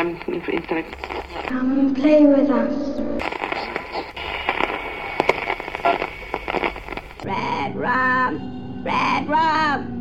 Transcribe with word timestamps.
um. 0.00 0.16
Come 1.48 1.80
and 1.80 1.96
play 1.96 2.26
with 2.26 2.50
us. 2.50 2.74
Red 7.24 7.74
rum, 7.74 8.84
red 8.84 9.28
rum. 9.28 10.00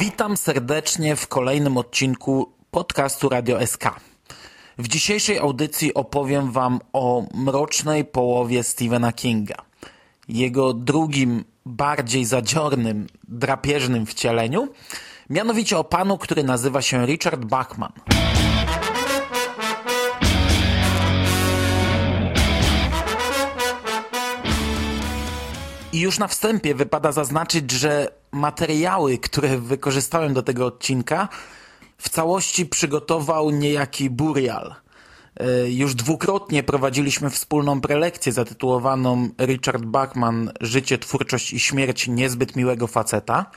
Witam 0.00 0.36
serdecznie 0.36 1.16
w 1.16 1.28
kolejnym 1.28 1.76
odcinku 1.76 2.52
podcastu 2.70 3.28
Radio 3.28 3.66
SK. 3.66 3.84
W 4.78 4.88
dzisiejszej 4.88 5.38
audycji 5.38 5.94
opowiem 5.94 6.52
Wam 6.52 6.80
o 6.92 7.26
mrocznej 7.34 8.04
połowie 8.04 8.62
Stephena 8.62 9.12
Kinga. 9.12 9.56
Jego 10.28 10.74
drugim, 10.74 11.44
bardziej 11.66 12.24
zadziornym, 12.24 13.06
drapieżnym 13.28 14.06
wcieleniu, 14.06 14.68
mianowicie 15.30 15.78
o 15.78 15.84
panu, 15.84 16.18
który 16.18 16.44
nazywa 16.44 16.82
się 16.82 17.06
Richard 17.06 17.44
Bachman. 17.44 17.92
I 25.92 26.00
już 26.00 26.18
na 26.18 26.28
wstępie 26.28 26.74
wypada 26.74 27.12
zaznaczyć, 27.12 27.70
że 27.70 28.08
materiały, 28.32 29.18
które 29.18 29.58
wykorzystałem 29.58 30.34
do 30.34 30.42
tego 30.42 30.66
odcinka, 30.66 31.28
w 31.98 32.08
całości 32.08 32.66
przygotował 32.66 33.50
niejaki 33.50 34.10
Burial. 34.10 34.74
E, 35.36 35.70
już 35.70 35.94
dwukrotnie 35.94 36.62
prowadziliśmy 36.62 37.30
wspólną 37.30 37.80
prelekcję 37.80 38.32
zatytułowaną 38.32 39.28
Richard 39.40 39.84
Bachman 39.84 40.52
Życie, 40.60 40.98
twórczość 40.98 41.52
i 41.52 41.60
śmierć 41.60 42.08
niezbyt 42.08 42.56
miłego 42.56 42.86
faceta. 42.86 43.50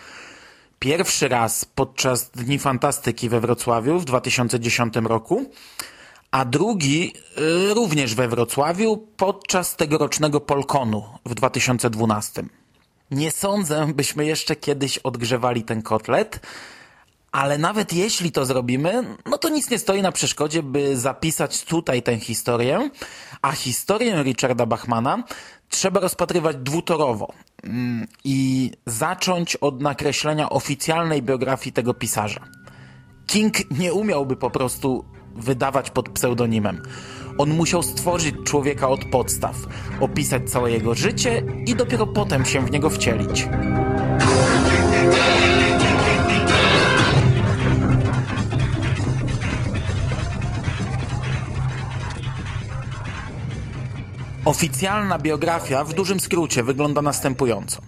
Pierwszy 0.82 1.28
raz 1.28 1.66
podczas 1.66 2.30
Dni 2.30 2.60
Fantastyki 2.60 3.30
we 3.30 3.40
Wrocławiu 3.40 4.00
w 4.00 4.06
2010 4.06 4.94
roku, 5.04 5.46
a 6.32 6.46
drugi 6.46 7.14
y, 7.70 7.74
również 7.74 8.16
we 8.16 8.28
Wrocławiu 8.28 9.08
podczas 9.18 9.76
tegorocznego 9.76 10.40
Polkonu 10.40 11.04
w 11.26 11.34
2012. 11.34 12.44
Nie 13.12 13.32
sądzę, 13.32 13.94
byśmy 13.94 14.26
jeszcze 14.26 14.56
kiedyś 14.56 14.98
odgrzewali 14.98 15.64
ten 15.64 15.82
kotlet, 15.82 16.40
ale 17.32 17.58
nawet 17.58 17.94
jeśli 17.94 18.32
to 18.32 18.46
zrobimy, 18.46 19.04
no 19.26 19.38
to 19.38 19.50
nic 19.50 19.70
nie 19.70 19.80
stoi 19.80 20.02
na 20.02 20.12
przeszkodzie, 20.12 20.64
by 20.64 20.98
zapisać 20.98 21.64
tutaj 21.64 22.04
tę 22.04 22.20
historię, 22.20 22.90
a 23.42 23.52
historię 23.52 24.24
Richarda 24.24 24.66
Bachmana 24.66 25.24
trzeba 25.72 26.00
rozpatrywać 26.00 26.58
dwutorowo 26.58 27.34
mm, 27.64 28.08
i 28.24 28.72
zacząć 28.86 29.56
od 29.56 29.82
nakreślenia 29.82 30.50
oficjalnej 30.50 31.22
biografii 31.22 31.74
tego 31.74 31.94
pisarza. 31.94 32.42
King 33.28 33.72
nie 33.80 33.94
umiałby 33.94 34.36
po 34.36 34.50
prostu 34.50 35.06
wydawać 35.36 35.90
pod 35.90 36.10
pseudonimem. 36.10 36.82
On 37.38 37.50
musiał 37.50 37.84
stworzyć 37.84 38.36
człowieka 38.46 38.90
od 38.90 39.06
podstaw, 39.06 39.56
opisać 40.00 40.50
całe 40.50 40.72
jego 40.72 40.96
życie 40.96 41.44
i 41.68 41.76
dopiero 41.76 42.08
potem 42.08 42.46
się 42.46 42.66
w 42.66 42.72
niego 42.72 42.90
wcielić. 42.90 43.48
Oficjalna 54.46 55.20
biografia 55.20 55.84
w 55.84 55.94
dużym 55.94 56.20
skrócie 56.20 56.64
wygląda 56.64 57.02
następująco. 57.02 57.82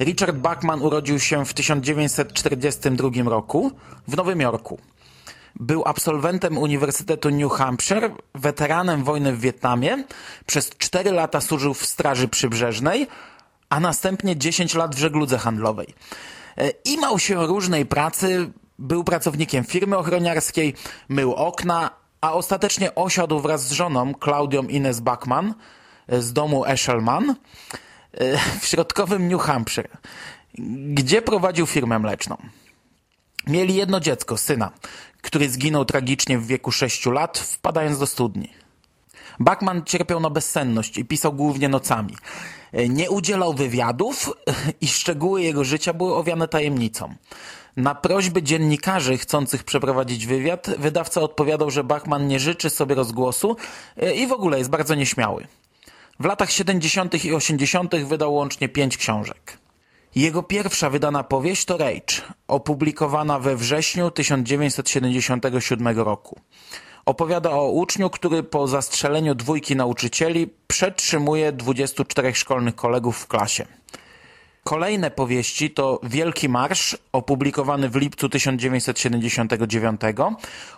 Richard 0.00 0.36
Bachman 0.36 0.82
urodził 0.82 1.20
się 1.20 1.44
w 1.44 1.54
1942 1.54 3.08
roku 3.24 3.72
w 4.08 4.16
Nowym 4.16 4.40
Jorku. 4.40 4.78
Był 5.54 5.82
absolwentem 5.86 6.58
Uniwersytetu 6.58 7.30
New 7.30 7.52
Hampshire, 7.52 8.10
weteranem 8.34 9.04
wojny 9.04 9.32
w 9.32 9.40
Wietnamie, 9.40 10.04
przez 10.46 10.70
4 10.70 11.12
lata 11.12 11.40
służył 11.40 11.74
w 11.74 11.86
Straży 11.86 12.28
Przybrzeżnej, 12.28 13.06
a 13.68 13.80
następnie 13.80 14.36
10 14.36 14.74
lat 14.74 14.94
w 14.94 14.98
żegludze 14.98 15.38
handlowej. 15.38 15.94
E, 16.58 16.70
Imał 16.70 17.18
się 17.18 17.46
różnej 17.46 17.86
pracy, 17.86 18.50
był 18.78 19.04
pracownikiem 19.04 19.64
firmy 19.64 19.96
ochroniarskiej, 19.96 20.74
mył 21.08 21.34
okna, 21.34 21.90
a 22.20 22.32
ostatecznie 22.32 22.94
osiadł 22.94 23.40
wraz 23.40 23.68
z 23.68 23.72
żoną 23.72 24.12
Claudią 24.24 24.62
Ines 24.62 25.00
Bachman 25.00 25.54
z 26.08 26.32
domu 26.32 26.64
Eshelman 26.64 27.34
e, 28.12 28.38
w 28.60 28.66
środkowym 28.66 29.28
New 29.28 29.40
Hampshire, 29.42 29.88
gdzie 30.94 31.22
prowadził 31.22 31.66
firmę 31.66 31.98
mleczną. 31.98 32.36
Mieli 33.46 33.74
jedno 33.74 34.00
dziecko, 34.00 34.36
syna, 34.36 34.70
który 35.22 35.48
zginął 35.48 35.84
tragicznie 35.84 36.38
w 36.38 36.46
wieku 36.46 36.72
6 36.72 37.06
lat, 37.06 37.38
wpadając 37.38 37.98
do 37.98 38.06
studni. 38.06 38.52
Bachman 39.40 39.82
cierpiał 39.84 40.20
na 40.20 40.30
bezsenność 40.30 40.98
i 40.98 41.04
pisał 41.04 41.32
głównie 41.32 41.68
nocami. 41.68 42.16
Nie 42.88 43.10
udzielał 43.10 43.54
wywiadów 43.54 44.30
i 44.80 44.88
szczegóły 44.88 45.42
jego 45.42 45.64
życia 45.64 45.92
były 45.92 46.14
owiane 46.14 46.48
tajemnicą. 46.48 47.14
Na 47.76 47.94
prośby 47.94 48.42
dziennikarzy 48.42 49.18
chcących 49.18 49.64
przeprowadzić 49.64 50.26
wywiad, 50.26 50.70
wydawca 50.78 51.20
odpowiadał, 51.20 51.70
że 51.70 51.84
Bachman 51.84 52.28
nie 52.28 52.40
życzy 52.40 52.70
sobie 52.70 52.94
rozgłosu 52.94 53.56
i 54.16 54.26
w 54.26 54.32
ogóle 54.32 54.58
jest 54.58 54.70
bardzo 54.70 54.94
nieśmiały. 54.94 55.46
W 56.20 56.24
latach 56.24 56.50
70. 56.50 57.24
i 57.24 57.34
80. 57.34 57.96
wydał 57.96 58.34
łącznie 58.34 58.68
pięć 58.68 58.96
książek. 58.96 59.58
Jego 60.14 60.42
pierwsza 60.42 60.90
wydana 60.90 61.24
powieść 61.24 61.64
to 61.64 61.76
Rage, 61.76 62.14
opublikowana 62.48 63.38
we 63.38 63.56
wrześniu 63.56 64.10
1977 64.10 65.98
roku. 65.98 66.40
Opowiada 67.06 67.50
o 67.50 67.70
uczniu, 67.70 68.10
który 68.10 68.42
po 68.42 68.68
zastrzeleniu 68.68 69.34
dwójki 69.34 69.76
nauczycieli 69.76 70.50
przetrzymuje 70.66 71.52
24 71.52 72.34
szkolnych 72.34 72.74
kolegów 72.74 73.18
w 73.18 73.26
klasie. 73.26 73.66
Kolejne 74.64 75.10
powieści 75.10 75.70
to 75.70 76.00
Wielki 76.02 76.48
Marsz, 76.48 76.96
opublikowany 77.12 77.88
w 77.88 77.96
lipcu 77.96 78.28
1979, 78.28 80.00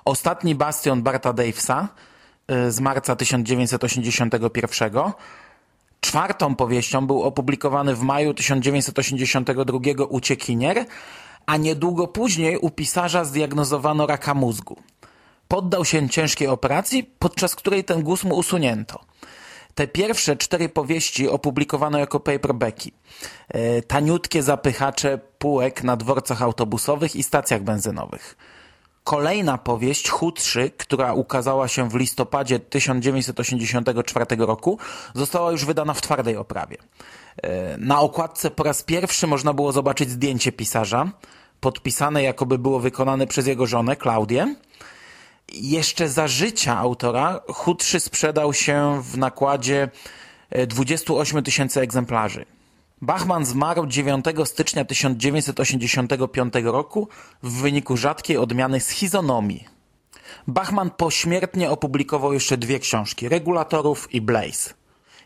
Ostatni 0.04 0.54
bastion 0.54 1.02
Barta 1.02 1.32
Davesa 1.32 1.88
z 2.68 2.80
marca 2.80 3.16
1981, 3.16 4.90
Czwartą 6.00 6.54
powieścią 6.54 7.06
był 7.06 7.22
opublikowany 7.22 7.94
w 7.94 8.02
maju 8.02 8.34
1982 8.34 9.78
Uciekinier, 10.08 10.84
a 11.46 11.56
niedługo 11.56 12.08
później 12.08 12.58
u 12.58 12.70
pisarza 12.70 13.24
zdiagnozowano 13.24 14.06
raka 14.06 14.34
mózgu. 14.34 14.76
Poddał 15.48 15.84
się 15.84 16.08
ciężkiej 16.08 16.48
operacji, 16.48 17.10
podczas 17.18 17.54
której 17.54 17.84
ten 17.84 18.02
guz 18.02 18.24
mu 18.24 18.36
usunięto. 18.36 19.00
Te 19.74 19.86
pierwsze 19.86 20.36
cztery 20.36 20.68
powieści 20.68 21.28
opublikowano 21.28 21.98
jako 21.98 22.20
paperbacki. 22.20 22.92
E, 23.48 23.82
taniutkie 23.82 24.42
zapychacze 24.42 25.18
półek 25.38 25.84
na 25.84 25.96
dworcach 25.96 26.42
autobusowych 26.42 27.16
i 27.16 27.22
stacjach 27.22 27.62
benzynowych. 27.62 28.36
Kolejna 29.06 29.58
powieść, 29.58 30.08
Chudszy, 30.08 30.70
która 30.76 31.12
ukazała 31.12 31.68
się 31.68 31.88
w 31.88 31.94
listopadzie 31.94 32.58
1984 32.58 34.26
roku, 34.38 34.78
została 35.14 35.50
już 35.52 35.64
wydana 35.64 35.94
w 35.94 36.00
twardej 36.00 36.36
oprawie. 36.36 36.76
E, 37.42 37.78
na 37.78 38.00
okładce 38.00 38.50
po 38.50 38.64
raz 38.64 38.82
pierwszy 38.82 39.26
można 39.26 39.52
było 39.52 39.72
zobaczyć 39.72 40.10
zdjęcie 40.10 40.52
pisarza, 40.52 41.10
podpisane 41.60 42.22
jakoby 42.22 42.58
było 42.58 42.80
wykonane 42.80 43.26
przez 43.26 43.46
jego 43.46 43.66
żonę, 43.66 43.96
Klaudię. 43.96 44.54
Jeszcze 45.52 46.08
za 46.08 46.28
życia 46.28 46.78
autora 46.78 47.40
Chudszy 47.48 48.00
sprzedał 48.00 48.54
się 48.54 49.02
w 49.02 49.18
nakładzie 49.18 49.88
28 50.66 51.42
tysięcy 51.42 51.80
egzemplarzy. 51.80 52.55
Bachman 53.02 53.44
zmarł 53.44 53.86
9 53.86 54.24
stycznia 54.44 54.84
1985 54.84 56.54
roku 56.64 57.08
w 57.42 57.52
wyniku 57.52 57.96
rzadkiej 57.96 58.36
odmiany 58.36 58.80
schizonomii. 58.80 59.64
Bachman 60.46 60.90
pośmiertnie 60.90 61.70
opublikował 61.70 62.32
jeszcze 62.32 62.56
dwie 62.56 62.78
książki, 62.78 63.28
Regulatorów 63.28 64.14
i 64.14 64.20
Blaze. 64.20 64.74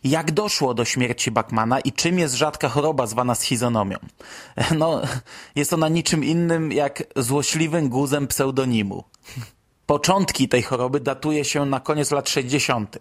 Jak 0.05 0.32
doszło 0.32 0.75
do 0.75 0.84
śmierci 0.84 1.31
Bachmana 1.31 1.81
i 1.81 1.93
czym 1.93 2.19
jest 2.19 2.34
rzadka 2.34 2.69
choroba 2.69 3.06
zwana 3.06 3.34
schizonomią? 3.34 3.96
No, 4.78 5.02
jest 5.55 5.73
ona 5.73 5.88
niczym 5.88 6.25
innym 6.25 6.73
jak 6.73 7.02
złośliwym 7.16 7.88
guzem 7.88 8.26
pseudonimu. 8.26 9.05
Początki 9.90 10.48
tej 10.48 10.62
choroby 10.62 11.00
datuje 11.00 11.44
się 11.44 11.66
na 11.66 11.81
koniec 11.81 12.10
lat 12.10 12.28
60. 12.28 12.98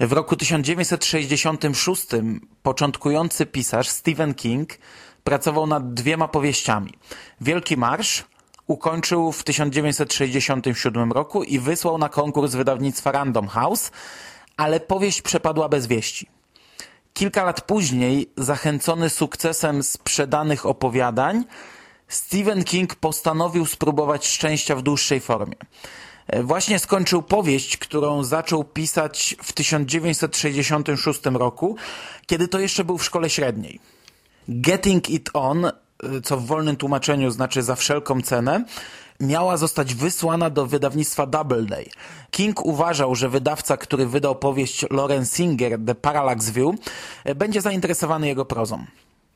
W 0.00 0.12
roku 0.12 0.36
1966 0.36 2.06
początkujący 2.62 3.46
pisarz 3.46 3.88
Stephen 3.88 4.34
King 4.34 4.78
pracował 5.24 5.66
nad 5.66 5.94
dwiema 5.94 6.28
powieściami. 6.28 6.92
Wielki 7.40 7.76
Marsz 7.76 8.24
ukończył 8.66 9.32
w 9.32 9.44
1967 9.44 11.12
roku 11.12 11.42
i 11.42 11.58
wysłał 11.58 11.98
na 11.98 12.08
konkurs 12.08 12.54
wydawnictwa 12.54 13.12
Random 13.12 13.48
House, 13.48 13.90
ale 14.56 14.80
powieść 14.80 15.22
przepadła 15.22 15.68
bez 15.68 15.86
wieści. 15.86 16.26
Kilka 17.14 17.44
lat 17.44 17.60
później, 17.60 18.30
zachęcony 18.36 19.10
sukcesem 19.10 19.82
sprzedanych 19.82 20.66
opowiadań, 20.66 21.44
Stephen 22.08 22.64
King 22.64 22.94
postanowił 22.94 23.66
spróbować 23.66 24.26
szczęścia 24.26 24.76
w 24.76 24.82
dłuższej 24.82 25.20
formie. 25.20 25.56
E, 26.26 26.42
właśnie 26.42 26.78
skończył 26.78 27.22
powieść, 27.22 27.76
którą 27.76 28.24
zaczął 28.24 28.64
pisać 28.64 29.36
w 29.42 29.52
1966 29.52 31.20
roku, 31.24 31.76
kiedy 32.26 32.48
to 32.48 32.58
jeszcze 32.58 32.84
był 32.84 32.98
w 32.98 33.04
szkole 33.04 33.30
średniej. 33.30 33.80
Getting 34.48 35.10
It 35.10 35.30
On, 35.32 35.64
e, 35.64 35.70
co 36.24 36.36
w 36.36 36.46
wolnym 36.46 36.76
tłumaczeniu 36.76 37.30
znaczy 37.30 37.62
za 37.62 37.76
wszelką 37.76 38.22
cenę, 38.22 38.64
miała 39.20 39.56
zostać 39.56 39.94
wysłana 39.94 40.50
do 40.50 40.66
wydawnictwa 40.66 41.26
Doubleday. 41.26 41.90
King 42.30 42.64
uważał, 42.64 43.14
że 43.14 43.28
wydawca, 43.28 43.76
który 43.76 44.06
wydał 44.06 44.36
powieść 44.36 44.84
Lauren 44.90 45.26
Singer 45.26 45.78
The 45.86 45.94
Parallax 45.94 46.50
View, 46.50 46.74
e, 47.24 47.34
będzie 47.34 47.60
zainteresowany 47.60 48.26
jego 48.26 48.44
prozą. 48.44 48.84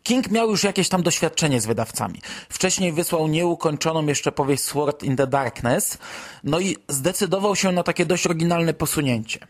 King 0.09 0.31
miał 0.31 0.51
już 0.51 0.65
jakieś 0.65 0.89
tam 0.89 1.03
doświadczenie 1.03 1.61
z 1.61 1.67
wydawcami. 1.67 2.21
Wcześniej 2.49 2.93
wysłał 2.93 3.29
nieukończoną 3.29 4.07
jeszcze 4.07 4.33
powieść 4.33 4.63
Sword 4.63 5.03
in 5.03 5.17
the 5.17 5.27
Darkness, 5.27 5.99
no 6.45 6.61
i 6.61 6.77
zdecydował 6.89 7.57
się 7.57 7.73
na 7.73 7.83
takie 7.83 8.07
dość 8.07 8.27
oryginalne 8.27 8.75
posunięcie. 8.75 9.47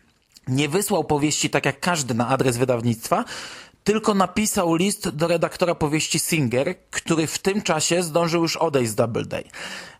Nie 0.47 0.69
wysłał 0.69 1.03
powieści 1.03 1.49
tak 1.49 1.65
jak 1.65 1.79
każdy 1.79 2.13
na 2.13 2.27
adres 2.27 2.57
wydawnictwa, 2.57 3.25
tylko 3.83 4.13
napisał 4.13 4.75
list 4.75 5.09
do 5.09 5.27
redaktora 5.27 5.75
powieści 5.75 6.19
Singer, 6.19 6.75
który 6.91 7.27
w 7.27 7.37
tym 7.37 7.61
czasie 7.61 8.03
zdążył 8.03 8.41
już 8.41 8.57
odejść 8.57 8.91
z 8.91 8.95
Doubleday. 8.95 9.43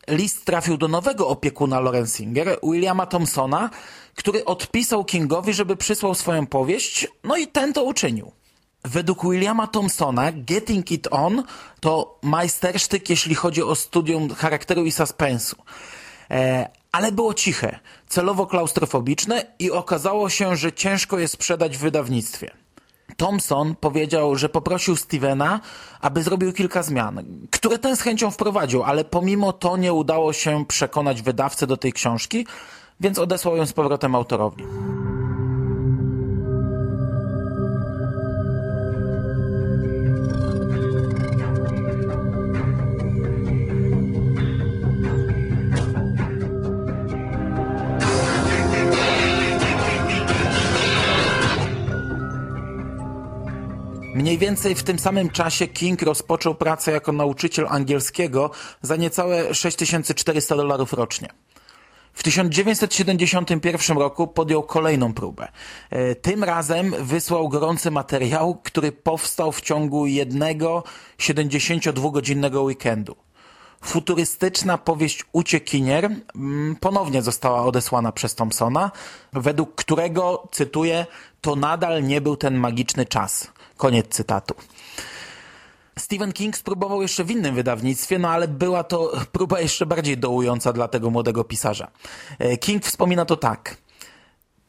List 0.08 0.46
trafił 0.46 0.78
do 0.78 0.88
nowego 0.88 1.28
opiekuna 1.28 1.80
Lauren 1.80 2.08
Singer, 2.08 2.60
Williama 2.64 3.06
Thompsona, 3.06 3.70
który 4.16 4.46
odpisał 4.46 5.06
Kingowi, 5.06 5.54
żeby 5.54 5.76
przysłał 5.76 6.16
swoją 6.16 6.48
powieść, 6.48 7.08
no 7.24 7.38
i 7.38 7.48
ten 7.48 7.74
to 7.74 7.84
uczynił. 7.84 8.32
Według 8.86 9.24
Williama 9.24 9.68
Thompsona 9.68 10.32
Getting 10.32 10.92
It 10.92 11.08
On 11.12 11.44
to 11.80 12.20
majstersztyk, 12.24 13.10
jeśli 13.10 13.36
chodzi 13.36 13.64
o 13.64 13.76
studium 13.76 14.36
charakteru 14.36 14.86
i 14.86 14.92
suspensu. 14.92 15.56
E, 16.32 16.70
ale 16.92 17.12
było 17.12 17.34
ciche, 17.34 17.80
celowo 18.08 18.46
klaustrofobiczne 18.46 19.46
i 19.60 19.72
okazało 19.72 20.30
się, 20.30 20.56
że 20.56 20.74
ciężko 20.74 21.20
je 21.20 21.28
sprzedać 21.28 21.78
w 21.78 21.80
wydawnictwie. 21.80 22.52
Thompson 23.18 23.76
powiedział, 23.76 24.36
że 24.36 24.50
poprosił 24.50 24.96
Stevena, 24.96 25.60
aby 26.02 26.24
zrobił 26.24 26.54
kilka 26.54 26.84
zmian, 26.84 27.24
które 27.52 27.80
ten 27.80 27.96
z 27.96 28.02
chęcią 28.02 28.32
wprowadził, 28.32 28.84
ale 28.84 29.06
pomimo 29.06 29.54
to 29.54 29.78
nie 29.78 29.94
udało 29.94 30.34
się 30.34 30.66
przekonać 30.66 31.22
wydawcę 31.22 31.68
do 31.68 31.78
tej 31.78 31.94
książki, 31.94 32.48
więc 33.00 33.20
odesłał 33.20 33.58
ją 33.58 33.66
z 33.66 33.74
powrotem 33.74 34.16
autorowi. 34.16 34.64
Mniej 54.30 54.38
więcej 54.38 54.76
w 54.76 54.84
tym 54.84 55.00
samym 55.00 55.30
czasie 55.30 55.68
King 55.68 56.02
rozpoczął 56.02 56.56
pracę 56.56 56.92
jako 56.92 57.12
nauczyciel 57.12 57.68
angielskiego 57.70 58.52
za 58.82 58.96
niecałe 58.96 59.54
6400 59.54 60.56
dolarów 60.56 60.94
rocznie. 60.94 61.28
W 62.14 62.24
1971 62.24 63.98
roku 63.98 64.28
podjął 64.28 64.64
kolejną 64.64 65.14
próbę. 65.14 65.48
E, 65.90 66.16
tym 66.16 66.44
razem 66.44 66.96
wysłał 67.00 67.50
gorący 67.50 67.92
materiał, 67.92 68.62
który 68.64 68.92
powstał 68.92 69.52
w 69.52 69.62
ciągu 69.62 70.06
jednego 70.06 70.84
72-godzinnego 71.20 72.62
weekendu. 72.64 73.16
Futurystyczna 73.84 74.78
powieść 74.78 75.26
Uciekinier 75.32 76.06
mm, 76.36 76.76
ponownie 76.76 77.22
została 77.22 77.66
odesłana 77.66 78.12
przez 78.12 78.36
Thompsona, 78.36 78.92
według 79.34 79.76
którego, 79.76 80.48
cytuję, 80.52 81.06
to 81.42 81.56
nadal 81.56 82.04
nie 82.04 82.22
był 82.22 82.38
ten 82.38 82.58
magiczny 82.58 83.06
czas. 83.06 83.52
Koniec 83.80 84.08
cytatu. 84.08 84.56
Stephen 86.00 86.34
King 86.34 86.58
spróbował 86.58 87.02
jeszcze 87.02 87.24
w 87.24 87.32
innym 87.32 87.56
wydawnictwie, 87.56 88.20
no 88.20 88.30
ale 88.30 88.48
była 88.48 88.84
to 88.84 89.12
próba 89.32 89.60
jeszcze 89.60 89.86
bardziej 89.86 90.18
dołująca 90.18 90.74
dla 90.74 90.88
tego 90.88 91.10
młodego 91.10 91.44
pisarza. 91.44 91.88
E, 92.40 92.58
King 92.58 92.86
wspomina 92.86 93.26
to 93.26 93.38
tak. 93.38 93.78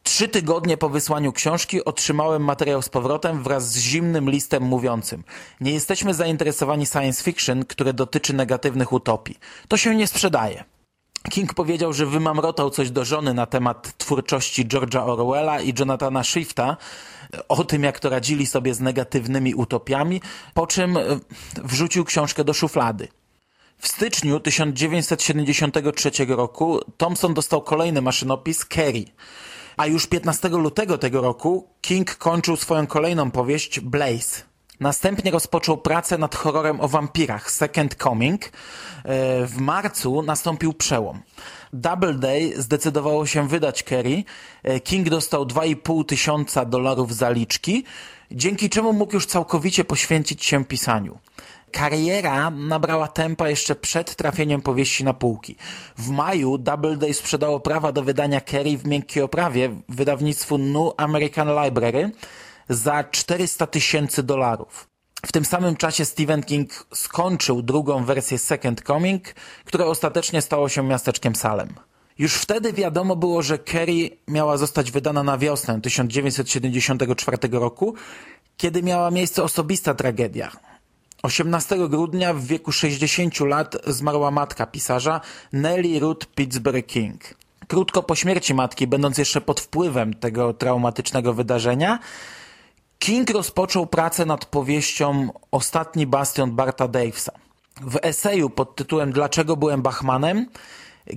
Trzy 0.03 0.29
tygodnie 0.29 0.77
po 0.77 0.89
wysłaniu 0.89 1.33
książki 1.33 1.85
otrzymałem 1.85 2.45
materiał 2.45 2.83
z 2.83 2.89
powrotem 2.89 3.43
wraz 3.43 3.73
z 3.73 3.79
zimnym 3.79 4.31
listem 4.31 4.62
mówiącym 4.62 5.25
Nie 5.61 5.73
jesteśmy 5.73 6.15
zainteresowani 6.15 6.87
science 6.87 7.23
fiction, 7.23 7.65
które 7.65 7.93
dotyczy 7.93 8.33
negatywnych 8.33 8.93
utopii. 8.93 9.39
To 9.69 9.77
się 9.77 9.95
nie 9.95 10.06
sprzedaje. 10.06 10.65
King 11.31 11.55
powiedział, 11.55 11.93
że 11.93 12.06
wymamrotał 12.06 12.70
coś 12.70 12.90
do 12.90 13.05
żony 13.05 13.34
na 13.34 13.46
temat 13.46 13.99
twórczości 13.99 14.67
George'a 14.67 15.11
Orwella 15.11 15.61
i 15.61 15.75
Jonathana 15.78 16.25
Swifta, 16.25 16.76
o 17.49 17.64
tym, 17.64 17.82
jak 17.82 18.00
to 18.00 18.08
radzili 18.08 18.46
sobie 18.46 18.75
z 18.75 18.81
negatywnymi 18.81 19.55
utopiami, 19.55 20.20
po 20.55 20.67
czym 20.67 20.96
e, 20.96 21.02
wrzucił 21.64 22.05
książkę 22.05 22.44
do 22.44 22.52
szuflady. 22.55 23.08
W 23.78 23.88
styczniu 23.88 24.40
1973 24.40 26.11
roku 26.28 26.81
Thompson 26.96 27.34
dostał 27.34 27.62
kolejny 27.62 28.02
maszynopis 28.02 28.64
Kerry, 28.64 29.05
a 29.76 29.87
już 29.87 30.06
15 30.06 30.49
lutego 30.49 30.99
tego 30.99 31.20
roku 31.20 31.69
King 31.81 32.17
kończył 32.17 32.56
swoją 32.56 32.87
kolejną 32.87 33.31
powieść 33.31 33.81
Blaze. 33.81 34.50
Następnie 34.81 35.31
rozpoczął 35.31 35.79
pracę 35.79 36.19
nad 36.19 36.35
horrorem 36.35 36.81
o 36.81 36.88
wampirach 36.88 37.50
Second 37.50 37.94
Coming. 37.94 38.44
E, 38.44 38.50
w 39.47 39.56
marcu 39.56 40.23
nastąpił 40.23 40.73
przełom. 40.73 41.21
Doubleday 41.73 42.53
zdecydowało 42.56 43.27
się 43.27 43.49
wydać 43.49 43.82
Kerry. 43.82 44.25
E, 44.62 44.81
King 44.81 45.09
dostał 45.09 45.44
2,5 45.47 46.05
tysiąca 46.05 46.65
dolarów 46.65 47.15
zaliczki, 47.15 47.85
dzięki 48.31 48.71
czemu 48.71 48.93
mógł 48.93 49.15
już 49.15 49.27
całkowicie 49.27 49.85
poświęcić 49.85 50.44
się 50.44 50.65
pisaniu. 50.65 51.19
Kariera 51.73 52.50
nabrała 52.50 53.09
tempa 53.09 53.49
jeszcze 53.49 53.75
przed 53.75 54.17
trafieniem 54.17 54.62
powieści 54.62 55.05
na 55.05 55.15
półki. 55.15 55.56
W 55.99 56.11
maju 56.11 56.59
Doubleday 56.59 57.15
sprzedało 57.15 57.61
prawa 57.61 57.93
do 57.93 58.03
wydania 58.03 58.41
Kerry 58.41 58.79
w 58.79 58.87
miękkiej 58.87 59.23
oprawie 59.23 59.71
wydawnictwu 59.88 60.59
New 60.59 60.93
American 60.97 61.49
Library 61.65 62.11
za 62.70 63.05
400 63.05 63.67
tysięcy 63.67 64.22
dolarów. 64.22 64.88
W 65.26 65.32
tym 65.32 65.44
samym 65.44 65.76
czasie 65.76 66.05
Stephen 66.05 66.43
King 66.43 66.87
skończył 66.94 67.62
drugą 67.62 68.05
wersję 68.05 68.38
Second 68.38 68.82
Coming, 68.82 69.22
które 69.64 69.87
ostatecznie 69.87 70.43
stało 70.43 70.69
się 70.69 70.82
miasteczkiem 70.82 71.34
Salem. 71.34 71.69
Już 72.19 72.34
wtedy 72.34 72.72
wiadomo 72.72 73.17
było, 73.17 73.43
że 73.43 73.58
Kerry 73.58 74.10
miała 74.29 74.56
zostać 74.56 74.91
wydana 74.91 75.22
na 75.22 75.39
wiosnę 75.39 75.81
1974 75.81 77.39
roku, 77.53 77.94
kiedy 78.56 78.82
miała 78.82 79.10
miejsce 79.10 79.43
osobista 79.43 79.94
tragedia. 79.94 80.50
18 81.22 81.89
grudnia 81.89 82.34
w 82.34 82.44
wieku 82.44 82.72
60 82.72 83.41
lat 83.41 83.77
zmarła 83.86 84.31
matka 84.31 84.67
pisarza 84.67 85.20
Nellie 85.53 86.00
Ruth 86.00 86.27
Pittsburgh 86.27 86.86
King. 86.86 87.34
Krótko 87.69 88.03
po 88.03 88.15
śmierci 88.15 88.55
matki, 88.55 88.86
będąc 88.86 89.19
jeszcze 89.19 89.41
pod 89.41 89.60
wpływem 89.60 90.15
tego 90.15 90.55
traumatycznego 90.55 91.34
wydarzenia, 91.34 91.98
King 93.01 93.31
rozpoczął 93.31 93.87
pracę 93.87 94.27
nad 94.27 94.45
powieścią 94.47 95.29
Ostatni 95.51 96.07
bastion 96.07 96.57
Barta 96.57 96.89
Davesa. 96.89 97.33
W 97.81 97.99
eseju 98.03 98.51
pod 98.51 98.77
tytułem 98.77 99.13
Dlaczego 99.13 99.57
byłem 99.57 99.83
Bachmanem 99.83 100.47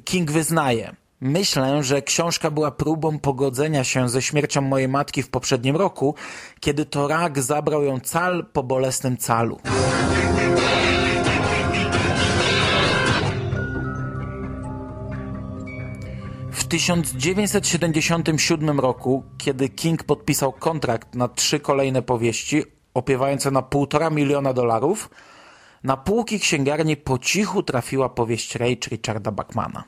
King 0.06 0.32
wyznaje 0.32 0.96
Myślę, 1.22 1.84
że 1.84 2.02
książka 2.02 2.52
była 2.52 2.72
próbą 2.72 3.20
pogodzenia 3.20 3.84
się 3.84 4.10
ze 4.10 4.22
śmiercią 4.22 4.62
mojej 4.62 4.88
matki 4.88 5.24
w 5.24 5.30
poprzednim 5.30 5.76
roku, 5.76 6.16
kiedy 6.60 6.86
to 6.86 7.08
rak 7.08 7.42
zabrał 7.42 7.84
ją 7.84 8.00
cal 8.00 8.46
po 8.54 8.64
bolesnym 8.64 9.18
calu. 9.18 9.60
1977 16.74 18.80
roku, 18.80 19.24
kiedy 19.38 19.70
King 19.70 20.04
podpisał 20.04 20.54
kontrakt 20.54 21.16
na 21.16 21.28
trzy 21.28 21.60
kolejne 21.60 22.02
powieści, 22.02 22.64
opiewające 22.94 23.52
na 23.52 23.62
półtora 23.62 24.10
miliona 24.10 24.54
dolarów, 24.54 25.10
na 25.84 25.98
półki 25.98 26.40
księgarni 26.40 26.98
po 26.98 27.18
cichu 27.18 27.64
trafiła 27.64 28.10
powieść 28.10 28.56
Rage 28.56 28.90
Richarda 28.92 29.32
Bachmana. 29.32 29.84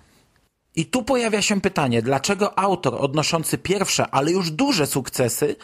I 0.76 0.86
tu 0.86 1.04
pojawia 1.04 1.42
się 1.42 1.62
pytanie, 1.62 2.02
dlaczego 2.02 2.60
autor 2.60 2.96
odnoszący 3.00 3.58
pierwsze, 3.58 4.08
ale 4.12 4.32
już 4.32 4.52
duże 4.52 4.88
sukcesy 4.88 5.56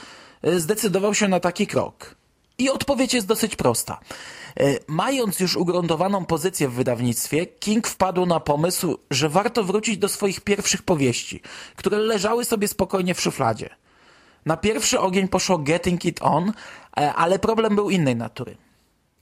e, 0.42 0.60
zdecydował 0.60 1.14
się 1.14 1.28
na 1.28 1.40
taki 1.40 1.68
krok? 1.68 2.16
I 2.62 2.70
odpowiedź 2.70 3.14
jest 3.14 3.28
dosyć 3.28 3.56
prosta. 3.56 4.00
E, 4.60 4.78
mając 4.88 5.40
już 5.40 5.56
ugruntowaną 5.56 6.26
pozycję 6.26 6.68
w 6.68 6.74
wydawnictwie, 6.74 7.46
King 7.46 7.88
wpadł 7.88 8.26
na 8.26 8.40
pomysł, 8.40 8.98
że 9.12 9.30
warto 9.30 9.64
wrócić 9.64 9.98
do 9.98 10.10
swoich 10.10 10.42
pierwszych 10.42 10.82
powieści, 10.84 11.42
które 11.76 11.98
leżały 11.98 12.46
sobie 12.46 12.68
spokojnie 12.68 13.14
w 13.14 13.22
szufladzie. 13.22 13.70
Na 14.46 14.58
pierwszy 14.58 15.00
ogień 15.00 15.28
poszło 15.28 15.58
Getting 15.58 16.06
It 16.06 16.20
On, 16.22 16.54
e, 16.98 17.14
ale 17.14 17.40
problem 17.40 17.76
był 17.76 17.90
innej 17.90 18.16
natury. 18.16 18.58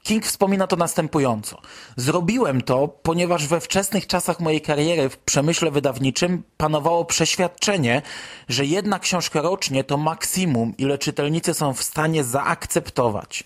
King 0.03 0.25
wspomina 0.25 0.67
to 0.67 0.75
następująco. 0.75 1.61
Zrobiłem 1.95 2.61
to, 2.61 2.87
ponieważ 2.87 3.47
we 3.47 3.61
wczesnych 3.61 4.07
czasach 4.07 4.39
mojej 4.39 4.61
kariery 4.61 5.09
w 5.09 5.17
przemyśle 5.17 5.71
wydawniczym 5.71 6.43
panowało 6.57 7.05
przeświadczenie, 7.05 8.01
że 8.49 8.65
jedna 8.65 8.99
książka 8.99 9.41
rocznie 9.41 9.83
to 9.83 9.97
maksimum, 9.97 10.73
ile 10.77 10.97
czytelnicy 10.97 11.53
są 11.53 11.73
w 11.73 11.83
stanie 11.83 12.23
zaakceptować. 12.23 13.43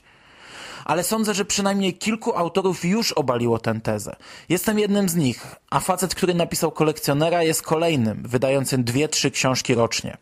Ale 0.86 1.04
sądzę, 1.04 1.34
że 1.34 1.46
przynajmniej 1.46 1.94
kilku 1.94 2.38
autorów 2.38 2.86
już 2.86 3.12
obaliło 3.12 3.60
tę 3.60 3.80
tezę. 3.84 4.16
Jestem 4.50 4.80
jednym 4.80 5.10
z 5.10 5.16
nich, 5.16 5.56
a 5.70 5.80
facet, 5.80 6.16
który 6.16 6.34
napisał 6.34 6.72
kolekcjonera 6.72 7.44
jest 7.44 7.62
kolejnym, 7.62 8.24
wydającym 8.26 8.84
dwie, 8.84 9.08
trzy 9.08 9.32
książki 9.32 9.76
rocznie. 9.76 10.18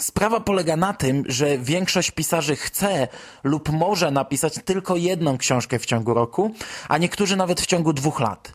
Sprawa 0.00 0.40
polega 0.40 0.76
na 0.76 0.92
tym, 0.92 1.24
że 1.26 1.58
większość 1.58 2.10
pisarzy 2.10 2.56
chce 2.56 3.08
lub 3.44 3.68
może 3.68 4.10
napisać 4.10 4.54
tylko 4.64 4.96
jedną 4.96 5.38
książkę 5.38 5.78
w 5.78 5.86
ciągu 5.86 6.14
roku, 6.14 6.54
a 6.88 6.98
niektórzy 6.98 7.36
nawet 7.36 7.60
w 7.60 7.66
ciągu 7.66 7.92
dwóch 7.92 8.20
lat. 8.20 8.52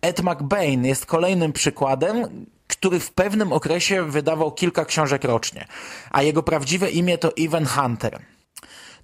Ed 0.00 0.22
McBain 0.22 0.84
jest 0.84 1.06
kolejnym 1.06 1.52
przykładem, 1.52 2.46
który 2.66 3.00
w 3.00 3.12
pewnym 3.12 3.52
okresie 3.52 4.04
wydawał 4.04 4.52
kilka 4.52 4.84
książek 4.84 5.24
rocznie, 5.24 5.66
a 6.10 6.22
jego 6.22 6.42
prawdziwe 6.42 6.90
imię 6.90 7.18
to 7.18 7.32
Evan 7.38 7.66
Hunter. 7.66 8.18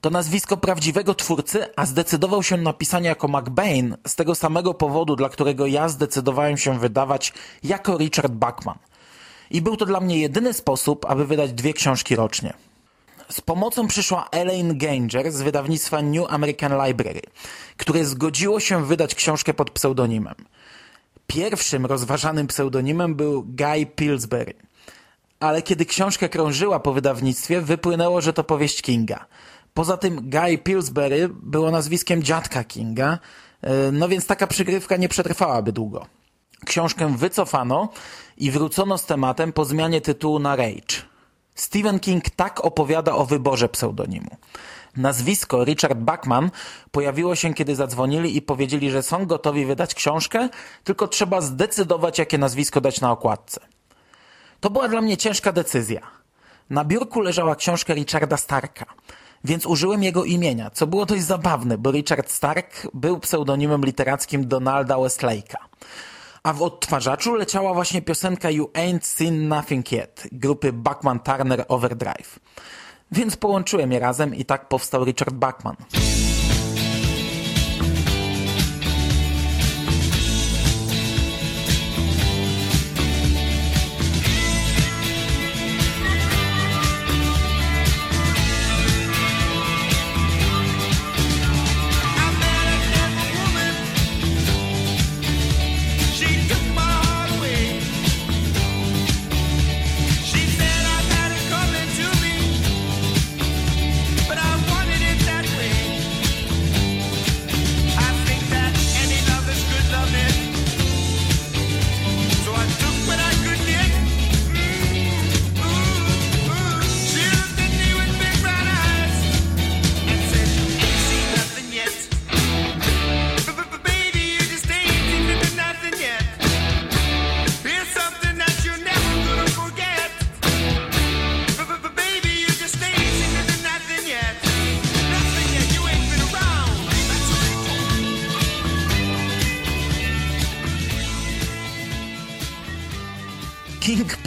To 0.00 0.10
nazwisko 0.10 0.56
prawdziwego 0.56 1.14
twórcy, 1.14 1.66
a 1.76 1.86
zdecydował 1.86 2.42
się 2.42 2.56
na 2.56 2.72
pisanie 2.72 3.08
jako 3.08 3.28
McBain 3.28 3.96
z 4.06 4.14
tego 4.14 4.34
samego 4.34 4.74
powodu, 4.74 5.16
dla 5.16 5.28
którego 5.28 5.66
ja 5.66 5.88
zdecydowałem 5.88 6.56
się 6.56 6.78
wydawać 6.78 7.32
jako 7.62 7.98
Richard 7.98 8.32
Bachman– 8.32 8.78
i 9.50 9.62
był 9.62 9.76
to 9.76 9.86
dla 9.86 10.00
mnie 10.00 10.18
jedyny 10.18 10.52
sposób, 10.52 11.06
aby 11.08 11.26
wydać 11.26 11.52
dwie 11.52 11.72
książki 11.72 12.16
rocznie. 12.16 12.52
Z 13.28 13.40
pomocą 13.40 13.88
przyszła 13.88 14.28
Elaine 14.30 14.78
Ganger 14.78 15.32
z 15.32 15.42
wydawnictwa 15.42 16.02
New 16.02 16.26
American 16.28 16.72
Library, 16.86 17.20
które 17.76 18.04
zgodziło 18.04 18.60
się 18.60 18.86
wydać 18.86 19.14
książkę 19.14 19.54
pod 19.54 19.70
pseudonimem. 19.70 20.34
Pierwszym 21.26 21.86
rozważanym 21.86 22.46
pseudonimem 22.46 23.14
był 23.14 23.42
Guy 23.42 23.86
Pillsbury. 23.86 24.54
Ale 25.40 25.62
kiedy 25.62 25.86
książka 25.86 26.28
krążyła 26.28 26.80
po 26.80 26.92
wydawnictwie, 26.92 27.60
wypłynęło, 27.60 28.20
że 28.20 28.32
to 28.32 28.44
powieść 28.44 28.82
Kinga. 28.82 29.26
Poza 29.74 29.96
tym 29.96 30.30
Guy 30.30 30.58
Pillsbury 30.58 31.28
było 31.42 31.70
nazwiskiem 31.70 32.22
dziadka 32.22 32.64
Kinga, 32.64 33.18
e, 33.62 33.92
no 33.92 34.08
więc 34.08 34.26
taka 34.26 34.46
przygrywka 34.46 34.96
nie 34.96 35.08
przetrwałaby 35.08 35.72
długo. 35.72 36.06
Książkę 36.64 37.16
wycofano 37.16 37.88
i 38.36 38.50
wrócono 38.50 38.98
z 38.98 39.06
tematem 39.06 39.52
po 39.52 39.64
zmianie 39.64 40.00
tytułu 40.00 40.38
na 40.38 40.56
Rage. 40.56 41.02
Stephen 41.54 42.00
King 42.00 42.30
tak 42.30 42.64
opowiada 42.64 43.14
o 43.14 43.24
wyborze 43.26 43.68
pseudonimu. 43.68 44.36
Nazwisko 44.96 45.64
Richard 45.64 45.98
Bachman 45.98 46.50
pojawiło 46.90 47.34
się, 47.34 47.54
kiedy 47.54 47.76
zadzwonili 47.76 48.36
i 48.36 48.42
powiedzieli, 48.42 48.90
że 48.90 49.02
są 49.02 49.26
gotowi 49.26 49.66
wydać 49.66 49.94
książkę, 49.94 50.48
tylko 50.84 51.08
trzeba 51.08 51.40
zdecydować, 51.40 52.18
jakie 52.18 52.38
nazwisko 52.38 52.80
dać 52.80 53.00
na 53.00 53.12
okładce. 53.12 53.60
To 54.60 54.70
była 54.70 54.88
dla 54.88 55.00
mnie 55.00 55.16
ciężka 55.16 55.52
decyzja. 55.52 56.00
Na 56.70 56.84
biurku 56.84 57.20
leżała 57.20 57.56
książka 57.56 57.94
Richarda 57.94 58.36
Starka, 58.36 58.86
więc 59.44 59.66
użyłem 59.66 60.02
jego 60.02 60.24
imienia, 60.24 60.70
co 60.70 60.86
było 60.86 61.06
dość 61.06 61.22
zabawne, 61.22 61.78
bo 61.78 61.90
Richard 61.90 62.30
Stark 62.30 62.86
był 62.94 63.18
pseudonimem 63.18 63.84
literackim 63.84 64.48
Donalda 64.48 64.94
Westlake'a 64.94 65.56
a 66.44 66.52
w 66.52 66.62
odtwarzaczu 66.62 67.34
leciała 67.34 67.74
właśnie 67.74 68.02
piosenka 68.02 68.50
You 68.50 68.70
Ain't 68.74 69.02
Seen 69.02 69.48
Nothing 69.48 69.92
Yet 69.92 70.28
grupy 70.32 70.72
Bachman 70.72 71.20
Turner 71.20 71.64
Overdrive. 71.68 72.38
Więc 73.12 73.36
połączyłem 73.36 73.92
je 73.92 73.98
razem 73.98 74.34
i 74.34 74.44
tak 74.44 74.68
powstał 74.68 75.04
Richard 75.04 75.34
Bachman. 75.34 75.76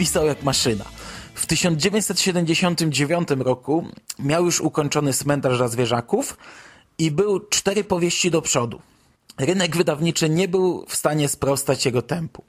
Pisał 0.08 0.26
jak 0.26 0.44
maszyna. 0.44 0.86
W 1.34 1.46
1979 1.46 3.30
roku 3.40 3.88
miał 4.20 4.46
już 4.46 4.62
ukończony 4.62 5.14
cmentarz 5.14 5.58
dla 5.58 5.68
zwierzaków 5.68 6.38
i 6.98 7.12
był 7.12 7.40
cztery 7.40 7.84
powieści 7.84 8.32
do 8.32 8.42
przodu. 8.42 8.82
Rynek 9.38 9.78
wydawniczy 9.78 10.30
nie 10.30 10.48
był 10.48 10.86
w 10.88 10.96
stanie 10.96 11.28
sprostać 11.28 11.86
jego 11.86 12.02
tempu. 12.02 12.44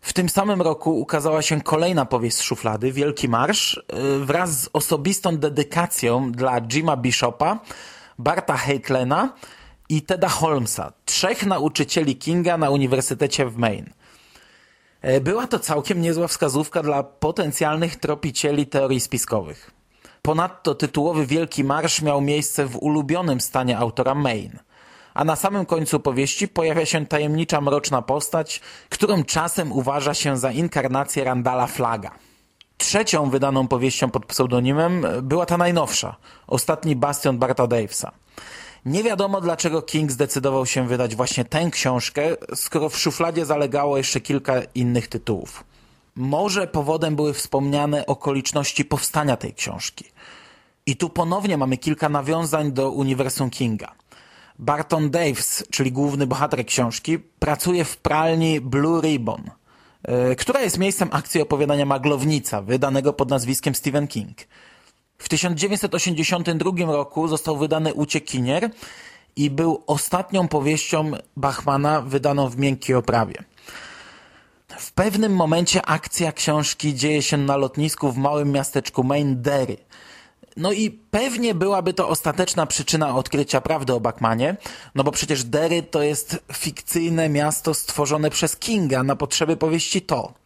W 0.00 0.12
tym 0.12 0.28
samym 0.28 0.62
roku 0.62 1.00
ukazała 1.00 1.42
się 1.42 1.60
kolejna 1.60 2.04
powieść 2.04 2.36
z 2.36 2.42
szuflady, 2.42 2.92
Wielki 2.92 3.28
Marsz, 3.28 3.76
y, 3.76 4.24
wraz 4.24 4.60
z 4.62 4.68
osobistą 4.72 5.36
dedykacją 5.36 6.32
dla 6.32 6.60
Jima 6.60 6.96
Bishopa, 6.96 7.60
Barta 8.18 8.56
Heitlena 8.56 9.32
i 9.88 10.02
Teda 10.02 10.28
Holmesa, 10.28 10.92
trzech 11.04 11.46
nauczycieli 11.46 12.16
Kinga 12.16 12.58
na 12.58 12.70
Uniwersytecie 12.70 13.46
w 13.46 13.56
Maine. 13.56 14.03
E, 15.04 15.20
była 15.20 15.46
to 15.46 15.58
całkiem 15.58 16.00
niezła 16.00 16.28
wskazówka 16.28 16.82
dla 16.82 17.02
potencjalnych 17.02 17.96
tropicieli 17.96 18.66
teorii 18.66 19.00
spiskowych. 19.00 19.70
Ponadto 20.22 20.74
tytułowy 20.74 21.26
Wielki 21.26 21.64
Marsz 21.64 22.02
miał 22.02 22.20
miejsce 22.20 22.66
w 22.66 22.76
ulubionym 22.76 23.40
stanie 23.40 23.78
autora 23.78 24.14
Maine. 24.14 24.58
A 25.14 25.24
na 25.24 25.36
samym 25.36 25.66
końcu 25.66 26.00
powieści 26.00 26.48
pojawia 26.48 26.86
się 26.86 27.06
tajemnicza 27.06 27.60
mroczna 27.60 28.02
postać, 28.02 28.60
którą 28.88 29.24
czasem 29.24 29.72
uważa 29.72 30.14
się 30.14 30.36
za 30.36 30.52
inkarnację 30.52 31.24
Randala 31.24 31.66
Flaga. 31.66 32.10
Trzecią 32.76 33.30
wydaną 33.30 33.68
powieścią 33.68 34.10
pod 34.10 34.26
pseudonimem 34.26 35.06
była 35.22 35.46
ta 35.46 35.56
najnowsza, 35.56 36.16
Ostatni 36.46 36.96
Bastion 36.96 37.38
Barta 37.38 37.66
Davesa. 37.66 38.12
Nie 38.84 39.02
wiadomo 39.02 39.40
dlaczego 39.40 39.82
King 39.82 40.12
zdecydował 40.12 40.66
się 40.66 40.88
wydać 40.88 41.16
właśnie 41.16 41.44
tę 41.44 41.70
książkę, 41.70 42.22
skoro 42.54 42.88
w 42.88 42.98
szufladzie 42.98 43.46
zalegało 43.46 43.96
jeszcze 43.96 44.20
kilka 44.20 44.54
innych 44.74 45.08
tytułów. 45.08 45.64
Może 46.16 46.66
powodem 46.66 47.16
były 47.16 47.34
wspomniane 47.34 48.06
okoliczności 48.06 48.84
powstania 48.84 49.36
tej 49.36 49.54
książki. 49.54 50.04
I 50.86 50.96
tu 50.96 51.10
ponownie 51.10 51.58
mamy 51.58 51.76
kilka 51.76 52.08
nawiązań 52.08 52.72
do 52.72 52.90
uniwersum 52.90 53.50
Kinga. 53.50 53.92
Barton 54.58 55.10
Daves, 55.10 55.64
czyli 55.70 55.92
główny 55.92 56.26
bohater 56.26 56.66
książki, 56.66 57.18
pracuje 57.18 57.84
w 57.84 57.96
pralni 57.96 58.60
Blue 58.60 59.00
Ribbon, 59.00 59.50
yy, 60.08 60.36
która 60.36 60.60
jest 60.60 60.78
miejscem 60.78 61.08
akcji 61.12 61.40
opowiadania 61.40 61.86
Maglownica, 61.86 62.62
wydanego 62.62 63.12
pod 63.12 63.30
nazwiskiem 63.30 63.74
Stephen 63.74 64.08
King. 64.08 64.38
W 65.24 65.28
1982 65.28 66.92
roku 66.92 67.28
został 67.28 67.56
wydany 67.56 67.94
Uciekinier 67.94 68.70
i 69.36 69.50
był 69.50 69.82
ostatnią 69.86 70.48
powieścią 70.48 71.10
Bachmana 71.36 72.00
wydaną 72.00 72.48
w 72.48 72.56
miękkiej 72.56 72.96
oprawie. 72.96 73.34
W 74.78 74.92
pewnym 74.92 75.32
momencie 75.32 75.86
akcja 75.86 76.32
książki 76.32 76.94
dzieje 76.94 77.22
się 77.22 77.36
na 77.36 77.56
lotnisku 77.56 78.12
w 78.12 78.16
małym 78.16 78.52
miasteczku 78.52 79.04
Main 79.04 79.42
Derry. 79.42 79.76
No 80.56 80.72
i 80.72 80.90
pewnie 80.90 81.54
byłaby 81.54 81.94
to 81.94 82.08
ostateczna 82.08 82.66
przyczyna 82.66 83.16
odkrycia 83.16 83.60
prawdy 83.60 83.92
o 83.92 84.00
Bachmanie, 84.00 84.56
no 84.94 85.04
bo 85.04 85.10
przecież 85.10 85.44
Derry 85.44 85.82
to 85.82 86.02
jest 86.02 86.44
fikcyjne 86.52 87.28
miasto 87.28 87.74
stworzone 87.74 88.30
przez 88.30 88.56
Kinga 88.56 89.02
na 89.02 89.16
potrzeby 89.16 89.56
powieści 89.56 90.02
To. 90.02 90.43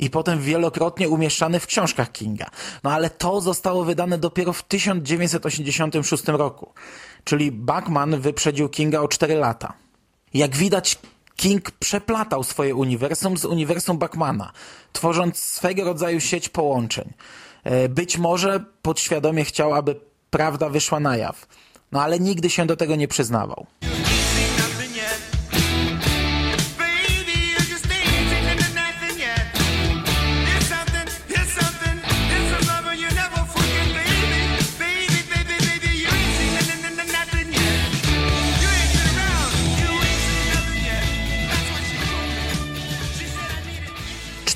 I 0.00 0.10
potem 0.10 0.40
wielokrotnie 0.40 1.08
umieszczany 1.08 1.60
w 1.60 1.66
książkach 1.66 2.12
Kinga. 2.12 2.46
No 2.84 2.92
ale 2.92 3.10
to 3.10 3.40
zostało 3.40 3.84
wydane 3.84 4.18
dopiero 4.18 4.52
w 4.52 4.62
1986 4.62 6.24
roku, 6.26 6.72
czyli 7.24 7.52
Bachman 7.52 8.20
wyprzedził 8.20 8.68
Kinga 8.68 9.00
o 9.00 9.08
4 9.08 9.34
lata. 9.34 9.72
Jak 10.34 10.56
widać, 10.56 10.98
King 11.36 11.70
przeplatał 11.70 12.44
swoje 12.44 12.74
uniwersum 12.74 13.36
z 13.36 13.44
uniwersum 13.44 13.98
Bachmana, 13.98 14.52
tworząc 14.92 15.38
swego 15.38 15.84
rodzaju 15.84 16.20
sieć 16.20 16.48
połączeń. 16.48 17.12
E, 17.64 17.88
być 17.88 18.18
może 18.18 18.64
podświadomie 18.82 19.44
chciał, 19.44 19.74
aby 19.74 20.00
prawda 20.30 20.68
wyszła 20.68 21.00
na 21.00 21.16
jaw, 21.16 21.46
no 21.92 22.02
ale 22.02 22.20
nigdy 22.20 22.50
się 22.50 22.66
do 22.66 22.76
tego 22.76 22.96
nie 22.96 23.08
przyznawał. 23.08 23.66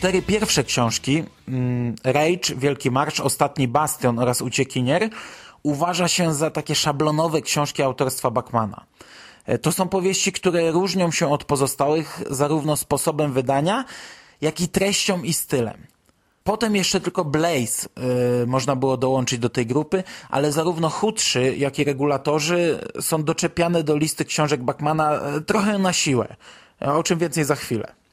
Cztery 0.04 0.22
pierwsze 0.22 0.64
książki, 0.64 1.24
mm, 1.48 1.94
Rage, 2.04 2.54
Wielki 2.56 2.90
Marsz, 2.90 3.20
Ostatni 3.20 3.68
Bastion 3.68 4.18
oraz 4.18 4.42
Uciekinier, 4.42 5.08
uważa 5.62 6.08
się 6.08 6.34
za 6.34 6.50
takie 6.50 6.74
szablonowe 6.74 7.42
książki 7.42 7.82
autorstwa 7.82 8.30
Bachmana. 8.30 8.84
E, 9.46 9.58
to 9.58 9.72
są 9.72 9.88
powieści, 9.88 10.32
które 10.32 10.70
różnią 10.70 11.10
się 11.10 11.32
od 11.32 11.44
pozostałych 11.44 12.22
zarówno 12.30 12.76
sposobem 12.76 13.32
wydania, 13.32 13.84
jak 14.40 14.60
i 14.60 14.68
treścią 14.68 15.22
i 15.22 15.32
stylem. 15.32 15.86
Potem 16.42 16.76
jeszcze 16.76 17.00
tylko 17.00 17.24
Blaze 17.24 17.88
yy, 18.40 18.46
można 18.46 18.76
było 18.76 18.96
dołączyć 18.96 19.38
do 19.38 19.48
tej 19.48 19.66
grupy, 19.66 20.02
ale 20.30 20.52
zarówno 20.52 20.90
chudszy, 20.90 21.56
jak 21.56 21.78
i 21.78 21.84
regulatorzy 21.84 22.80
są 23.00 23.24
doczepiane 23.24 23.82
do 23.82 23.96
listy 23.96 24.24
książek 24.24 24.62
Bachmana 24.62 25.20
trochę 25.46 25.78
na 25.78 25.92
siłę, 25.92 26.36
o 26.80 27.02
czym 27.02 27.18
więcej 27.18 27.44
za 27.44 27.54
chwilę. 27.54 28.03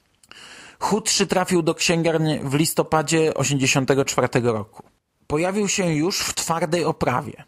Chudszy 0.82 1.28
trafił 1.28 1.62
do 1.62 1.76
księgarni 1.76 2.40
w 2.44 2.54
listopadzie 2.54 3.34
1984 3.34 4.52
roku. 4.52 4.84
Pojawił 5.28 5.68
się 5.68 5.94
już 5.94 6.20
w 6.20 6.34
twardej 6.34 6.86
oprawie, 6.86 7.44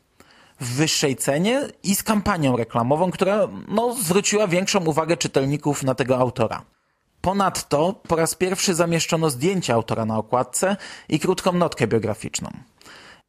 w 0.59 0.75
wyższej 0.75 1.15
cenie 1.15 1.67
i 1.83 1.95
z 1.95 2.03
kampanią 2.03 2.57
reklamową, 2.57 3.11
która 3.11 3.47
no, 3.67 3.93
zwróciła 3.93 4.47
większą 4.47 4.85
uwagę 4.85 5.17
czytelników 5.17 5.83
na 5.83 5.95
tego 5.95 6.17
autora. 6.17 6.61
Ponadto 7.21 8.01
po 8.07 8.15
raz 8.15 8.35
pierwszy 8.35 8.73
zamieszczono 8.73 9.29
zdjęcie 9.29 9.73
autora 9.73 10.05
na 10.05 10.17
okładce 10.17 10.77
i 11.09 11.19
krótką 11.19 11.51
notkę 11.51 11.87
biograficzną. 11.87 12.49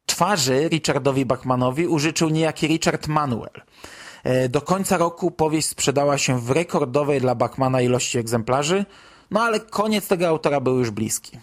Twarzy 0.05 0.67
Richardowi 0.69 1.25
Bachmanowi 1.25 1.87
użyczył 1.87 2.29
niejaki 2.29 2.67
Richard 2.67 3.07
Manuel. 3.07 3.61
E, 4.23 4.49
do 4.49 4.61
końca 4.61 4.97
roku 4.97 5.31
powieść 5.31 5.67
sprzedała 5.67 6.17
się 6.17 6.39
w 6.39 6.51
rekordowej 6.51 7.21
dla 7.21 7.35
Bachmana 7.35 7.81
ilości 7.81 8.17
egzemplarzy– 8.17 8.85
no 9.31 9.41
ale 9.41 9.59
koniec 9.59 10.07
tego 10.07 10.27
autora 10.27 10.59
był 10.59 10.79
już 10.79 10.91
bliski. 10.91 11.39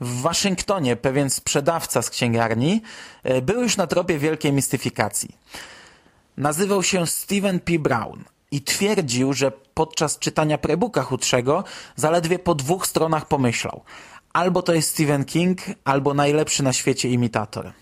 W 0.00 0.20
Waszyngtonie 0.20 0.96
pewien 0.96 1.30
sprzedawca 1.30 2.02
z 2.02 2.10
księgarni 2.10 2.82
e, 3.22 3.42
był 3.42 3.62
już 3.62 3.76
na 3.76 3.86
tropie 3.86 4.18
wielkiej 4.18 4.52
mistyfikacji. 4.52 5.36
Nazywał 6.36 6.82
się 6.82 7.06
Steven 7.06 7.60
P. 7.60 7.78
Brown 7.78 8.24
i 8.50 8.62
twierdził, 8.62 9.32
że 9.32 9.52
podczas 9.74 10.18
czytania 10.18 10.58
prebuka 10.58 11.02
chudszego 11.02 11.64
zaledwie 11.96 12.38
po 12.38 12.54
dwóch 12.54 12.86
stronach 12.86 13.28
pomyślał 13.28 13.82
albo 14.32 14.62
to 14.62 14.74
jest 14.74 14.90
Stephen 14.90 15.24
King, 15.24 15.58
albo 15.84 16.14
najlepszy 16.14 16.62
na 16.62 16.72
świecie 16.72 17.08
imitator. 17.08 17.72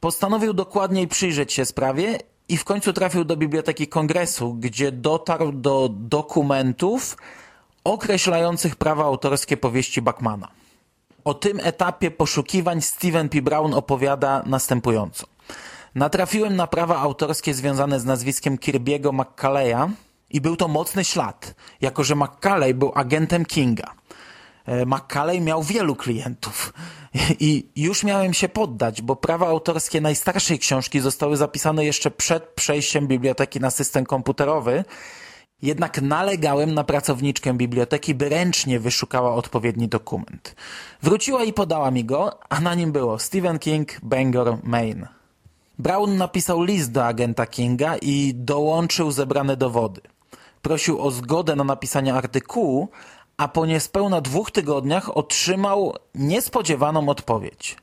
Postanowił 0.00 0.52
dokładniej 0.52 1.08
przyjrzeć 1.08 1.52
się 1.52 1.64
sprawie 1.64 2.18
i 2.48 2.56
w 2.56 2.64
końcu 2.64 2.92
trafił 2.92 3.24
do 3.24 3.36
Biblioteki 3.36 3.88
Kongresu, 3.88 4.54
gdzie 4.54 4.92
dotarł 4.92 5.52
do 5.52 5.88
dokumentów, 5.92 7.16
określających 7.92 8.76
prawa 8.76 9.04
autorskie 9.04 9.56
powieści 9.56 10.02
Bachmana. 10.02 10.48
O 11.24 11.34
tym 11.34 11.60
etapie 11.62 12.10
poszukiwań 12.10 12.82
Steven 12.82 13.28
P. 13.28 13.42
Brown 13.42 13.74
opowiada 13.74 14.42
następująco. 14.46 15.26
Natrafiłem 15.94 16.56
na 16.56 16.66
prawa 16.66 16.98
autorskie 16.98 17.54
związane 17.54 18.00
z 18.00 18.04
nazwiskiem 18.04 18.56
Kirby'ego 18.56 19.12
McCalleya 19.12 19.90
i 20.30 20.40
był 20.40 20.56
to 20.56 20.68
mocny 20.68 21.04
ślad, 21.04 21.54
jako 21.80 22.04
że 22.04 22.14
McCalley 22.16 22.74
był 22.74 22.92
agentem 22.94 23.44
Kinga. 23.44 23.94
E, 24.66 24.86
McCalley 24.86 25.40
miał 25.40 25.62
wielu 25.62 25.96
klientów 25.96 26.72
i 27.40 27.68
już 27.76 28.04
miałem 28.04 28.34
się 28.34 28.48
poddać, 28.48 29.02
bo 29.02 29.16
prawa 29.16 29.48
autorskie 29.48 30.00
najstarszej 30.00 30.58
książki 30.58 31.00
zostały 31.00 31.36
zapisane 31.36 31.84
jeszcze 31.84 32.10
przed 32.10 32.48
przejściem 32.48 33.06
biblioteki 33.06 33.60
na 33.60 33.70
system 33.70 34.06
komputerowy 34.06 34.84
jednak 35.62 36.02
nalegałem 36.02 36.74
na 36.74 36.84
pracowniczkę 36.84 37.54
biblioteki, 37.54 38.14
by 38.14 38.28
ręcznie 38.28 38.80
wyszukała 38.80 39.34
odpowiedni 39.34 39.88
dokument. 39.88 40.54
Wróciła 41.02 41.44
i 41.44 41.52
podała 41.52 41.90
mi 41.90 42.04
go, 42.04 42.38
a 42.48 42.60
na 42.60 42.74
nim 42.74 42.92
było 42.92 43.18
Stephen 43.18 43.58
King, 43.58 44.00
Bangor, 44.02 44.58
Maine. 44.62 45.08
Brown 45.78 46.16
napisał 46.16 46.62
list 46.62 46.92
do 46.92 47.06
agenta 47.06 47.46
Kinga 47.46 47.96
i 47.96 48.34
dołączył 48.34 49.10
zebrane 49.10 49.56
dowody. 49.56 50.00
Prosił 50.62 51.00
o 51.00 51.10
zgodę 51.10 51.56
na 51.56 51.64
napisanie 51.64 52.14
artykułu, 52.14 52.88
a 53.36 53.48
po 53.48 53.66
niespełna 53.66 54.20
dwóch 54.20 54.50
tygodniach 54.50 55.16
otrzymał 55.16 55.94
niespodziewaną 56.14 57.08
odpowiedź. 57.08 57.76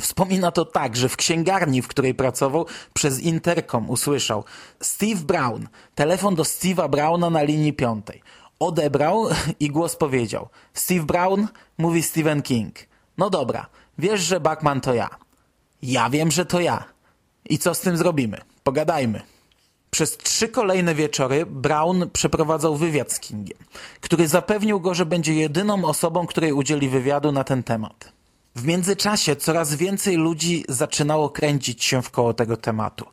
Wspomina 0.00 0.50
to 0.50 0.64
tak, 0.64 0.96
że 0.96 1.08
w 1.08 1.16
księgarni, 1.16 1.82
w 1.82 1.88
której 1.88 2.14
pracował, 2.14 2.66
przez 2.92 3.20
interkom 3.20 3.90
usłyszał 3.90 4.44
Steve 4.80 5.20
Brown, 5.24 5.68
telefon 5.94 6.34
do 6.34 6.42
Steve'a 6.42 6.90
Browna 6.90 7.30
na 7.30 7.42
linii 7.42 7.72
piątej. 7.72 8.22
Odebrał 8.58 9.26
i 9.60 9.68
głos 9.68 9.96
powiedział 9.96 10.48
Steve 10.74 11.04
Brown, 11.04 11.48
mówi 11.78 12.02
Stephen 12.02 12.42
King. 12.42 12.74
No 13.18 13.30
dobra, 13.30 13.66
wiesz, 13.98 14.20
że 14.20 14.40
Bachman 14.40 14.80
to 14.80 14.94
ja. 14.94 15.10
Ja 15.82 16.10
wiem, 16.10 16.30
że 16.30 16.46
to 16.46 16.60
ja. 16.60 16.84
I 17.44 17.58
co 17.58 17.74
z 17.74 17.80
tym 17.80 17.96
zrobimy? 17.96 18.38
Pogadajmy. 18.62 19.22
Przez 19.90 20.16
trzy 20.16 20.48
kolejne 20.48 20.94
wieczory 20.94 21.46
Brown 21.46 22.10
przeprowadzał 22.12 22.76
wywiad 22.76 23.12
z 23.12 23.20
Kingiem, 23.20 23.58
który 24.00 24.28
zapewnił 24.28 24.80
go, 24.80 24.94
że 24.94 25.06
będzie 25.06 25.34
jedyną 25.34 25.84
osobą, 25.84 26.26
której 26.26 26.52
udzieli 26.52 26.88
wywiadu 26.88 27.32
na 27.32 27.44
ten 27.44 27.62
temat. 27.62 28.12
W 28.56 28.64
międzyczasie 28.64 29.36
coraz 29.36 29.74
więcej 29.74 30.16
ludzi 30.16 30.64
zaczynało 30.68 31.30
kręcić 31.30 31.84
się 31.84 32.02
w 32.02 32.10
koło 32.10 32.34
tego 32.34 32.56
tematu. 32.56 33.04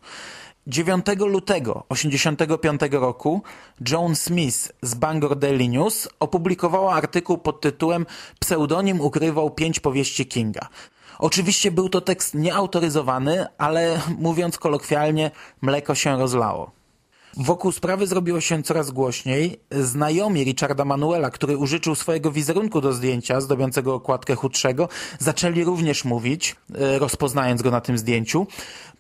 9 0.68 1.06
lutego 1.18 1.84
1985 1.90 2.82
roku 2.92 3.42
Joan 3.90 4.16
Smith 4.16 4.72
z 4.82 4.94
Bangor 4.94 5.40
Daily 5.40 5.68
News 5.68 6.10
opublikowała 6.20 6.94
artykuł 6.94 7.38
pod 7.38 7.62
tytułem 7.62 8.06
Pseudonim 8.40 9.02
ukrywał 9.02 9.52
pięć 9.52 9.80
powieści 9.80 10.26
Kinga. 10.26 10.68
Oczywiście 11.20 11.72
był 11.72 11.90
to 11.90 12.02
tekst 12.02 12.36
nieautoryzowany, 12.36 13.46
ale 13.58 14.02
mówiąc 14.18 14.58
kolokwialnie, 14.58 15.32
mleko 15.62 15.96
się 15.96 16.18
rozlało. 16.18 16.81
Wokół 17.38 17.72
sprawy 17.72 18.08
zrobiło 18.08 18.42
się 18.42 18.64
coraz 18.64 18.92
głośniej. 18.92 19.60
Znajomi 19.72 20.44
Richarda 20.44 20.86
Manuela, 20.86 21.30
który 21.30 21.58
użyczył 21.58 21.96
swojego 21.96 22.32
wizerunku 22.32 22.82
do 22.82 22.94
zdjęcia 22.94 23.42
zdobiącego 23.42 23.96
okładkę 23.96 24.36
chudszego, 24.36 24.90
zaczęli 25.20 25.64
również 25.64 26.06
mówić, 26.06 26.56
e, 26.76 27.00
rozpoznając 27.00 27.62
go 27.62 27.72
na 27.72 27.82
tym 27.82 27.98
zdjęciu. 27.98 28.48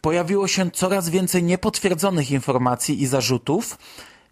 Pojawiło 0.02 0.48
się 0.48 0.72
coraz 0.72 1.10
więcej 1.10 1.44
niepotwierdzonych 1.44 2.32
informacji 2.32 3.02
i 3.02 3.08
zarzutów. 3.08 3.78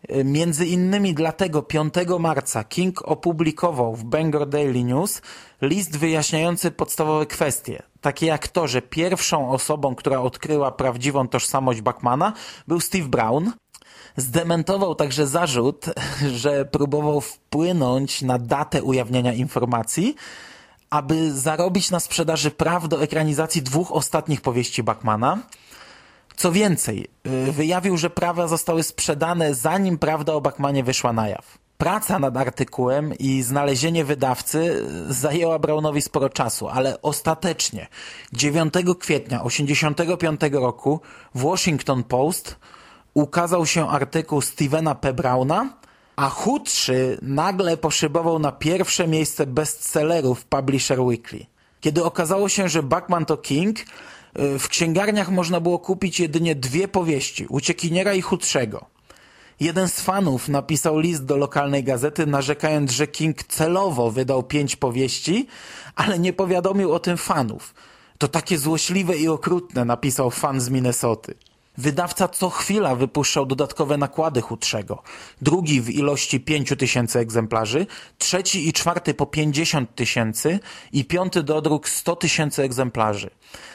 E, 0.07 0.23
między 0.23 0.65
innymi 0.65 1.13
dlatego 1.13 1.61
5 1.61 1.93
marca 2.19 2.63
King 2.63 3.01
opublikował 3.05 3.95
w 3.95 4.03
Bangor 4.03 4.49
Daily 4.49 4.83
News 4.83 5.21
list 5.61 5.97
wyjaśniający 5.97 6.71
podstawowe 6.71 7.25
kwestie, 7.25 7.83
takie 8.01 8.25
jak 8.25 8.47
to, 8.47 8.67
że 8.67 8.81
pierwszą 8.81 9.51
osobą, 9.51 9.95
która 9.95 10.21
odkryła 10.21 10.71
prawdziwą 10.71 11.27
tożsamość 11.27 11.81
Bachmana 11.81 12.33
był 12.67 12.79
Steve 12.79 13.07
Brown, 13.07 13.51
Zdementował 14.19 14.95
także 14.95 15.27
zarzut, 15.27 15.85
że 16.35 16.65
próbował 16.65 17.21
wpłynąć 17.21 18.21
na 18.21 18.39
datę 18.39 18.83
ujawniania 18.83 19.33
informacji, 19.33 20.15
aby 20.89 21.33
zarobić 21.33 21.91
na 21.91 21.99
sprzedaży 21.99 22.51
praw 22.51 22.87
do 22.87 23.03
ekranizacji 23.03 23.61
dwóch 23.61 23.91
ostatnich 23.91 24.41
powieści 24.41 24.83
Bachmana. 24.83 25.37
Co 26.35 26.51
więcej, 26.51 27.07
y, 27.47 27.51
wyjawił, 27.51 27.97
że 27.97 28.09
prawa 28.09 28.47
zostały 28.47 28.83
sprzedane 28.83 29.55
zanim 29.55 29.97
prawda 29.97 30.33
o 30.33 30.41
Bachmanie 30.41 30.83
wyszła 30.83 31.13
na 31.13 31.27
jaw. 31.27 31.57
Praca 31.77 32.19
nad 32.19 32.37
artykułem 32.37 33.13
i 33.19 33.41
znalezienie 33.41 34.05
wydawcy 34.05 34.85
zajęła 35.09 35.59
Brownowi 35.59 36.01
sporo 36.01 36.29
czasu, 36.29 36.67
ale 36.67 37.01
ostatecznie 37.01 37.87
9 38.33 38.73
kwietnia 38.99 39.39
1985 39.39 40.41
roku 40.53 41.01
w 41.35 41.41
Washington 41.41 42.03
Post 42.03 42.55
ukazał 43.21 43.65
się 43.65 43.89
artykuł 43.89 44.41
Stevena 44.41 44.95
P. 44.95 45.13
Browna, 45.13 45.69
a 46.15 46.29
chudszy 46.29 47.17
nagle 47.21 47.77
poszybował 47.77 48.39
na 48.39 48.51
pierwsze 48.51 49.07
miejsce 49.07 49.45
bestsellerów 49.45 50.45
Publisher 50.45 51.01
Weekly. 51.01 51.45
Kiedy 51.81 52.03
okazało 52.03 52.49
się, 52.49 52.69
że 52.69 52.83
Bachman 52.83 53.25
to 53.25 53.37
King, 53.37 53.79
y, 53.79 54.59
w 54.59 54.67
księgarniach 54.67 55.29
można 55.29 55.59
było 55.59 55.79
kupić 55.79 56.19
jedynie 56.19 56.55
dwie 56.55 56.87
powieści, 56.87 57.45
Uciekiniera 57.49 58.13
i 58.13 58.21
Chudszego. 58.21 58.85
Jeden 59.59 59.87
z 59.87 60.01
fanów 60.01 60.49
napisał 60.49 60.99
list 60.99 61.25
do 61.25 61.37
lokalnej 61.37 61.83
gazety, 61.83 62.25
narzekając, 62.25 62.91
że 62.91 63.07
King 63.07 63.43
celowo 63.43 64.11
wydał 64.11 64.43
pięć 64.43 64.75
powieści, 64.75 65.47
ale 65.95 66.19
nie 66.19 66.33
powiadomił 66.33 66.93
o 66.93 66.99
tym 66.99 67.17
fanów. 67.17 67.73
To 68.17 68.27
takie 68.27 68.57
złośliwe 68.57 69.17
i 69.17 69.27
okrutne, 69.27 69.85
napisał 69.85 70.31
fan 70.31 70.61
z 70.61 70.69
Minnesoty. 70.69 71.35
Wydawca 71.79 72.27
co 72.27 72.49
chwila 72.49 72.95
wypuszczał 72.95 73.45
dodatkowe 73.45 73.97
nakłady 73.97 74.41
chudszego. 74.41 75.03
Drugi 75.41 75.81
w 75.81 75.89
ilości 75.89 76.39
5 76.39 76.73
tysięcy 76.77 77.19
egzemplarzy, 77.19 77.87
trzeci 78.17 78.67
i 78.67 78.73
czwarty 78.73 79.13
po 79.13 79.25
50 79.25 79.95
tysięcy 79.95 80.59
i 80.91 81.05
piąty 81.05 81.43
dodruk 81.43 81.89
100 81.89 82.15
tysięcy 82.15 82.63
egzemplarzy. 82.63 83.29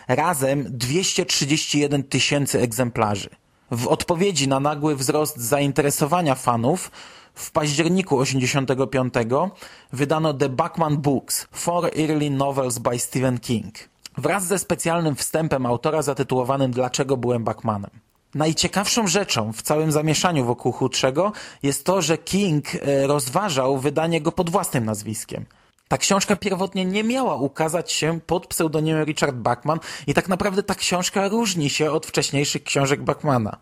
Razem 0.09 0.67
231 0.69 2.03
tysięcy 2.03 2.61
egzemplarzy. 2.61 3.31
W 3.71 3.87
odpowiedzi 3.87 4.49
na 4.49 4.61
nagły 4.61 4.97
wzrost 4.97 5.37
zainteresowania 5.37 6.35
fanów 6.35 6.91
w 7.35 7.51
październiku 7.51 8.19
85 8.19 9.15
wydano 9.93 10.35
The 10.35 10.49
Bachman 10.49 10.97
Books– 10.97 11.47
Four 11.65 11.91
Early 11.97 12.31
Novels 12.31 12.79
by 12.79 12.99
Stephen 12.99 13.41
King– 13.41 13.75
wraz 14.17 14.47
ze 14.47 14.59
specjalnym 14.59 15.17
wstępem 15.17 15.67
autora 15.67 16.03
zatytułowanym 16.03 16.71
Dlaczego 16.71 17.17
byłem 17.17 17.45
Bachmanem. 17.45 17.91
Najciekawszą 18.35 19.07
rzeczą 19.07 19.53
w 19.53 19.63
całym 19.63 19.93
zamieszaniu 19.93 20.45
wokół 20.45 20.73
Chudszego 20.73 21.33
jest 21.63 21.85
to, 21.85 22.03
że 22.03 22.19
King 22.19 22.65
e, 22.75 23.07
rozważał 23.07 23.79
wydanie 23.79 24.21
go 24.21 24.33
pod 24.33 24.51
własnym 24.51 24.85
nazwiskiem. 24.85 25.45
Ta 25.89 25.99
książka 25.99 26.37
pierwotnie 26.37 26.85
nie 26.85 27.05
miała 27.05 27.37
ukazać 27.37 27.93
się 27.93 28.21
pod 28.27 28.47
pseudonimem 28.47 29.05
Richard 29.05 29.37
Bachman 29.37 29.79
i 30.07 30.15
tak 30.15 30.29
naprawdę 30.29 30.63
ta 30.63 30.75
książka 30.75 31.29
różni 31.29 31.71
się 31.71 31.91
od 31.91 32.07
wcześniejszych 32.07 32.65
książek 32.65 33.03
Bachmana. 33.03 33.57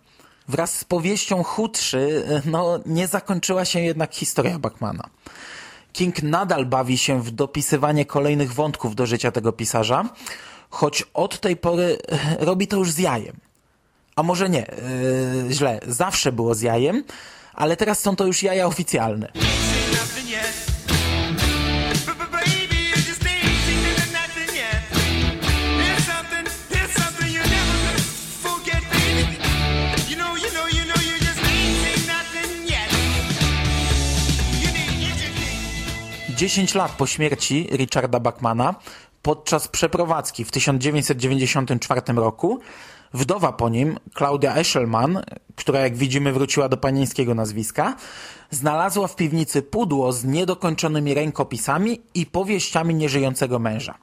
Wraz 0.48 0.78
z 0.78 0.84
powieścią 0.84 1.42
Chudszy 1.42 2.24
e, 2.28 2.42
no, 2.50 2.80
nie 2.86 3.06
zakończyła 3.06 3.64
się 3.64 3.80
jednak 3.80 4.14
historia 4.14 4.58
Bachmana. 4.58 5.08
King 5.92 6.22
nadal 6.22 6.66
bawi 6.66 6.98
się 6.98 7.22
w 7.22 7.30
dopisywanie 7.30 8.06
kolejnych 8.06 8.54
wątków 8.54 8.94
do 8.94 9.06
życia 9.06 9.32
tego 9.32 9.52
pisarza, 9.52 10.08
choć 10.70 11.04
od 11.14 11.40
tej 11.40 11.56
pory 11.56 11.98
e, 12.08 12.44
robi 12.44 12.66
to 12.66 12.76
już 12.76 12.90
z 12.90 12.98
jajem. 12.98 13.36
A 14.16 14.22
może 14.22 14.50
nie, 14.50 14.66
yy, 15.46 15.54
źle, 15.54 15.80
zawsze 15.86 16.32
było 16.32 16.54
z 16.54 16.60
jajem, 16.60 17.04
ale 17.54 17.76
teraz 17.76 18.00
są 18.00 18.16
to 18.16 18.26
już 18.26 18.42
jaja 18.42 18.66
oficjalne. 18.66 19.32
Dziesięć 36.42 36.74
lat 36.74 36.92
po 36.92 37.06
śmierci 37.06 37.68
Richarda 37.72 38.20
Bachmana, 38.20 38.74
podczas 39.22 39.68
przeprowadzki 39.68 40.44
w 40.44 40.50
1994 40.50 42.00
roku, 42.14 42.60
Wdowa 43.14 43.52
po 43.52 43.68
nim, 43.68 43.98
Klaudia 44.14 44.56
Eschelman, 44.56 45.22
która 45.56 45.80
jak 45.80 45.96
widzimy 45.96 46.32
wróciła 46.32 46.68
do 46.68 46.76
panieńskiego 46.76 47.34
nazwiska, 47.34 47.96
znalazła 48.50 49.08
w 49.08 49.16
piwnicy 49.16 49.62
pudło 49.62 50.12
z 50.12 50.24
niedokończonymi 50.24 51.14
rękopisami 51.14 52.00
i 52.14 52.26
powieściami 52.26 52.94
nieżyjącego 52.94 53.58
męża. 53.58 53.94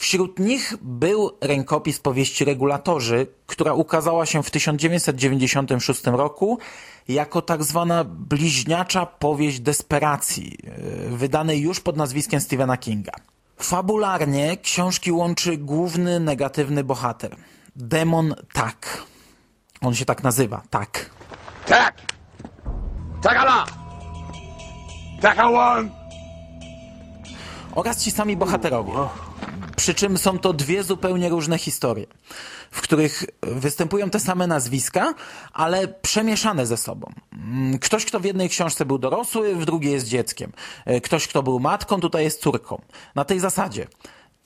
Wśród 0.00 0.38
nich 0.38 0.74
był 0.80 1.30
rękopis 1.40 2.00
powieści 2.00 2.44
Regulatorzy, 2.44 3.26
która 3.46 3.72
ukazała 3.74 4.26
się 4.26 4.42
w 4.42 4.50
1996 4.50 6.06
roku 6.06 6.58
jako 7.08 7.42
tak 7.42 7.64
zwana 7.64 8.04
bliźniacza 8.04 9.06
powieść 9.06 9.60
desperacji, 9.60 10.58
e, 10.64 11.16
wydanej 11.16 11.60
już 11.60 11.80
pod 11.80 11.96
nazwiskiem 11.96 12.40
Stephena 12.40 12.76
Kinga. 12.76 13.12
Fabularnie 13.58 14.56
książki 14.56 15.12
łączy 15.12 15.56
główny 15.56 16.20
negatywny 16.20 16.84
bohater– 16.84 17.36
demon 17.76 18.34
Tak. 18.52 19.02
On 19.80 19.94
się 19.94 20.04
tak 20.04 20.22
nazywa, 20.22 20.62
Tak. 20.70 21.10
Tak! 21.66 21.94
Takala! 23.22 23.64
Takawan! 25.20 25.90
Oraz 27.74 28.04
ci 28.04 28.10
sami 28.10 28.36
bohaterowie. 28.36 28.92
Przy 29.80 29.94
czym 29.94 30.18
są 30.18 30.38
to 30.38 30.52
dwie 30.52 30.82
zupełnie 30.82 31.28
różne 31.28 31.58
historie, 31.58 32.06
w 32.70 32.80
których 32.80 33.24
występują 33.42 34.10
te 34.10 34.20
same 34.20 34.46
nazwiska, 34.46 35.14
ale 35.52 35.88
przemieszane 35.88 36.66
ze 36.66 36.76
sobą. 36.76 37.12
Ktoś, 37.80 38.04
kto 38.04 38.20
w 38.20 38.24
jednej 38.24 38.48
książce 38.48 38.84
był 38.86 38.98
dorosły, 38.98 39.54
w 39.54 39.64
drugiej 39.64 39.92
jest 39.92 40.06
dzieckiem. 40.06 40.52
Ktoś, 41.02 41.28
kto 41.28 41.42
był 41.42 41.60
matką, 41.60 42.00
tutaj 42.00 42.24
jest 42.24 42.40
córką. 42.40 42.82
Na 43.14 43.24
tej 43.24 43.40
zasadzie. 43.40 43.86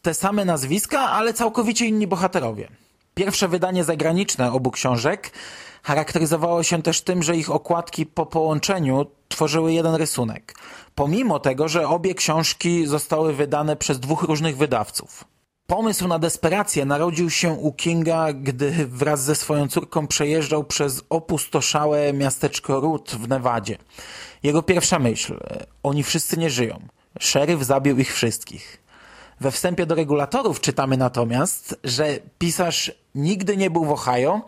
Te 0.02 0.14
same 0.14 0.44
nazwiska, 0.44 1.00
ale 1.00 1.34
całkowicie 1.34 1.86
inni 1.86 2.06
bohaterowie. 2.06 2.68
Pierwsze 3.14 3.48
wydanie 3.48 3.84
zagraniczne 3.84 4.52
obu 4.52 4.70
książek 4.70 5.30
charakteryzowało 5.84 6.62
się 6.62 6.82
też 6.82 7.02
tym, 7.02 7.22
że 7.22 7.36
ich 7.36 7.50
okładki 7.50 8.06
po 8.06 8.26
połączeniu 8.26 9.06
tworzyły 9.28 9.72
jeden 9.72 9.94
rysunek. 9.94 10.54
Pomimo 10.94 11.38
tego, 11.38 11.68
że 11.68 11.88
obie 11.88 12.14
książki 12.14 12.86
zostały 12.86 13.32
wydane 13.32 13.76
przez 13.76 14.00
dwóch 14.00 14.22
różnych 14.22 14.56
wydawców. 14.56 15.24
Pomysł 15.66 16.08
na 16.08 16.18
desperację 16.18 16.84
narodził 16.84 17.30
się 17.30 17.52
u 17.52 17.72
Kinga, 17.72 18.32
gdy 18.32 18.86
wraz 18.86 19.22
ze 19.22 19.34
swoją 19.34 19.68
córką 19.68 20.06
przejeżdżał 20.06 20.64
przez 20.64 21.02
opustoszałe 21.10 22.12
miasteczko 22.12 22.80
Root 22.80 23.10
w 23.10 23.28
Nevadzie. 23.28 23.78
Jego 24.42 24.62
pierwsza 24.62 24.98
myśl: 24.98 25.38
oni 25.82 26.02
wszyscy 26.02 26.36
nie 26.36 26.50
żyją. 26.50 26.80
Szeryf 27.18 27.62
zabił 27.62 27.98
ich 27.98 28.14
wszystkich. 28.14 28.84
We 29.40 29.50
wstępie 29.50 29.86
do 29.86 29.94
regulatorów 29.94 30.60
czytamy 30.60 30.96
natomiast, 30.96 31.76
że 31.84 32.18
pisarz 32.38 32.92
nigdy 33.14 33.56
nie 33.56 33.70
był 33.70 33.84
w 33.84 33.92
Ohio, 33.92 34.40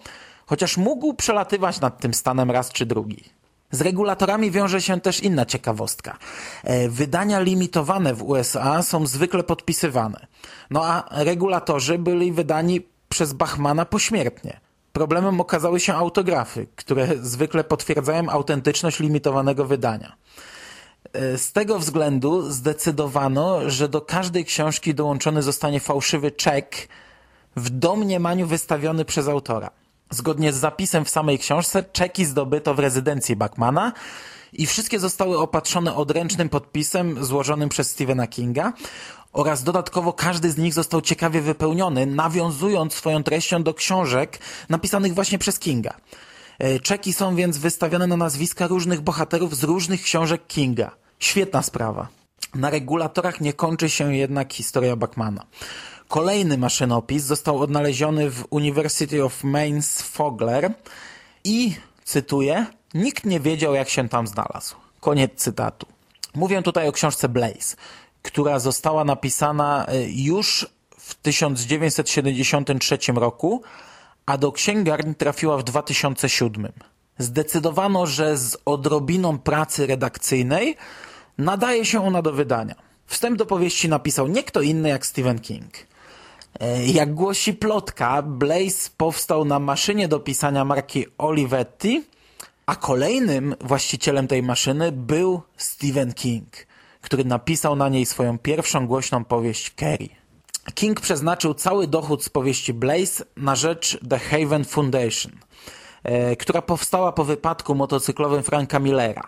chociaż 0.47 0.77
mógł 0.77 1.15
przelatywać 1.15 1.81
nad 1.81 2.01
tym 2.01 2.15
stanem 2.15 2.51
raz 2.51 2.73
czy 2.73 2.87
drugi. 2.87 3.25
Z 3.71 3.81
regulatorami 3.81 4.51
wiąże 4.51 4.83
się 4.83 5.01
też 5.01 5.21
inna 5.21 5.47
ciekawostka. 5.47 6.19
E, 6.65 6.89
wydania 6.89 7.41
limitowane 7.41 8.15
w 8.15 8.23
USA 8.23 8.83
są 8.83 9.07
zwykle 9.07 9.43
podpisywane. 9.43 10.27
No 10.71 10.85
a 10.85 11.09
regulatorzy 11.25 11.99
byli 11.99 12.33
wydani 12.33 12.87
przez 13.09 13.33
Bachmana 13.33 13.85
pośmiertnie. 13.85 14.61
Problemem 14.93 15.41
okazały 15.41 15.81
się 15.81 15.95
autografy, 15.95 16.67
które 16.77 17.09
zwykle 17.23 17.65
potwierdzają 17.65 18.29
autentyczność 18.29 19.01
limitowanego 19.01 19.65
wydania. 19.65 20.17
E, 21.13 21.39
z 21.39 21.53
tego 21.53 21.79
względu 21.79 22.51
zdecydowano, 22.51 23.71
że 23.71 23.89
do 23.89 24.01
każdej 24.01 24.45
książki 24.45 24.95
dołączony 24.95 25.43
zostanie 25.43 25.81
fałszywy 25.81 26.31
czek 26.31 26.89
w 27.57 27.71
domniemaniu 27.71 28.47
wystawiony 28.47 29.05
przez 29.05 29.29
autora. 29.29 29.71
Zgodnie 30.11 30.53
z 30.53 30.57
zapisem 30.57 31.05
w 31.05 31.11
samej 31.11 31.39
książce 31.39 31.85
czeki 31.93 32.25
zdobyto 32.25 32.75
w 32.75 32.79
rezydencji 32.79 33.37
Bachmana 33.37 33.93
i 34.53 34.67
wszystkie 34.67 34.99
zostały 34.99 35.39
opatrzone 35.39 35.95
odręcznym 35.95 36.49
podpisem 36.49 37.25
złożonym 37.25 37.69
przez 37.69 37.91
Stephena 37.91 38.27
Kinga 38.27 38.73
oraz 39.33 39.63
dodatkowo 39.63 40.13
każdy 40.13 40.51
z 40.51 40.57
nich 40.57 40.75
został 40.75 41.01
ciekawie 41.01 41.41
wypełniony, 41.41 42.07
nawiązując 42.07 42.95
swoją 42.95 43.23
treścią 43.23 43.63
do 43.63 43.75
książek 43.75 44.39
napisanych 44.69 45.15
właśnie 45.15 45.39
przez 45.39 45.59
Kinga. 45.59 45.95
E, 46.59 46.81
czeki 46.81 47.13
są 47.13 47.37
więc 47.37 47.59
wystawione 47.59 48.07
na 48.07 48.17
nazwiska 48.17 48.67
różnych 48.67 49.01
bohaterów 49.01 49.57
z 49.57 49.65
różnych 49.65 50.03
książek 50.03 50.47
Kinga. 50.47 50.91
Świetna 51.19 51.63
sprawa. 51.63 52.09
Na 52.55 52.71
regulatorach 52.71 53.41
nie 53.41 53.53
kończy 53.53 53.91
się 53.91 54.17
jednak 54.17 54.53
historia 54.53 54.97
Bachmana. 54.97 55.45
Kolejny 56.09 56.59
maszynopis 56.59 57.23
został 57.23 57.61
odnaleziony 57.61 58.31
w 58.31 58.45
University 58.51 59.25
of 59.25 59.45
Mainz 59.45 60.03
Fogler 60.03 60.73
i, 61.45 61.77
cytuję, 62.05 62.67
nikt 62.95 63.25
nie 63.25 63.41
wiedział 63.41 63.75
jak 63.75 63.89
się 63.89 64.09
tam 64.09 64.27
znalazł. 64.27 64.77
Koniec 65.01 65.33
cytatu. 65.37 65.87
Mówię 66.35 66.63
tutaj 66.63 66.89
o 66.89 66.93
książce 66.93 67.29
Blaze, 67.29 67.77
która 68.23 68.59
została 68.59 69.05
napisana 69.05 69.87
e, 69.87 70.11
już 70.11 70.67
w 70.99 71.15
1973 71.15 72.99
roku, 73.15 73.63
a 74.27 74.39
do 74.39 74.53
księgarni 74.53 75.15
trafiła 75.15 75.59
w 75.59 75.63
2007. 75.63 76.73
Zdecydowano, 77.19 78.07
że 78.07 78.37
z 78.37 78.57
odrobiną 78.65 79.39
pracy 79.39 79.87
redakcyjnej 79.87 80.77
nadaje 81.39 81.85
się 81.85 82.07
ona 82.07 82.23
do 82.23 82.33
wydania. 82.33 82.75
Wstęp 83.07 83.39
do 83.39 83.47
powieści 83.47 83.89
napisał 83.89 84.29
nie 84.29 84.45
kto 84.45 84.61
inny 84.61 84.89
jak 84.89 85.07
Stephen 85.07 85.39
King. 85.39 85.75
E, 86.61 86.87
jak 86.87 87.15
głosi 87.15 87.55
plotka, 87.55 88.23
Blaze 88.23 88.91
powstał 88.97 89.45
na 89.45 89.59
maszynie 89.59 90.09
do 90.09 90.21
pisania 90.21 90.65
marki 90.65 91.07
Olivetti 91.19 92.05
A 92.67 92.77
kolejnym 92.77 93.55
właścicielem 93.61 94.29
tej 94.29 94.43
maszyny 94.43 94.93
był 94.93 95.43
Stephen 95.57 96.15
King, 96.15 96.67
który 97.01 97.25
napisał 97.25 97.77
na 97.77 97.89
niej 97.89 98.07
swoją 98.07 98.39
pierwszą 98.39 98.87
głośną 98.87 99.25
powieść 99.25 99.73
Carrie. 99.77 100.17
King 100.75 101.01
przeznaczył 101.01 101.55
cały 101.55 101.87
dochód 101.87 102.25
z 102.25 102.29
powieści 102.29 102.75
Blaze 102.75 103.25
na 103.37 103.57
rzecz 103.57 103.99
The 104.11 104.19
Haven 104.19 104.65
Foundation, 104.65 105.33
która 106.39 106.63
powstała 106.63 107.13
po 107.13 107.25
wypadku 107.25 107.75
motocyklowym 107.75 108.43
Franka 108.43 108.79
Millera, 108.79 109.23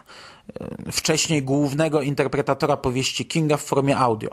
e, 0.61 0.92
wcześniej 0.92 1.42
głównego 1.42 2.02
interpretatora 2.02 2.76
powieści 2.76 3.26
Kinga 3.26 3.57
w 3.57 3.62
formie 3.62 3.96
audio. 3.96 4.31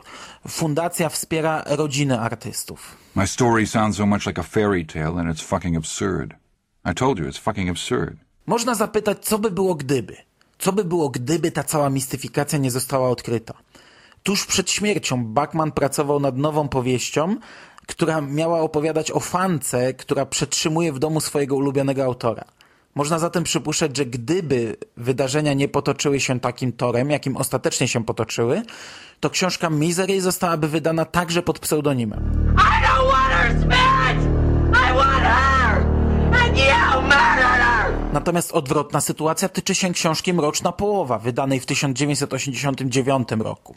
Fundacja 0.47 1.09
wspiera 1.09 1.63
rodziny 1.65 2.19
artystów. 2.19 2.97
My 3.15 3.27
story 3.27 3.67
sounds 3.67 3.97
so 3.97 4.05
much 4.05 4.25
like 4.25 4.41
a 4.41 4.43
fairy 4.43 4.85
tale 4.85 5.21
and 5.21 5.37
it's 5.37 5.43
fucking 5.43 5.77
absurd. 5.77 6.33
I 6.91 6.93
told 6.93 7.19
you, 7.19 7.25
it's 7.25 7.39
fucking 7.39 7.69
absurd. 7.69 8.15
Można 8.45 8.75
zapytać, 8.75 9.25
co 9.25 9.39
by 9.39 9.51
było 9.51 9.75
gdyby? 9.75 10.15
Co 10.59 10.73
by 10.73 10.83
było, 10.83 11.09
gdyby 11.09 11.51
ta 11.51 11.63
cała 11.63 11.89
mistyfikacja 11.89 12.59
nie 12.59 12.71
została 12.71 13.09
odkryta? 13.09 13.53
Tuż 14.23 14.45
przed 14.45 14.71
śmiercią 14.71 15.25
Bachman 15.25 15.71
pracował 15.71 16.19
nad 16.19 16.37
nową 16.37 16.69
powieścią, 16.69 17.35
która 17.87 18.21
miała 18.21 18.59
opowiadać 18.59 19.11
o 19.11 19.19
fance, 19.19 19.93
która 19.93 20.25
przetrzymuje 20.25 20.93
w 20.93 20.99
domu 20.99 21.21
swojego 21.21 21.55
ulubionego 21.55 22.03
autora. 22.03 22.45
Można 22.95 23.19
zatem 23.19 23.43
przypuszczać, 23.43 23.97
że 23.97 24.05
gdyby 24.05 24.75
wydarzenia 24.97 25.53
nie 25.53 25.67
potoczyły 25.67 26.19
się 26.19 26.39
takim 26.39 26.71
torem, 26.71 27.09
jakim 27.09 27.37
ostatecznie 27.37 27.87
się 27.87 28.05
potoczyły, 28.05 28.61
to 29.19 29.29
książka 29.29 29.69
Misery 29.69 30.21
zostałaby 30.21 30.67
wydana 30.67 31.05
także 31.05 31.41
pod 31.41 31.59
pseudonimem. 31.59 32.19
I 32.53 32.85
don't 32.85 33.11
want 33.11 33.33
her, 33.33 33.51
Smith! 33.51 34.27
I 34.71 34.93
want 34.95 35.23
her! 35.23 35.85
And 36.43 36.57
you 36.57 37.01
murdered 37.01 37.61
her! 37.61 38.13
Natomiast 38.13 38.51
odwrotna 38.51 39.01
sytuacja 39.01 39.49
tyczy 39.49 39.75
się 39.75 39.93
książki 39.93 40.33
Mroczna 40.33 40.71
Połowa, 40.71 41.19
wydanej 41.19 41.59
w 41.59 41.65
1989 41.65 43.27
roku. 43.39 43.75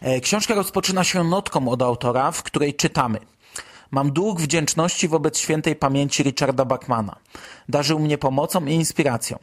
E, 0.00 0.20
Książka 0.20 0.54
rozpoczyna 0.54 1.04
się 1.04 1.24
notką 1.24 1.68
od 1.68 1.82
autora, 1.82 2.30
w 2.30 2.42
której 2.42 2.74
czytamy 2.74 3.18
Mam 3.90 4.12
dług 4.12 4.40
wdzięczności 4.40 5.08
wobec 5.08 5.38
świętej 5.38 5.76
pamięci 5.76 6.22
Richarda 6.22 6.64
Bachmana. 6.64 7.16
Darzył 7.68 7.98
mnie 7.98 8.18
pomocą 8.18 8.66
i 8.66 8.72
inspiracją. 8.72 9.38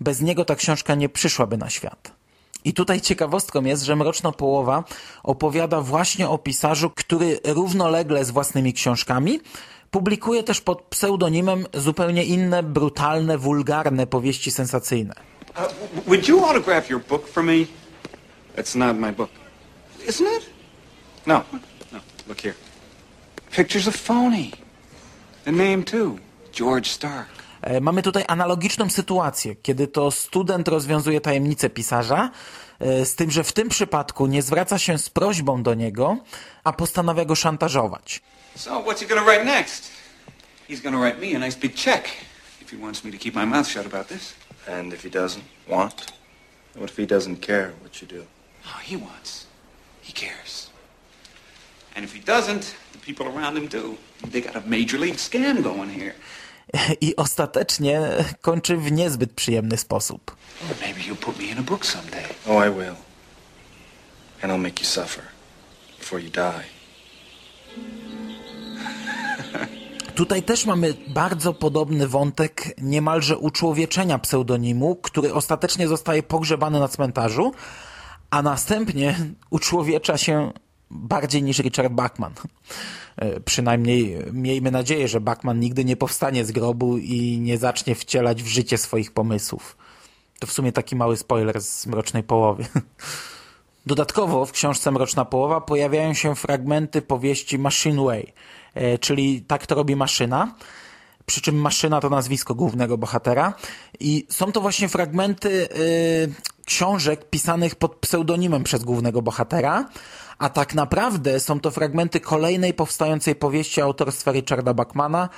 Bez 0.00 0.20
niego 0.20 0.44
ta 0.44 0.54
książka 0.56 0.94
nie 0.94 1.08
przyszłaby 1.08 1.56
na 1.56 1.70
świat. 1.70 2.12
I 2.64 2.72
tutaj 2.72 3.00
ciekawostką 3.00 3.64
jest, 3.64 3.82
że 3.82 3.96
Mroczna 3.96 4.32
Połowa 4.32 4.84
opowiada 5.22 5.80
właśnie 5.80 6.28
o 6.28 6.38
pisarzu, 6.38 6.90
który 6.90 7.40
równolegle 7.44 8.24
z 8.24 8.30
własnymi 8.30 8.72
książkami 8.72 9.40
publikuje 9.90 10.42
też 10.42 10.60
pod 10.60 10.82
pseudonimem 10.82 11.66
zupełnie 11.74 12.24
inne, 12.24 12.62
brutalne, 12.62 13.38
wulgarne 13.38 14.06
powieści 14.06 14.50
sensacyjne. 14.50 15.14
Uh, 15.56 15.62
would 16.06 16.28
you 16.28 16.44
autograph 16.44 16.90
your 16.90 17.00
book 17.08 17.28
for 17.28 17.42
me? 17.42 17.66
That's 18.56 18.78
not 18.78 18.96
my 18.96 19.12
book. 19.12 19.30
Isn't 20.08 20.26
it? 20.38 20.50
No. 21.26 21.42
No. 21.92 21.98
Look 22.28 22.40
here. 22.40 22.54
Pictures 23.56 23.88
of 23.88 23.96
phony. 23.96 24.50
The 25.44 25.52
name 25.52 25.82
too. 25.84 26.18
George 26.52 26.88
Stark. 26.88 27.28
E, 27.62 27.80
Mamy 27.80 28.02
tutaj 28.02 28.24
analogiczną 28.28 28.90
sytuację, 28.90 29.54
kiedy 29.62 29.86
to 29.88 30.10
student 30.10 30.68
rozwiązuje 30.68 31.20
tajemnicę 31.20 31.70
pisarza, 31.70 32.30
e, 32.80 33.04
z 33.04 33.14
tym, 33.14 33.30
że 33.30 33.44
w 33.44 33.52
tym 33.52 33.68
przypadku 33.68 34.26
nie 34.26 34.42
zwraca 34.42 34.78
się 34.78 34.98
z 34.98 35.10
prośbą 35.10 35.62
do 35.62 35.74
niego, 35.74 36.16
a 36.64 36.72
postanawia 36.72 37.24
go 37.24 37.34
szantażować. 37.34 38.20
So 38.56 38.82
what's 38.82 39.00
he 39.00 39.06
gonna 39.06 39.24
write 39.24 39.44
next? 39.44 39.90
He's 40.68 40.82
gonna 40.82 40.98
write 40.98 41.18
me 41.20 41.36
a 41.36 41.46
nice 41.46 41.58
big 41.58 41.74
check 41.74 42.08
if 42.62 42.76
he 42.76 42.82
wants 42.82 43.04
me 43.04 43.12
to 43.12 43.18
keep 43.18 43.34
my 43.34 43.46
mouth 43.46 43.68
shut 43.68 43.86
about 43.86 44.08
this. 44.08 44.34
And 44.78 44.92
if 44.92 45.08
he 45.08 45.10
doesn't 45.10 45.44
want? 45.68 45.94
What 46.74 46.90
if 46.90 47.02
he 47.02 47.06
doesn't 47.14 47.36
care 47.46 47.72
what 47.82 48.02
you 48.02 48.08
do? 48.08 48.24
Oh, 48.66 48.80
he 48.90 48.96
wants. 48.96 49.46
He 50.02 50.12
cares. 50.12 50.70
And 51.96 52.04
if 52.04 52.14
he 52.16 52.20
doesn't, 52.32 52.74
people 53.06 53.26
around 53.26 53.58
him 53.58 53.68
do. 53.68 53.96
They 54.30 54.42
got 54.42 54.56
a 54.56 54.62
major 54.66 55.00
league 55.00 55.18
scam 55.18 55.62
going 55.62 55.90
here. 55.90 56.14
I 57.00 57.16
ostatecznie 57.16 58.00
kończy 58.40 58.76
w 58.76 58.92
niezbyt 58.92 59.32
przyjemny 59.32 59.76
sposób. 59.76 60.36
Or 60.70 60.76
maybe 60.80 61.00
you'll 61.00 61.24
put 61.24 61.38
me 61.38 61.44
in 61.44 61.58
a 61.58 61.62
book 61.62 61.86
someday. 61.86 62.24
Oh, 62.48 62.66
I 62.66 62.70
will. 62.70 62.96
And 64.42 64.52
I'll 64.52 64.62
make 64.62 64.80
you 64.80 64.86
suffer 64.86 65.22
before 65.98 66.22
you 66.22 66.30
die. 66.30 66.64
Tutaj 70.14 70.42
też 70.42 70.66
mamy 70.66 70.94
bardzo 71.08 71.54
podobny 71.54 72.08
wątek 72.08 72.74
niemalże 72.78 73.38
uczłowieczenia 73.38 74.18
pseudonimu, 74.18 74.96
który 74.96 75.34
ostatecznie 75.34 75.88
zostaje 75.88 76.22
pogrzebany 76.22 76.80
na 76.80 76.88
cmentarzu, 76.88 77.52
a 78.30 78.42
następnie 78.42 79.16
uczłowiecza 79.50 80.18
się 80.18 80.52
bardziej 80.94 81.42
niż 81.42 81.58
Richard 81.58 81.92
Bachman. 81.92 82.32
E, 83.16 83.40
Przynajmniej 83.40 84.18
miejmy 84.32 84.70
nadzieję, 84.70 85.08
że 85.08 85.20
Bachman 85.20 85.60
nigdy 85.60 85.84
nie 85.84 85.96
powstanie 85.96 86.44
z 86.44 86.52
grobu 86.52 86.98
i 86.98 87.38
nie 87.38 87.58
zacznie 87.58 87.94
wcielać 87.94 88.42
w 88.42 88.46
życie 88.46 88.78
swoich 88.78 89.12
pomysłów. 89.12 89.76
To 90.38 90.46
w 90.46 90.52
sumie 90.52 90.72
taki 90.72 90.96
mały 90.96 91.16
spoiler 91.16 91.60
z 91.60 91.86
Mrocznej 91.86 92.22
Połowy. 92.22 92.64
Dodatkowo 93.86 94.46
w 94.46 94.52
książce 94.52 94.90
Mroczna 94.90 95.24
Połowa 95.24 95.60
pojawiają 95.60 96.14
się 96.14 96.34
fragmenty 96.34 97.02
powieści 97.02 97.58
Machine 97.58 98.04
Way, 98.04 98.32
e, 98.74 98.98
czyli 98.98 99.42
Tak 99.42 99.66
to 99.66 99.74
robi 99.74 99.96
maszyna, 99.96 100.54
przy 101.26 101.40
czym 101.40 101.56
maszyna 101.56 102.00
to 102.00 102.10
nazwisko 102.10 102.54
głównego 102.54 102.98
bohatera 102.98 103.54
i 104.00 104.26
są 104.28 104.52
to 104.52 104.60
właśnie 104.60 104.88
fragmenty 104.88 105.68
e, 105.68 106.54
książek 106.64 107.30
pisanych 107.30 107.74
pod 107.74 107.96
pseudonimem 107.96 108.64
przez 108.64 108.84
głównego 108.84 109.22
bohatera, 109.22 109.88
a 110.38 110.48
tak 110.48 110.74
naprawdę 110.74 111.40
są 111.40 111.60
to 111.60 111.70
fragmenty 111.70 112.20
kolejnej 112.20 112.74
powstającej 112.74 113.34
powieści 113.34 113.80
autorstwa 113.80 114.32
Richarda 114.32 114.74
Bachmana, 114.74 115.28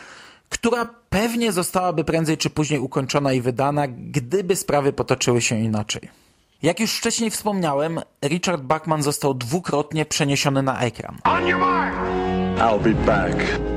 która 0.49 0.89
pewnie 1.11 1.53
zostałaby 1.53 2.05
prędzej 2.05 2.37
czy 2.37 2.51
później 2.51 2.81
ukończona 2.81 3.33
i 3.33 3.41
wydana, 3.41 3.89
gdyby 3.89 4.57
sprawy 4.57 4.93
potoczyły 4.93 5.41
się 5.41 5.59
inaczej. 5.59 6.09
Jak 6.63 6.81
już 6.81 6.99
wcześniej 6.99 7.31
wspomniałem, 7.31 8.01
Richard 8.25 8.63
Bachman 8.63 9.03
został 9.03 9.35
dwukrotnie 9.35 10.07
przeniesiony 10.07 10.63
na 10.63 10.81
ekran. 10.81 11.19
I'll 12.59 12.81
be 12.81 12.95
back. 12.95 13.76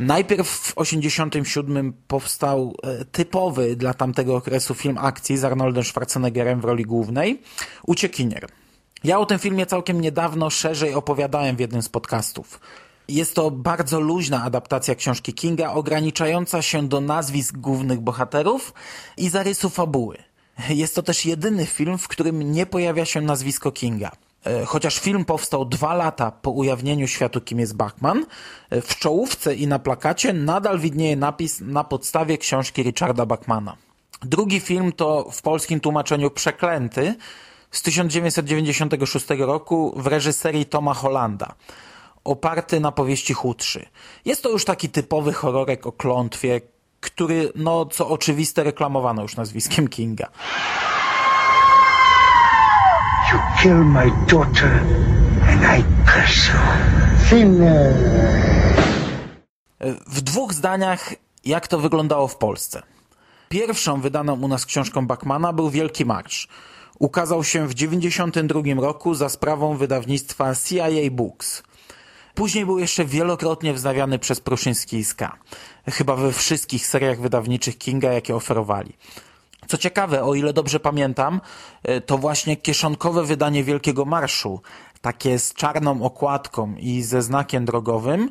Najpierw 0.00 0.48
w 0.48 0.74
1987 0.74 1.92
powstał 2.08 2.76
e, 2.82 3.04
typowy 3.04 3.76
dla 3.76 3.94
tamtego 3.94 4.36
okresu 4.36 4.74
film 4.74 4.98
akcji 4.98 5.36
z 5.38 5.44
Arnoldem 5.44 5.84
Schwarzeneggerem 5.84 6.60
w 6.60 6.64
roli 6.64 6.84
głównej 6.84 7.42
Uciekinier. 7.86 8.48
Ja 9.04 9.18
o 9.18 9.26
tym 9.26 9.38
filmie 9.38 9.66
całkiem 9.66 10.00
niedawno 10.00 10.50
szerzej 10.50 10.94
opowiadałem 10.94 11.56
w 11.56 11.60
jednym 11.60 11.82
z 11.82 11.88
podcastów. 11.88 12.60
Jest 13.08 13.34
to 13.34 13.50
bardzo 13.50 14.00
luźna 14.00 14.42
adaptacja 14.42 14.94
książki 14.94 15.34
Kinga, 15.34 15.72
ograniczająca 15.72 16.62
się 16.62 16.88
do 16.88 17.00
nazwisk 17.00 17.56
głównych 17.56 18.00
bohaterów 18.00 18.74
i 19.16 19.28
zarysu 19.28 19.70
fabuły. 19.70 20.16
Jest 20.68 20.94
to 20.94 21.02
też 21.02 21.26
jedyny 21.26 21.66
film, 21.66 21.98
w 21.98 22.08
którym 22.08 22.52
nie 22.52 22.66
pojawia 22.66 23.04
się 23.04 23.20
nazwisko 23.20 23.72
Kinga. 23.72 24.10
E, 24.44 24.64
Chociaż 24.64 24.98
film 24.98 25.24
powstał 25.24 25.64
dwa 25.64 25.94
lata 25.94 26.30
po 26.30 26.50
ujawnieniu 26.50 27.06
światu, 27.06 27.40
kim 27.40 27.58
jest 27.60 27.76
Bachman, 27.76 28.26
e, 28.70 28.80
w 28.80 28.96
czołówce 28.98 29.54
i 29.54 29.66
na 29.66 29.78
plakacie 29.78 30.32
nadal 30.32 30.78
widnieje 30.78 31.16
napis 31.16 31.60
na 31.60 31.84
podstawie 31.84 32.38
książki 32.38 32.82
Richarda 32.82 33.26
Bachmana. 33.26 33.76
Drugi 34.22 34.60
film 34.60 34.92
to 34.92 35.30
w 35.32 35.42
polskim 35.42 35.80
tłumaczeniu 35.80 36.30
Przeklęty 36.30 37.14
z 37.70 37.82
1996 37.82 39.26
roku 39.38 39.94
w 39.96 40.06
reżyserii 40.06 40.66
Toma 40.66 40.94
Hollanda, 40.94 41.54
oparty 42.24 42.80
na 42.80 42.92
powieści 42.92 43.34
Chudszy. 43.34 43.86
Jest 44.24 44.42
to 44.42 44.48
już 44.48 44.64
taki 44.64 44.88
typowy 44.88 45.32
horrorek 45.32 45.86
o 45.86 45.92
klątwie, 45.92 46.60
który, 47.00 47.52
no 47.54 47.86
co 47.86 48.08
oczywiste, 48.08 48.64
reklamowano 48.64 49.22
już 49.22 49.36
nazwiskiem 49.36 49.88
Kinga. 49.88 50.28
Killed 53.62 53.86
my 53.86 54.10
daughter, 54.26 54.70
and 55.48 55.60
I 55.78 55.84
curse 56.06 56.48
you. 56.48 56.58
Sinner. 57.28 57.94
W 60.06 60.20
dwóch 60.20 60.52
zdaniach, 60.52 61.14
jak 61.44 61.68
to 61.68 61.78
wyglądało 61.78 62.28
w 62.28 62.36
Polsce. 62.36 62.82
Pierwszą 63.48 64.00
wydaną 64.00 64.40
u 64.40 64.48
nas 64.48 64.66
książką 64.66 65.06
Bachmana 65.06 65.52
był 65.52 65.70
Wielki 65.70 66.04
Marsz. 66.04 66.48
Ukazał 66.98 67.44
się 67.44 67.68
w 67.68 67.74
1992 67.74 68.82
roku 68.82 69.14
za 69.14 69.28
sprawą 69.28 69.76
wydawnictwa 69.76 70.54
CIA 70.54 71.10
Books. 71.10 71.62
Później 72.34 72.66
był 72.66 72.78
jeszcze 72.78 73.04
wielokrotnie 73.04 73.74
wznawiany 73.74 74.18
przez 74.18 74.40
Pruszyński 74.40 74.96
i 74.96 75.04
Ska. 75.04 75.36
Chyba 75.88 76.16
we 76.16 76.32
wszystkich 76.32 76.86
seriach 76.86 77.20
wydawniczych 77.20 77.78
Kinga, 77.78 78.12
jakie 78.12 78.36
oferowali. 78.36 78.92
Co 79.70 79.78
ciekawe, 79.78 80.24
o 80.24 80.34
ile 80.34 80.52
dobrze 80.52 80.80
pamiętam, 80.80 81.40
e, 81.82 82.00
to 82.00 82.18
właśnie 82.18 82.56
kieszonkowe 82.56 83.24
wydanie 83.24 83.64
Wielkiego 83.64 84.04
Marszu, 84.04 84.60
takie 85.00 85.38
z 85.38 85.54
czarną 85.54 86.02
okładką 86.02 86.74
i 86.78 87.02
ze 87.02 87.22
znakiem 87.22 87.64
drogowym, 87.64 88.30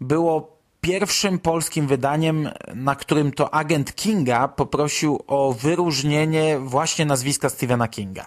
było 0.00 0.56
pierwszym 0.80 1.38
polskim 1.38 1.86
wydaniem, 1.86 2.50
na 2.74 2.96
którym 2.96 3.32
to 3.32 3.54
agent 3.54 3.94
Kinga 3.94 4.48
poprosił 4.48 5.20
o 5.26 5.52
wyróżnienie 5.52 6.58
właśnie 6.58 7.06
nazwiska 7.06 7.48
Stephena 7.48 7.88
Kinga. 7.88 8.26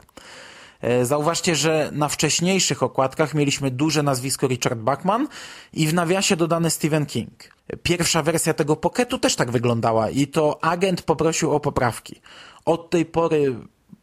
E, 0.81 1.05
zauważcie, 1.05 1.55
że 1.55 1.89
na 1.93 2.07
wcześniejszych 2.07 2.83
okładkach 2.83 3.33
mieliśmy 3.33 3.71
duże 3.71 4.03
nazwisko 4.03 4.47
Richard 4.47 4.79
Bachman 4.79 5.27
i 5.73 5.87
w 5.87 5.93
nawiasie 5.93 6.35
dodany 6.35 6.69
Stephen 6.69 7.05
King. 7.05 7.52
Pierwsza 7.83 8.23
wersja 8.23 8.53
tego 8.53 8.75
pocketu 8.75 9.19
też 9.19 9.35
tak 9.35 9.51
wyglądała 9.51 10.09
i 10.09 10.27
to 10.27 10.63
agent 10.63 11.01
poprosił 11.01 11.51
o 11.51 11.59
poprawki. 11.59 12.21
Od 12.65 12.89
tej 12.89 13.05
pory, 13.05 13.55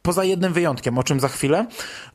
poza 0.02 0.24
jednym 0.24 0.52
wyjątkiem, 0.52 0.98
o 0.98 1.02
czym 1.02 1.20
za 1.20 1.28
chwilę, 1.28 1.66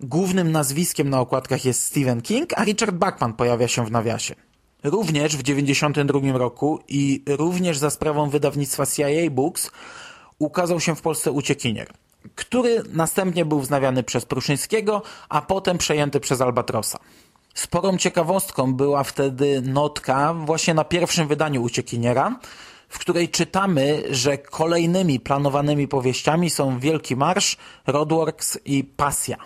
głównym 0.02 0.52
nazwiskiem 0.52 1.10
na 1.10 1.20
okładkach 1.20 1.66
jest 1.66 1.84
Stephen 1.84 2.22
King, 2.22 2.54
a 2.56 2.64
Richard 2.64 2.96
Bachman 2.96 3.34
pojawia 3.34 3.68
się 3.68 3.86
w 3.86 3.92
nawiasie. 3.92 4.36
Również 4.84 5.38
w 5.38 5.44
1992 5.44 6.38
roku 6.38 6.80
i 6.88 7.24
również 7.28 7.78
za 7.78 7.90
sprawą 7.90 8.30
wydawnictwa 8.30 8.86
CIA 8.86 9.30
Books 9.32 9.72
ukazał 10.40 10.80
się 10.80 10.96
w 10.96 11.02
Polsce 11.02 11.32
Uciekinier 11.32 11.88
który 12.36 12.84
następnie 12.94 13.46
był 13.46 13.60
wznawiany 13.60 14.04
przez 14.04 14.26
Pruszyńskiego, 14.26 15.02
a 15.30 15.42
potem 15.42 15.78
przejęty 15.78 16.20
przez 16.20 16.42
Albatrosa. 16.42 17.00
Sporą 17.56 17.98
ciekawostką 17.98 18.74
była 18.74 19.04
wtedy 19.04 19.62
notka 19.62 20.34
właśnie 20.34 20.74
na 20.74 20.84
pierwszym 20.84 21.28
wydaniu 21.28 21.62
Uciekiniera, 21.62 22.40
w 22.90 23.00
której 23.00 23.30
czytamy, 23.30 24.04
że 24.10 24.38
kolejnymi 24.38 25.20
planowanymi 25.20 25.88
powieściami 25.88 26.50
są 26.50 26.80
Wielki 26.80 27.16
Marsz, 27.16 27.58
Rodworks 27.88 28.60
i 28.66 28.84
Pasja. 28.84 29.38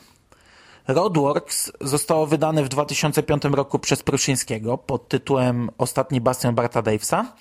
Rodworks 0.88 1.72
zostało 1.82 2.28
wydane 2.28 2.64
w 2.64 2.70
2005 2.70 3.44
roku 3.44 3.80
przez 3.80 4.04
Pruszyńskiego 4.04 4.78
pod 4.78 5.08
tytułem 5.08 5.70
Ostatni 5.78 6.22
bastion 6.22 6.56
Barta 6.56 6.82
Davesa. 6.82 7.34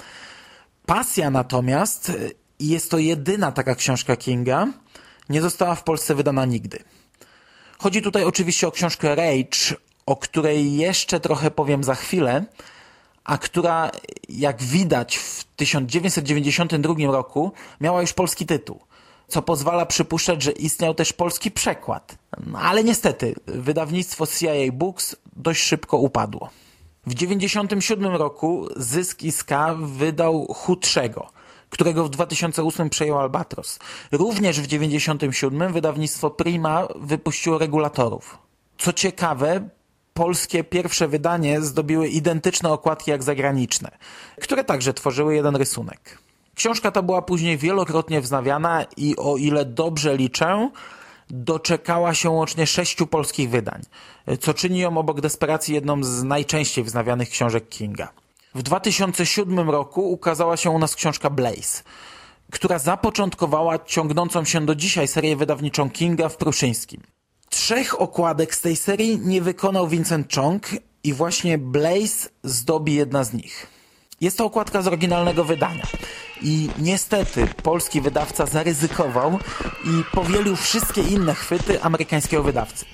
Pasja 0.86 1.30
natomiast 1.30 2.12
jest 2.60 2.90
to 2.90 2.98
jedyna 2.98 3.52
taka 3.52 3.74
książka 3.74 4.16
Kinga, 4.16 4.66
nie 5.28 5.42
została 5.42 5.74
w 5.74 5.84
Polsce 5.84 6.14
wydana 6.14 6.44
nigdy. 6.44 6.78
Chodzi 7.78 8.02
tutaj 8.02 8.24
oczywiście 8.24 8.68
o 8.68 8.70
książkę 8.70 9.14
Rage, 9.14 9.76
o 10.08 10.16
której 10.16 10.76
jeszcze 10.76 11.20
trochę 11.20 11.50
powiem 11.50 11.84
za 11.84 11.94
chwilę, 11.94 12.44
a 13.24 13.38
która, 13.38 13.90
jak 14.28 14.62
widać, 14.62 15.16
w 15.16 15.44
1992 15.44 16.94
roku 17.12 17.52
miała 17.80 18.00
już 18.00 18.12
polski 18.12 18.46
tytuł, 18.46 18.80
co 19.28 19.42
pozwala 19.42 19.86
przypuszczać, 19.86 20.42
że 20.42 20.52
istniał 20.52 20.94
też 20.94 21.12
polski 21.12 21.50
przekład. 21.50 22.18
No, 22.46 22.58
ale 22.58 22.84
niestety, 22.84 23.34
wydawnictwo 23.46 24.26
CIA 24.26 24.72
Books 24.72 25.16
dość 25.36 25.62
szybko 25.62 25.96
upadło. 25.96 26.50
W 27.06 27.14
1997 27.14 28.16
roku 28.16 28.68
Zysk 28.76 29.22
Iska 29.22 29.74
wydał 29.78 30.46
Chudszego– 30.54 31.26
którego 31.70 32.04
w 32.04 32.10
2008 32.10 32.90
przejął 32.90 33.18
Albatros. 33.18 33.78
Również 34.12 34.60
w 34.60 34.66
1997 34.66 35.72
wydawnictwo 35.72 36.30
Prima 36.30 36.88
wypuściło 36.96 37.58
regulatorów. 37.58 38.38
Co 38.78 38.92
ciekawe, 38.92 39.68
polskie 40.18 40.64
pierwsze 40.64 41.08
wydanie 41.08 41.60
zdobiły 41.60 42.08
identyczne 42.08 42.72
okładki 42.72 43.10
jak 43.10 43.22
zagraniczne, 43.22 43.90
które 44.40 44.64
także 44.64 44.94
tworzyły 44.94 45.34
jeden 45.34 45.56
rysunek. 45.56 46.18
Książka 46.54 46.90
ta 46.90 47.02
była 47.02 47.22
później 47.22 47.58
wielokrotnie 47.58 48.20
wznawiana 48.20 48.84
i 48.96 49.16
o 49.16 49.36
ile 49.36 49.64
dobrze 49.64 50.16
liczę, 50.16 50.70
doczekała 51.30 52.14
się 52.14 52.30
łącznie 52.30 52.66
sześciu 52.66 53.06
polskich 53.06 53.50
wydań, 53.50 53.82
co 54.40 54.54
czyni 54.54 54.78
ją 54.78 54.98
obok 54.98 55.20
Desperacji 55.20 55.74
jedną 55.74 56.04
z 56.04 56.22
najczęściej 56.22 56.84
wznawianych 56.84 57.30
książek 57.30 57.68
Kinga. 57.68 58.08
W 58.54 58.62
2007 58.62 59.70
roku 59.70 60.12
ukazała 60.12 60.56
się 60.56 60.70
u 60.70 60.78
nas 60.78 60.94
książka 60.94 61.30
Blaze, 61.30 61.82
która 62.52 62.78
zapoczątkowała 62.78 63.78
ciągnącą 63.78 64.44
się 64.44 64.66
do 64.66 64.74
dzisiaj 64.74 65.08
serię 65.08 65.36
wydawniczą 65.36 65.90
Kinga 65.90 66.28
w 66.28 66.36
Pruszyńskim. 66.36 67.17
Trzech 67.50 68.00
okładek 68.00 68.54
z 68.54 68.60
tej 68.60 68.76
serii 68.76 69.18
nie 69.18 69.42
wykonał 69.42 69.88
Vincent 69.88 70.34
Chong 70.34 70.68
i 71.04 71.12
właśnie 71.12 71.58
Blaze 71.58 72.28
zdobi 72.42 72.94
jedna 72.94 73.24
z 73.24 73.32
nich. 73.32 73.66
Jest 74.20 74.38
to 74.38 74.44
okładka 74.44 74.82
z 74.82 74.86
oryginalnego 74.86 75.44
wydania. 75.44 75.86
I 76.42 76.68
niestety 76.78 77.46
polski 77.62 78.00
wydawca 78.00 78.46
zaryzykował 78.46 79.38
i 79.84 80.04
powielił 80.12 80.56
wszystkie 80.56 81.02
inne 81.02 81.34
chwyty 81.34 81.82
amerykańskiego 81.82 82.42
wydawcy. 82.42 82.84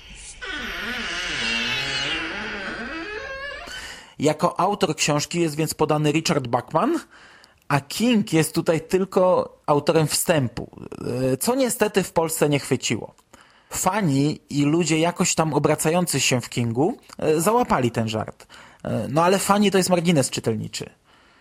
Jako 4.19 4.59
autor 4.59 4.95
książki 4.95 5.41
jest 5.41 5.55
więc 5.55 5.73
podany 5.73 6.11
Richard 6.11 6.47
Bachman, 6.47 6.99
a 7.67 7.81
King 7.81 8.33
jest 8.33 8.55
tutaj 8.55 8.81
tylko 8.81 9.55
autorem 9.65 10.07
wstępu, 10.07 10.69
e, 11.33 11.37
co 11.37 11.55
niestety 11.55 12.03
w 12.03 12.11
Polsce 12.11 12.49
nie 12.49 12.59
chwyciło. 12.59 13.13
Fani 13.75 14.39
i 14.49 14.63
ludzie 14.63 14.99
jakoś 14.99 15.35
tam 15.35 15.53
obracający 15.53 16.19
się 16.19 16.41
w 16.41 16.49
Kingu 16.49 16.97
e, 17.17 17.41
załapali 17.41 17.91
ten 17.91 18.09
żart. 18.09 18.47
E, 18.83 19.07
no 19.09 19.23
ale 19.23 19.39
fani 19.39 19.71
to 19.71 19.77
jest 19.77 19.89
margines 19.89 20.29
czytelniczy. 20.29 20.89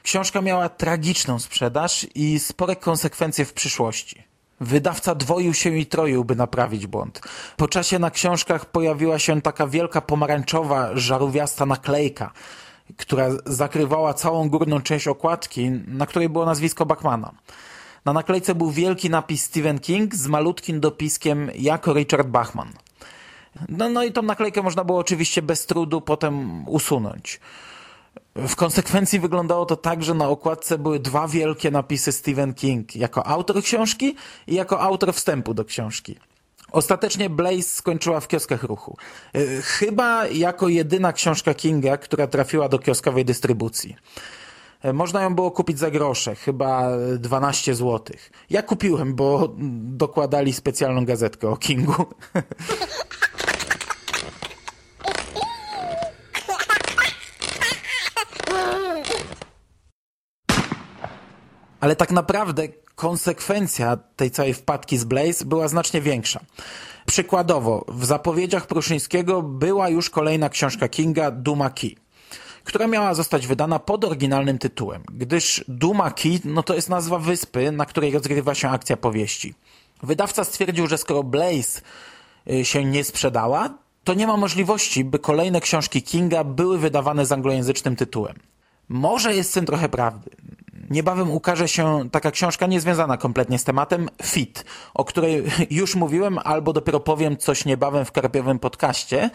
Książka 0.02 0.40
miała 0.40 0.68
tragiczną 0.68 1.38
sprzedaż 1.38 2.06
i 2.14 2.38
spore 2.38 2.76
konsekwencje 2.76 3.44
w 3.44 3.52
przyszłości. 3.52 4.22
Wydawca 4.60 5.14
dwoił 5.14 5.54
się 5.54 5.76
i 5.76 5.86
troił, 5.86 6.24
by 6.24 6.36
naprawić 6.36 6.86
błąd. 6.86 7.20
Po 7.56 7.68
czasie 7.68 7.98
na 7.98 8.10
książkach 8.10 8.66
pojawiła 8.66 9.18
się 9.18 9.42
taka 9.42 9.66
wielka 9.66 10.00
pomarańczowa, 10.00 10.90
żarówiasta 10.94 11.66
naklejka, 11.66 12.32
która 12.96 13.28
zakrywała 13.46 14.14
całą 14.14 14.48
górną 14.48 14.80
część 14.80 15.08
okładki, 15.08 15.70
na 15.86 16.06
której 16.06 16.28
było 16.28 16.46
nazwisko 16.46 16.86
Bachmana. 16.86 17.32
Na 18.04 18.12
naklejce 18.12 18.54
był 18.54 18.70
wielki 18.70 19.10
napis 19.10 19.44
Stephen 19.44 19.78
King 19.78 20.14
z 20.14 20.26
malutkim 20.26 20.80
dopiskiem 20.80 21.50
jako 21.54 21.92
Richard 21.92 22.28
Bachman. 22.28 22.72
No, 23.68 23.88
no 23.88 24.04
i 24.04 24.12
tą 24.12 24.22
naklejkę 24.22 24.62
można 24.62 24.84
było 24.84 24.98
oczywiście 24.98 25.42
bez 25.42 25.66
trudu 25.66 26.00
potem 26.00 26.68
usunąć. 26.68 27.40
W 28.34 28.56
konsekwencji 28.56 29.20
wyglądało 29.20 29.66
to 29.66 29.76
tak, 29.76 30.02
że 30.02 30.14
na 30.14 30.28
okładce 30.28 30.78
były 30.78 31.00
dwa 31.00 31.28
wielkie 31.28 31.70
napisy 31.70 32.12
Stephen 32.12 32.54
King 32.54 32.96
jako 32.96 33.26
autor 33.26 33.62
książki 33.62 34.16
i 34.46 34.54
jako 34.54 34.80
autor 34.80 35.14
wstępu 35.14 35.54
do 35.54 35.64
książki. 35.64 36.18
Ostatecznie 36.72 37.30
Blaze 37.30 37.62
skończyła 37.62 38.20
w 38.20 38.28
kioskach 38.28 38.62
ruchu. 38.62 38.96
E, 39.34 39.62
chyba 39.62 40.26
jako 40.26 40.68
jedyna 40.68 41.12
książka 41.12 41.54
Kinga, 41.54 41.96
która 41.96 42.26
trafiła 42.26 42.68
do 42.68 42.78
kioskowej 42.78 43.24
dystrybucji. 43.24 43.96
E, 44.84 44.92
można 44.92 45.22
ją 45.22 45.34
było 45.34 45.50
kupić 45.50 45.78
za 45.78 45.90
grosze, 45.90 46.34
chyba 46.34 46.88
12 47.18 47.74
zł. 47.74 48.16
Ja 48.50 48.62
kupiłem, 48.62 49.14
bo 49.14 49.54
dokładali 49.82 50.52
specjalną 50.52 51.04
gazetkę 51.04 51.48
o 51.48 51.56
Kingu. 51.56 51.94
Ale 61.80 61.96
tak 61.96 62.10
naprawdę 62.10 62.68
konsekwencja 62.94 63.96
tej 64.16 64.30
całej 64.30 64.54
wpadki 64.54 64.98
z 64.98 65.04
Blaze 65.04 65.44
była 65.44 65.68
znacznie 65.68 66.00
większa. 66.00 66.40
Przykładowo, 67.06 67.84
w 67.88 68.04
zapowiedziach 68.04 68.66
Pruszyńskiego 68.66 69.42
była 69.42 69.88
już 69.88 70.10
kolejna 70.10 70.48
książka 70.48 70.88
Kinga, 70.88 71.30
Duma 71.30 71.70
Key 71.70 72.03
która 72.64 72.86
miała 72.86 73.14
zostać 73.14 73.46
wydana 73.46 73.78
pod 73.78 74.04
oryginalnym 74.04 74.58
tytułem, 74.58 75.02
gdyż 75.12 75.64
Duma 75.68 76.10
Key 76.10 76.40
no 76.44 76.62
to 76.62 76.74
jest 76.74 76.88
nazwa 76.88 77.18
wyspy, 77.18 77.72
na 77.72 77.86
której 77.86 78.12
rozgrywa 78.12 78.54
się 78.54 78.68
akcja 78.68 78.96
powieści. 78.96 79.54
Wydawca 80.02 80.44
stwierdził, 80.44 80.86
że 80.86 80.98
skoro 80.98 81.22
Blaze 81.22 81.80
y, 82.50 82.64
się 82.64 82.84
nie 82.84 83.04
sprzedała, 83.04 83.70
to 84.04 84.14
nie 84.14 84.26
ma 84.26 84.36
możliwości, 84.36 85.04
by 85.04 85.18
kolejne 85.18 85.60
książki 85.60 86.02
Kinga 86.02 86.44
były 86.44 86.78
wydawane 86.78 87.26
z 87.26 87.32
anglojęzycznym 87.32 87.96
tytułem. 87.96 88.36
Może 88.88 89.34
jest 89.34 89.50
w 89.50 89.54
tym 89.54 89.66
trochę 89.66 89.88
prawdy. 89.88 90.30
Niebawem 90.90 91.30
ukaże 91.30 91.68
się 91.68 92.08
taka 92.12 92.30
książka 92.30 92.66
niezwiązana 92.66 93.16
kompletnie 93.16 93.58
z 93.58 93.64
tematem 93.64 94.08
Fit, 94.22 94.64
o 94.94 95.04
której 95.04 95.44
już 95.70 95.94
mówiłem 95.94 96.38
albo 96.44 96.72
dopiero 96.72 97.00
powiem 97.00 97.36
coś 97.36 97.64
niebawem 97.64 98.04
w 98.04 98.12
karpiowym 98.12 98.58
podcaście. 98.58 99.30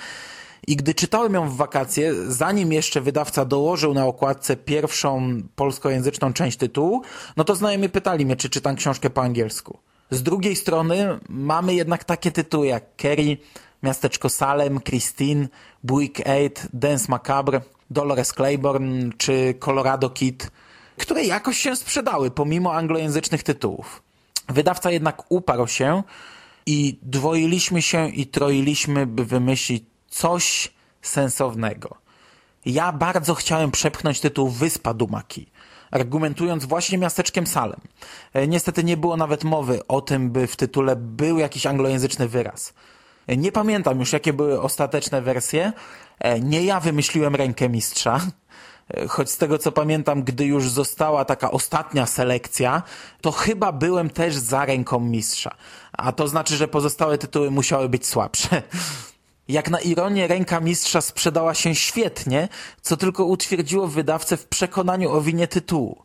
I 0.68 0.76
gdy 0.76 0.94
czytałem 0.94 1.34
ją 1.34 1.50
w 1.50 1.56
wakacje, 1.56 2.14
zanim 2.28 2.74
jeszcze 2.74 3.02
wydawca 3.02 3.46
dołożył 3.46 3.94
na 3.94 4.06
okładce 4.06 4.56
pierwszą 4.56 5.42
polskojęzyczną 5.56 6.34
część 6.34 6.58
tytułu, 6.58 7.02
no 7.38 7.44
to 7.44 7.56
znajomi 7.56 7.90
pytali 7.90 8.26
mnie, 8.26 8.36
czy 8.36 8.50
czytam 8.50 8.76
książkę 8.76 9.10
po 9.10 9.22
angielsku. 9.22 9.80
Z 10.12 10.24
drugiej 10.24 10.56
strony 10.56 11.20
mamy 11.30 11.74
jednak 11.74 12.04
takie 12.04 12.32
tytuły 12.32 12.68
jak 12.68 12.96
Kerry, 12.96 13.38
Miasteczko 13.84 14.30
Salem, 14.30 14.82
Christine, 14.82 15.48
Buick 15.84 16.20
8, 16.20 16.70
Dance 16.74 17.06
Macabre, 17.10 17.62
Dolores 17.90 18.34
Claiborne 18.34 19.10
czy 19.18 19.54
Colorado 19.60 20.10
Kid– 20.10 20.48
które 21.00 21.26
jakoś 21.26 21.58
się 21.58 21.76
sprzedały 21.76 22.32
pomimo 22.32 22.74
anglojęzycznych 22.74 23.44
tytułów. 23.44 24.04
Wydawca 24.50 24.92
jednak 24.92 25.32
uparł 25.32 25.68
się 25.68 26.04
i 26.66 27.00
dwoiliśmy 27.02 27.82
się 27.82 28.10
i 28.10 28.28
troiliśmy, 28.28 29.08
by 29.08 29.26
wymyślić 29.26 29.84
coś 30.10 30.72
sensownego. 31.02 31.96
Ja 32.66 32.92
bardzo 32.92 33.36
chciałem 33.36 33.72
przepchnąć 33.72 34.20
tytuł 34.20 34.50
Wyspa 34.50 34.94
Dumaki, 34.94 35.46
argumentując 35.92 36.66
właśnie 36.66 36.98
miasteczkiem 36.98 37.48
Salem. 37.48 37.80
E, 38.34 38.48
niestety 38.48 38.84
nie 38.84 38.98
było 38.98 39.18
nawet 39.18 39.44
mowy 39.44 39.88
o 39.88 40.02
tym, 40.02 40.32
by 40.32 40.48
w 40.48 40.56
tytule 40.56 40.96
był 40.96 41.38
jakiś 41.38 41.66
anglojęzyczny 41.66 42.28
wyraz. 42.28 42.74
E, 43.28 43.38
nie 43.38 43.52
pamiętam 43.52 44.00
już, 44.00 44.14
jakie 44.14 44.34
były 44.34 44.62
ostateczne 44.62 45.22
wersje. 45.22 45.74
E, 46.20 46.40
nie 46.40 46.64
ja 46.64 46.80
wymyśliłem 46.80 47.36
rękę 47.36 47.70
mistrza, 47.70 48.20
choć 49.10 49.30
z 49.32 49.38
tego 49.38 49.58
co 49.58 49.72
pamiętam, 49.72 50.24
gdy 50.24 50.46
już 50.46 50.70
została 50.70 51.26
taka 51.26 51.52
ostatnia 51.52 52.06
selekcja, 52.06 52.84
to 53.22 53.32
chyba 53.32 53.72
byłem 53.72 54.10
też 54.10 54.36
za 54.36 54.66
ręką 54.66 55.00
mistrza. 55.00 55.56
A 55.92 56.12
to 56.12 56.28
znaczy, 56.28 56.58
że 56.58 56.68
pozostałe 56.68 57.18
tytuły 57.18 57.52
musiały 57.52 57.90
być 57.90 58.08
słabsze. 58.08 58.62
Jak 59.50 59.70
na 59.70 59.80
ironię, 59.80 60.28
ręka 60.28 60.60
mistrza 60.60 61.02
sprzedała 61.02 61.54
się 61.54 61.76
świetnie, 61.76 62.48
co 62.82 62.98
tylko 62.98 63.26
utwierdziło 63.26 63.88
wydawcę 63.88 64.38
w 64.38 64.48
przekonaniu 64.48 65.12
o 65.12 65.22
winie 65.22 65.48
tytułu. 65.48 66.04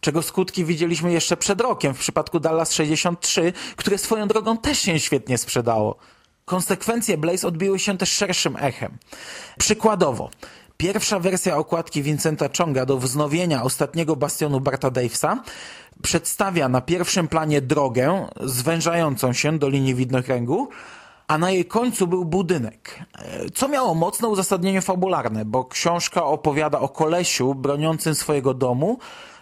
Czego 0.00 0.22
skutki 0.22 0.64
widzieliśmy 0.64 1.12
jeszcze 1.12 1.36
przed 1.36 1.60
rokiem 1.60 1.94
w 1.94 1.98
przypadku 1.98 2.40
Dallas 2.40 2.72
63, 2.72 3.52
które 3.76 3.98
swoją 3.98 4.28
drogą 4.28 4.58
też 4.58 4.78
się 4.78 5.00
świetnie 5.00 5.38
sprzedało. 5.38 5.96
Konsekwencje 6.44 7.18
Blaze 7.18 7.48
odbiły 7.48 7.78
się 7.78 7.98
też 7.98 8.12
szerszym 8.12 8.56
echem. 8.56 8.98
Przykładowo, 9.58 10.30
pierwsza 10.76 11.18
wersja 11.18 11.56
okładki 11.56 12.02
Vincenta 12.02 12.48
Chonga 12.58 12.86
do 12.86 12.98
wznowienia 12.98 13.62
ostatniego 13.62 14.16
bastionu 14.16 14.60
Barta 14.60 14.90
Davesa 14.90 15.42
przedstawia 16.02 16.68
na 16.68 16.80
pierwszym 16.80 17.28
planie 17.28 17.60
drogę 17.60 18.28
zwężającą 18.40 19.32
się 19.32 19.58
do 19.58 19.68
linii 19.68 19.94
widnokręgu, 19.94 20.68
a 21.28 21.38
na 21.38 21.50
jej 21.50 21.64
końcu 21.64 22.06
był 22.06 22.24
budynek, 22.24 22.98
co 23.54 23.68
miało 23.68 23.94
mocne 23.94 24.28
uzasadnienie 24.28 24.80
fabularne, 24.80 25.44
bo 25.44 25.64
książka 25.64 26.24
opowiada 26.24 26.80
o 26.80 26.88
kolesiu 26.88 27.54
broniącym 27.54 28.14
swojego 28.14 28.54
domu, 28.54 28.98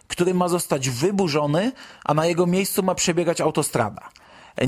który 0.08 0.34
ma 0.34 0.48
zostać 0.48 0.90
wyburzony, 0.90 1.72
a 2.04 2.14
na 2.14 2.26
jego 2.26 2.46
miejscu 2.46 2.82
ma 2.82 2.94
przebiegać 2.94 3.40
autostrada. 3.40 4.08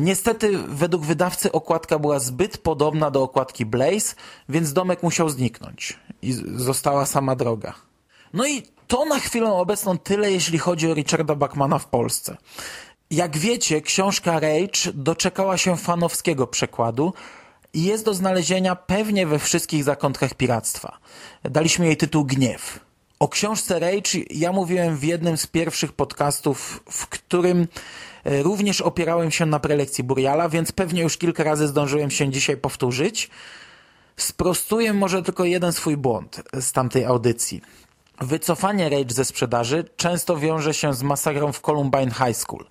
Niestety, 0.01 0.59
według 0.69 1.03
wydawcy 1.03 1.53
okładka 1.53 1.99
była 1.99 2.19
zbyt 2.19 2.59
podobna 2.59 3.11
do 3.11 3.23
okładki 3.23 3.67
Blaze, 3.67 4.15
więc 4.49 4.73
domek 4.73 5.03
musiał 5.03 5.29
zniknąć 5.29 5.99
i 6.23 6.33
została 6.55 7.07
sama 7.07 7.37
droga. 7.37 7.75
No 8.33 8.47
i 8.47 8.63
to 8.87 9.05
na 9.05 9.19
chwilę 9.19 9.53
obecną 9.53 9.99
tyle, 9.99 10.33
jeśli 10.33 10.59
chodzi 10.59 10.91
o 10.91 10.95
Richarda 10.95 11.35
Bachmana 11.35 11.79
w 11.79 11.87
Polsce. 11.87 12.37
Jak 13.13 13.39
wiecie, 13.39 13.81
książka 13.81 14.41
Rage 14.41 14.93
doczekała 14.95 15.59
się 15.59 15.77
fanowskiego 15.77 16.47
przekładu 16.47 17.13
i 17.75 17.85
jest 17.85 18.05
do 18.05 18.15
znalezienia 18.15 18.77
pewnie 18.77 19.27
we 19.27 19.39
wszystkich 19.39 19.85
zakątkach 19.85 20.35
piractwa. 20.35 20.99
Daliśmy 21.43 21.87
jej 21.87 21.97
tytuł 21.97 22.25
Gniew. 22.25 22.81
O 23.19 23.29
książce 23.29 23.79
Rage 23.79 24.19
ja 24.31 24.53
mówiłem 24.53 24.97
w 24.97 25.05
jednym 25.05 25.37
z 25.37 25.47
pierwszych 25.47 25.93
podcastów, 25.93 26.83
w 26.91 27.07
którym 27.07 27.69
e, 28.25 28.43
również 28.43 28.81
opierałem 28.81 29.31
się 29.31 29.47
na 29.47 29.61
prelekcji 29.61 30.05
Buriala, 30.05 30.49
więc 30.49 30.73
pewnie 30.73 31.03
już 31.03 31.17
kilka 31.17 31.45
razy 31.45 31.69
zdążyłem 31.69 32.11
się 32.11 32.31
dzisiaj 32.31 32.57
powtórzyć. 32.57 33.31
Sprostuję 34.17 34.93
może 34.93 35.23
tylko 35.23 35.45
jeden 35.45 35.73
swój 35.73 35.97
błąd 35.97 36.43
z 36.61 36.73
tamtej 36.73 37.05
audycji. 37.05 37.63
Wycofanie 38.23 38.89
Rage 38.89 39.15
ze 39.15 39.25
sprzedaży 39.25 39.85
często 39.97 40.37
wiąże 40.37 40.75
się 40.75 40.95
z 40.95 41.03
masakrą 41.03 41.53
w 41.53 41.61
Columbine 41.61 42.11
High 42.11 42.37
School. 42.37 42.67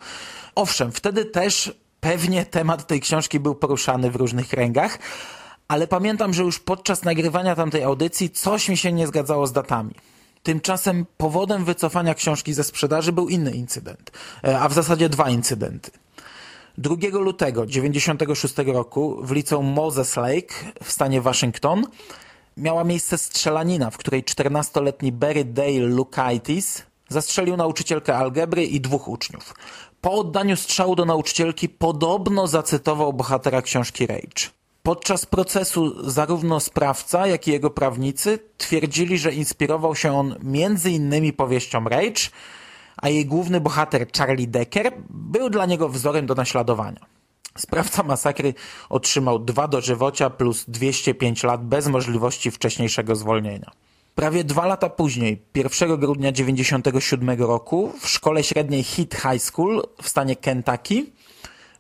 Owszem, 0.56 0.92
wtedy 0.92 1.26
też 1.26 1.74
pewnie 2.00 2.46
temat 2.46 2.88
tej 2.88 3.02
książki 3.02 3.40
był 3.40 3.56
poruszany 3.56 4.12
w 4.12 4.16
różnych 4.16 4.48
kręgach, 4.48 5.00
ale 5.68 5.88
pamiętam, 5.88 6.34
że 6.34 6.44
już 6.44 6.60
podczas 6.60 7.04
nagrywania 7.04 7.56
tamtej 7.56 7.84
audycji 7.84 8.30
coś 8.30 8.70
mi 8.70 8.78
się 8.78 8.92
nie 8.92 9.08
zgadzało 9.08 9.48
z 9.48 9.54
datami. 9.54 9.96
Tymczasem 10.44 11.06
powodem 11.18 11.66
wycofania 11.66 12.14
książki 12.14 12.54
ze 12.54 12.64
sprzedaży 12.64 13.12
był 13.12 13.30
inny 13.30 13.52
incydent, 13.52 14.12
e, 14.44 14.60
a 14.60 14.70
w 14.70 14.74
zasadzie 14.74 15.10
dwa 15.10 15.30
incydenty. 15.30 15.92
2 16.78 16.96
lutego 17.20 17.66
1996 17.66 18.74
roku 18.74 19.20
w 19.24 19.32
liceum 19.32 19.66
Moses 19.66 20.16
Lake 20.16 20.56
w 20.84 20.92
stanie 20.92 21.22
Waszyngton 21.22 21.86
miała 22.62 22.84
miejsce 22.84 23.18
strzelanina, 23.18 23.90
w 23.90 23.98
której 23.98 24.24
14-letni 24.24 25.12
Barry 25.12 25.46
Dale 25.46 25.80
Lukaitis 25.80 26.84
zastrzelił 27.10 27.58
nauczycielkę 27.58 28.18
algebry 28.18 28.64
i 28.64 28.82
dwóch 28.82 29.08
uczniów. 29.08 29.54
Po 30.02 30.12
oddaniu 30.12 30.56
strzału 30.56 30.96
do 30.96 31.06
nauczycielki 31.06 31.70
podobno 31.70 32.48
zacytował 32.48 33.14
bohatera 33.14 33.62
książki 33.62 34.08
Rage. 34.08 34.50
Podczas 34.84 35.26
procesu 35.26 36.10
zarówno 36.10 36.60
sprawca, 36.60 37.28
jak 37.28 37.48
i 37.48 37.52
jego 37.52 37.70
prawnicy 37.70 38.40
twierdzili, 38.58 39.18
że 39.18 39.34
inspirował 39.34 39.96
się 39.96 40.18
on 40.18 40.36
innymi 40.90 41.34
powieścią 41.34 41.84
Rage, 41.84 42.22
a 42.98 43.10
jej 43.10 43.26
główny 43.26 43.62
bohater 43.62 44.08
Charlie 44.18 44.48
Decker 44.48 44.94
był 45.10 45.50
dla 45.50 45.66
niego 45.66 45.90
wzorem 45.90 46.26
do 46.26 46.36
naśladowania. 46.36 47.21
Sprawca 47.58 48.04
masakry 48.04 48.54
otrzymał 48.90 49.40
dwa 49.40 49.68
dożywocia 49.68 50.30
plus 50.30 50.66
205 50.68 51.44
lat 51.44 51.66
bez 51.66 51.88
możliwości 51.88 52.52
wcześniejszego 52.52 53.16
zwolnienia. 53.16 53.72
Prawie 54.16 54.44
dwa 54.44 54.66
lata 54.66 54.90
później, 54.90 55.42
1 55.56 55.98
grudnia 55.98 56.32
1997 56.32 57.42
roku, 57.42 57.94
w 58.00 58.10
szkole 58.10 58.44
średniej 58.44 58.84
Heath 58.84 59.22
High 59.22 59.42
School 59.44 59.84
w 60.02 60.10
stanie 60.10 60.36
Kentucky, 60.36 61.06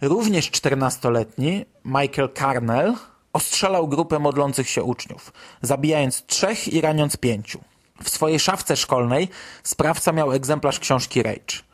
również 0.02 0.52
14-letni 0.52 1.66
Michael 1.86 2.30
Carnell 2.38 2.94
ostrzelał 3.34 3.88
grupę 3.88 4.20
modlących 4.20 4.70
się 4.70 4.84
uczniów, 4.84 5.34
zabijając 5.62 6.26
trzech 6.26 6.74
i 6.74 6.82
raniąc 6.82 7.18
pięciu. 7.18 7.60
W 8.04 8.10
swojej 8.10 8.40
szafce 8.40 8.78
szkolnej 8.78 9.30
sprawca 9.64 10.12
miał 10.12 10.32
egzemplarz 10.32 10.80
książki 10.80 11.24
Rage. 11.24 11.71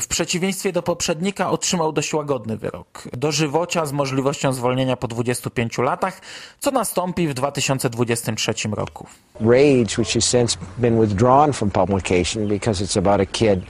W 0.00 0.06
przeciwieństwie 0.06 0.72
do 0.72 0.82
poprzednika 0.82 1.50
otrzymał 1.50 1.92
dość 1.92 2.14
łagodny 2.14 2.56
wyrok. 2.56 3.08
Dożywocia 3.12 3.86
z 3.86 3.92
możliwością 3.92 4.52
zwolnienia 4.52 4.96
po 4.96 5.08
25 5.08 5.78
latach, 5.78 6.20
co 6.60 6.70
nastąpi 6.70 7.28
w 7.28 7.34
2023 7.34 8.52
roku. 8.70 9.06
Rage, 9.40 9.96
which 9.98 10.12
has 10.14 10.24
since 10.24 10.58
been 10.78 11.00
withdrawn 11.00 11.52
from 11.52 11.70
publication 11.70 12.48
because 12.48 12.84
it's 12.84 12.98
about 12.98 13.20
a 13.20 13.26
kid 13.26 13.60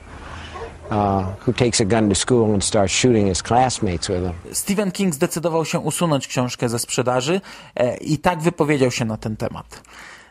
uh. 0.91 1.27
Stephen 4.53 4.93
King 4.93 5.15
zdecydował 5.15 5.65
się 5.65 5.79
usunąć 5.79 6.27
książkę 6.27 6.69
ze 6.69 6.79
sprzedaży 6.79 7.41
e, 7.75 7.97
i 7.97 8.19
tak 8.19 8.41
wypowiedział 8.41 8.91
się 8.91 9.05
na 9.05 9.17
ten 9.17 9.37
temat. 9.37 9.83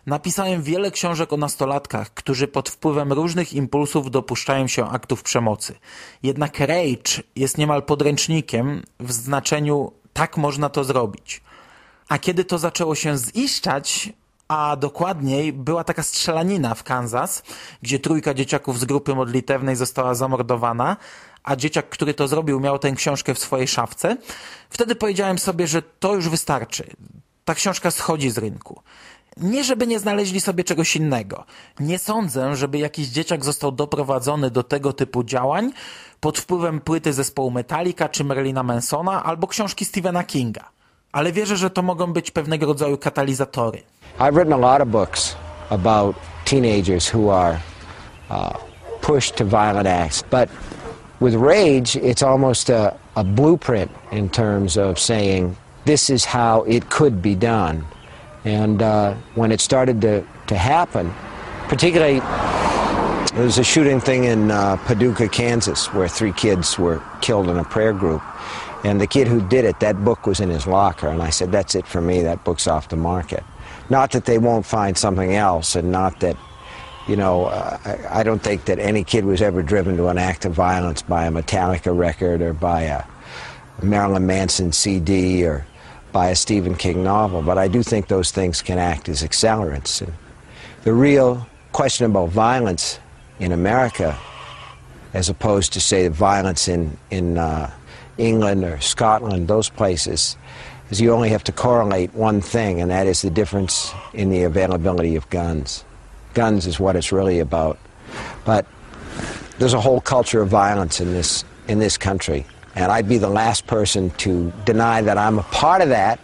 Napisałem 0.06 0.64
wiele 0.64 0.92
książek 0.92 1.34
o 1.34 1.38
nastolatkach, 1.38 2.14
którzy 2.14 2.48
pod 2.48 2.70
wpływem 2.70 3.14
różnych 3.14 3.54
impulsów 3.54 4.12
dopuszczają 4.12 4.68
się 4.68 4.90
aktów 4.90 5.24
przemocy. 5.24 5.76
Jednak 6.24 6.60
Rage 6.60 7.24
jest 7.36 7.58
niemal 7.58 7.84
podręcznikiem 7.84 8.84
w 9.00 9.12
znaczeniu 9.12 9.92
tak 10.14 10.38
można 10.38 10.70
to 10.70 10.84
zrobić. 10.84 11.42
A 12.10 12.18
kiedy 12.18 12.46
to 12.46 12.58
zaczęło 12.58 12.96
się 12.96 13.18
ziszczać, 13.18 14.14
a 14.48 14.76
dokładniej 14.76 15.54
była 15.54 15.84
taka 15.84 16.04
strzelanina 16.04 16.76
w 16.76 16.84
Kansas, 16.84 17.44
gdzie 17.82 18.00
trójka 18.00 18.34
dzieciaków 18.34 18.80
z 18.80 18.86
grupy 18.86 19.16
modlitewnej 19.16 19.76
została 19.76 20.16
zamordowana, 20.16 20.98
a 21.44 21.56
dzieciak, 21.56 21.90
który 21.90 22.14
to 22.14 22.28
zrobił, 22.28 22.60
miał 22.60 22.80
tę 22.80 22.92
książkę 22.92 23.34
w 23.34 23.40
swojej 23.40 23.68
szafce, 23.68 24.18
wtedy 24.70 24.96
powiedziałem 24.96 25.40
sobie, 25.40 25.68
że 25.68 25.82
to 25.82 26.16
już 26.16 26.30
wystarczy. 26.30 26.88
Ta 27.46 27.56
książka 27.56 27.92
schodzi 27.92 28.30
z 28.30 28.38
rynku. 28.38 28.82
Nie, 29.38 29.64
żeby 29.64 29.88
nie 29.88 30.00
znaleźli 30.00 30.42
sobie 30.42 30.64
czegoś 30.64 30.96
innego. 30.96 31.46
Nie 31.80 32.00
sądzę, 32.00 32.56
żeby 32.56 32.78
jakiś 32.78 33.08
dzieciak 33.08 33.46
został 33.46 33.72
doprowadzony 33.72 34.52
do 34.52 34.64
tego 34.64 34.94
typu 34.94 35.24
działań 35.24 35.72
pod 36.20 36.40
wpływem 36.40 36.82
płyty 36.82 37.14
zespołu 37.14 37.52
Metallica 37.52 38.10
czy 38.10 38.24
Marilina 38.24 38.64
Mansona 38.64 39.24
albo 39.24 39.48
książki 39.48 39.86
Stephena 39.86 40.24
Kinga. 40.24 40.70
Ale 41.12 41.32
wierzę, 41.32 41.58
że 41.58 41.70
to 41.70 41.82
mogą 41.82 42.14
być 42.14 42.32
pewnego 42.32 42.66
rodzaju 42.66 42.98
katalizatory. 42.98 43.84
I've 44.20 44.34
written 44.34 44.54
a 44.54 44.58
lot 44.58 44.82
of 44.82 44.88
books 44.88 45.36
about 45.70 46.16
teenagers 46.46 47.14
who 47.14 47.36
are 47.36 47.60
uh, 48.30 48.54
pushed 49.02 49.36
to 49.36 49.46
violent 49.46 49.88
acts, 49.88 50.24
but 50.32 50.50
with 51.22 51.36
Rage, 51.36 51.96
it's 51.96 52.28
almost 52.28 52.70
a, 52.70 52.94
a 53.16 53.24
blueprint 53.24 53.92
in 54.12 54.30
terms 54.30 54.78
of 54.78 55.00
saying 55.00 55.56
this 55.86 56.10
is 56.10 56.26
how 56.26 56.64
it 56.68 56.90
could 56.90 57.22
be 57.22 57.36
done. 57.36 57.84
And 58.44 58.82
uh, 58.82 59.14
when 59.36 59.52
it 59.52 59.62
started 59.62 60.02
to, 60.02 60.26
to 60.48 60.56
happen, 60.56 61.14
particularly, 61.68 62.20
there 63.36 63.46
was 63.46 63.58
a 63.58 63.64
shooting 63.64 64.00
thing 64.00 64.26
in 64.26 64.52
uh, 64.52 64.78
Paducah, 64.86 65.30
Kansas, 65.30 65.94
where 65.94 66.08
three 66.08 66.34
kids 66.34 66.78
were 66.78 67.02
killed 67.22 67.48
in 67.50 67.58
a 67.58 67.64
prayer 67.64 67.94
group. 67.94 68.22
And 68.84 69.00
the 69.00 69.08
kid 69.08 69.28
who 69.28 69.48
did 69.48 69.64
it, 69.64 69.80
that 69.80 70.04
book 70.04 70.26
was 70.26 70.40
in 70.40 70.50
his 70.50 70.66
locker. 70.66 71.08
And 71.08 71.22
I 71.22 71.30
said, 71.30 71.52
that's 71.52 71.76
it 71.76 71.86
for 71.86 72.02
me. 72.02 72.24
That 72.24 72.44
book's 72.44 72.68
off 72.68 72.90
the 72.90 72.98
market. 72.98 73.44
Not 73.90 74.12
that 74.12 74.26
they 74.26 74.38
won't 74.38 74.66
find 74.66 74.98
something 74.98 75.34
else, 75.34 75.76
and 75.76 75.92
not 75.92 76.20
that, 76.22 76.36
you 77.08 77.16
know, 77.16 77.46
uh, 77.46 77.78
I, 77.86 78.22
I 78.22 78.24
don't 78.24 78.42
think 78.42 78.66
that 78.66 78.80
any 78.80 79.04
kid 79.04 79.26
was 79.26 79.42
ever 79.42 79.62
driven 79.62 79.98
to 79.98 80.08
an 80.08 80.18
act 80.18 80.46
of 80.46 80.54
violence 80.54 81.02
by 81.02 81.26
a 81.26 81.32
Metallica 81.32 81.96
record 81.96 82.42
or 82.42 82.54
by 82.54 82.82
a 82.84 83.04
Marilyn 83.84 84.26
Manson 84.26 84.72
CD 84.72 85.46
or 85.46 85.66
by 86.12 86.30
a 86.30 86.36
Stephen 86.36 86.76
King 86.76 87.04
novel, 87.04 87.42
but 87.42 87.58
I 87.58 87.68
do 87.68 87.84
think 87.84 88.08
those 88.08 88.32
things 88.32 88.62
can 88.62 88.78
act 88.78 89.10
as 89.10 89.24
accelerants. 89.24 90.02
And 90.02 90.14
the 90.84 90.94
real 90.94 91.48
question 91.72 92.06
about 92.06 92.30
violence 92.30 93.00
in 93.40 93.52
America 93.52 94.18
as 95.14 95.30
opposed 95.30 95.74
to, 95.74 95.82
say, 95.82 96.08
violence 96.08 96.68
in, 96.68 96.98
in 97.10 97.38
uh, 97.38 97.70
England 98.18 98.64
or 98.64 98.80
Scotland, 98.80 99.48
those 99.48 99.70
places, 99.70 100.38
is 100.90 101.02
you 101.02 101.12
only 101.12 101.30
have 101.30 101.44
to 101.46 101.52
correlate 101.52 102.14
one 102.14 102.42
thing, 102.42 102.82
and 102.82 102.92
that 102.92 103.08
is 103.08 103.22
the 103.22 103.30
difference 103.30 103.94
in 104.14 104.30
the 104.30 104.44
availability 104.44 105.16
of 105.16 105.30
guns. 105.30 105.84
Guns 106.34 106.66
is 106.66 106.80
what 106.80 106.96
it's 106.96 107.12
really 107.12 107.40
about. 107.40 107.78
But 108.46 108.66
there's 109.60 109.74
a 109.74 109.82
whole 109.82 110.02
culture 110.02 110.42
of 110.42 110.50
violence 110.50 111.02
in 111.02 111.12
this, 111.12 111.44
in 111.68 111.80
this 111.80 111.98
country, 111.98 112.46
and 112.76 112.92
I'd 112.92 113.08
be 113.08 113.20
the 113.20 113.34
last 113.34 113.66
person 113.66 114.10
to 114.10 114.30
deny 114.66 115.04
that 115.04 115.18
I'm 115.18 115.40
a 115.40 115.44
part 115.44 115.82
of 115.84 115.90
that, 115.90 116.20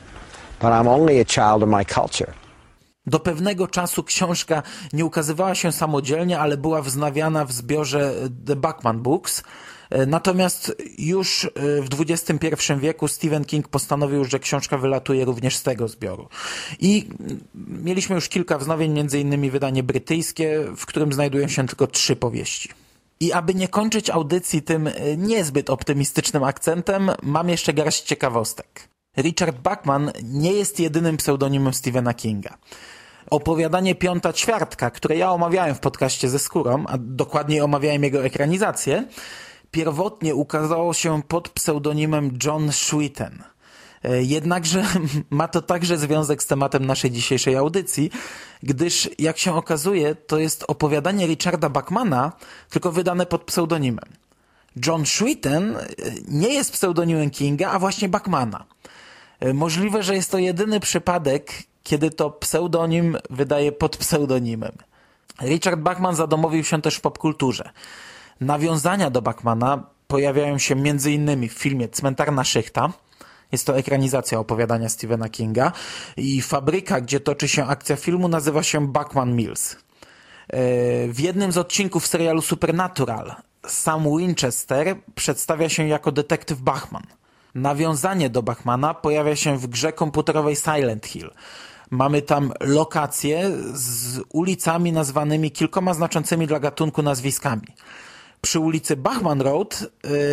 but 0.59 0.69
I'm 0.69 0.87
only 0.87 1.19
a 1.19 1.25
child 1.25 1.63
of 1.63 1.69
my 1.69 1.85
culture. 1.85 2.33
Do 3.05 3.19
pewnego 3.19 3.67
czasu 3.67 4.03
książka 4.03 4.63
nie 4.93 5.05
ukazywała 5.05 5.55
się 5.55 5.71
samodzielnie, 5.71 6.39
ale 6.39 6.57
była 6.57 6.81
wznawiana 6.81 7.45
w 7.45 7.51
zbiorze 7.51 8.13
The 8.45 8.55
Bachman 8.55 8.99
Books. 8.99 9.43
Natomiast 10.07 10.75
już 10.97 11.49
w 11.55 12.01
XXI 12.01 12.73
wieku 12.79 13.07
Stephen 13.07 13.45
King 13.45 13.67
postanowił, 13.67 14.25
że 14.25 14.39
książka 14.39 14.77
wylatuje 14.77 15.25
również 15.25 15.55
z 15.55 15.63
tego 15.63 15.87
zbioru. 15.87 16.29
I 16.79 17.09
mieliśmy 17.55 18.15
już 18.15 18.29
kilka 18.29 18.57
wznowień, 18.57 18.91
między 18.91 19.19
innymi 19.19 19.51
wydanie 19.51 19.83
brytyjskie, 19.83 20.63
w 20.77 20.85
którym 20.85 21.13
znajdują 21.13 21.47
się 21.47 21.67
tylko 21.67 21.87
trzy 21.87 22.15
powieści. 22.15 22.69
I 23.20 23.34
aby 23.34 23.55
nie 23.55 23.68
kończyć 23.68 24.09
audycji 24.09 24.61
tym 24.61 24.89
niezbyt 25.18 25.70
optymistycznym 25.70 26.43
akcentem, 26.43 27.11
mam 27.24 27.49
jeszcze 27.49 27.74
garść 27.74 28.03
ciekawostek. 28.03 28.89
Richard 29.18 29.57
Bachman 29.57 30.11
nie 30.24 30.53
jest 30.53 30.80
jedynym 30.80 31.18
pseudonimem 31.18 31.74
Stephena 31.74 32.13
Kinga. 32.13 32.57
Opowiadanie 33.30 33.95
Piąta 33.95 34.34
Ćwiartka, 34.34 34.91
które 34.91 35.18
ja 35.18 35.32
omawiałem 35.32 35.76
w 35.76 35.80
podcaście 35.80 36.30
ze 36.30 36.39
skórą, 36.39 36.84
a 36.88 36.97
dokładniej 36.97 37.61
omawiałem 37.61 38.03
jego 38.03 38.26
ekranizację, 38.26 39.05
pierwotnie 39.72 40.36
ukazało 40.36 40.93
się 40.93 41.22
pod 41.24 41.49
pseudonimem 41.49 42.38
John 42.43 42.72
Sweeten. 42.72 43.43
Jednakże 44.20 44.86
ma 45.30 45.47
to 45.47 45.61
także 45.61 45.97
związek 45.97 46.43
z 46.43 46.47
tematem 46.47 46.86
naszej 46.86 47.11
dzisiejszej 47.11 47.55
audycji, 47.55 48.11
gdyż 48.63 49.09
jak 49.19 49.37
się 49.37 49.55
okazuje, 49.55 50.15
to 50.15 50.39
jest 50.39 50.65
opowiadanie 50.67 51.27
Richarda 51.27 51.69
Bachmana, 51.69 52.31
tylko 52.69 52.91
wydane 52.91 53.25
pod 53.25 53.43
pseudonimem. 53.43 54.09
John 54.85 55.05
Sweeten 55.05 55.77
nie 56.27 56.53
jest 56.53 56.71
pseudonimem 56.71 57.29
Kinga, 57.29 57.71
a 57.71 57.79
właśnie 57.79 58.09
Bachmana. 58.09 58.65
Możliwe, 59.53 60.03
że 60.03 60.15
jest 60.15 60.31
to 60.31 60.37
jedyny 60.37 60.79
przypadek, 60.79 61.53
kiedy 61.83 62.11
to 62.11 62.29
pseudonim 62.29 63.17
wydaje 63.29 63.71
pod 63.71 63.97
pseudonimem. 63.97 64.71
Richard 65.41 65.79
Bachman 65.79 66.15
zadomowił 66.15 66.63
się 66.63 66.81
też 66.81 66.95
w 66.95 67.01
popkulturze. 67.01 67.69
Nawiązania 68.41 69.09
do 69.09 69.21
Bachmana 69.21 69.83
pojawiają 70.07 70.57
się 70.57 70.75
m.in. 70.75 71.49
w 71.49 71.51
filmie 71.51 71.87
Cmentarna 71.87 72.43
Szychta. 72.43 72.93
Jest 73.51 73.65
to 73.65 73.77
ekranizacja 73.77 74.39
opowiadania 74.39 74.89
Stephena 74.89 75.29
Kinga 75.29 75.71
i 76.17 76.41
fabryka, 76.41 77.01
gdzie 77.01 77.19
toczy 77.19 77.47
się 77.47 77.65
akcja 77.65 77.95
filmu 77.95 78.27
nazywa 78.27 78.63
się 78.63 78.87
Bachman 78.87 79.35
Mills. 79.35 79.75
W 81.09 81.19
jednym 81.19 81.51
z 81.51 81.57
odcinków 81.57 82.07
serialu 82.07 82.41
Supernatural 82.41 83.35
Sam 83.67 84.17
Winchester 84.17 84.95
przedstawia 85.15 85.69
się 85.69 85.87
jako 85.87 86.11
detektyw 86.11 86.59
Bachman. 86.59 87.03
Nawiązanie 87.55 88.29
do 88.29 88.43
Bachmana 88.43 88.93
pojawia 88.93 89.35
się 89.35 89.57
w 89.57 89.67
grze 89.67 89.93
komputerowej 89.93 90.55
Silent 90.55 91.05
Hill. 91.05 91.31
Mamy 91.91 92.21
tam 92.21 92.53
lokacje 92.59 93.51
z 93.73 94.19
ulicami 94.33 94.91
nazwanymi 94.91 95.51
kilkoma 95.51 95.93
znaczącymi 95.93 96.47
dla 96.47 96.59
gatunku 96.59 97.01
nazwiskami. 97.01 97.67
Przy 98.41 98.59
ulicy 98.59 98.95
Bachman 98.95 99.41
Road 99.41 99.85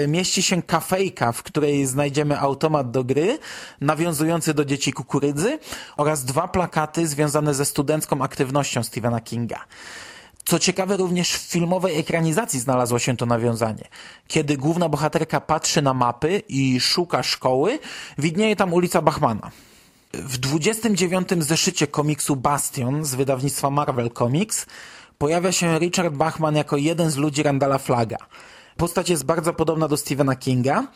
y, 0.03 0.09
mieści 0.09 0.43
się 0.43 0.63
kafejka, 0.63 1.33
w 1.33 1.43
której 1.43 1.87
znajdziemy 1.87 2.41
automat 2.41 2.91
do 2.91 3.05
gry, 3.05 3.39
nawiązujący 3.81 4.55
do 4.55 4.65
dzieci 4.65 4.93
kukurydzy 4.93 5.59
oraz 5.97 6.25
dwa 6.25 6.49
plakaty 6.49 7.07
związane 7.07 7.55
ze 7.55 7.65
studencką 7.65 8.23
aktywnością 8.23 8.83
Stephena 8.83 9.21
Kinga. 9.21 9.65
Co 10.45 10.59
ciekawe, 10.59 10.97
również 10.97 11.33
w 11.33 11.51
filmowej 11.51 11.99
ekranizacji 11.99 12.61
znalazło 12.61 12.99
się 12.99 13.17
to 13.17 13.27
nawiązanie. 13.27 13.89
Kiedy 14.29 14.57
główna 14.57 14.89
bohaterka 14.89 15.41
patrzy 15.41 15.83
na 15.83 15.95
mapy 15.95 16.43
i 16.49 16.81
szuka 16.81 17.23
szkoły, 17.23 17.79
widnieje 18.19 18.57
tam 18.57 18.73
ulica 18.73 19.03
Bachmana. 19.03 19.51
W 20.13 20.39
29. 20.39 21.29
zeszycie 21.39 21.87
komiksu 21.87 22.37
Bastion 22.37 23.05
z 23.05 23.15
wydawnictwa 23.15 23.71
Marvel 23.71 24.11
Comics 24.11 24.67
pojawia 25.19 25.53
się 25.53 25.79
Richard 25.79 26.15
Bachman 26.15 26.57
jako 26.57 26.77
jeden 26.77 27.11
z 27.11 27.17
ludzi 27.17 27.43
Randala 27.43 27.79
Flaga. 27.79 28.17
Postać 28.77 29.11
jest 29.11 29.25
bardzo 29.25 29.53
podobna 29.53 29.89
do 29.89 29.97
Stephena 29.97 30.37
Kinga, 30.37 30.87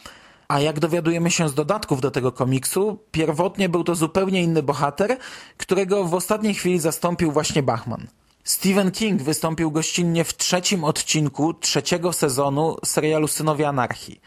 a 0.49 0.61
jak 0.61 0.81
dowiadujemy 0.81 1.31
się 1.31 1.49
z 1.49 1.55
dodatków 1.55 2.01
do 2.01 2.11
tego 2.11 2.33
komiksu, 2.33 2.99
pierwotnie 3.11 3.69
był 3.69 3.85
to 3.85 3.95
zupełnie 3.95 4.43
inny 4.43 4.63
bohater, 4.63 5.17
którego 5.57 6.05
w 6.05 6.15
ostatniej 6.15 6.55
chwili 6.55 6.79
zastąpił 6.79 7.33
właśnie 7.33 7.63
Bachman. 7.63 8.07
Stephen 8.45 8.91
King 8.91 9.23
wystąpił 9.23 9.71
gościnnie 9.71 10.25
w 10.25 10.37
trzecim 10.37 10.85
odcinku 10.85 11.55
trzeciego 11.55 12.13
sezonu 12.13 12.77
serialu 12.85 13.29
Synowie 13.29 13.69
Anarchii. 13.69 14.21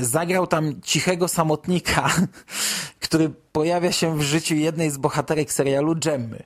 Zagrał 0.00 0.46
tam 0.46 0.80
cichego 0.82 1.28
samotnika, 1.28 2.10
który 3.00 3.30
pojawia 3.52 3.92
się 3.92 4.18
w 4.18 4.22
życiu 4.22 4.54
jednej 4.54 4.90
z 4.90 4.96
bohaterek 4.96 5.52
serialu 5.52 5.94
Gemmy. 5.96 6.42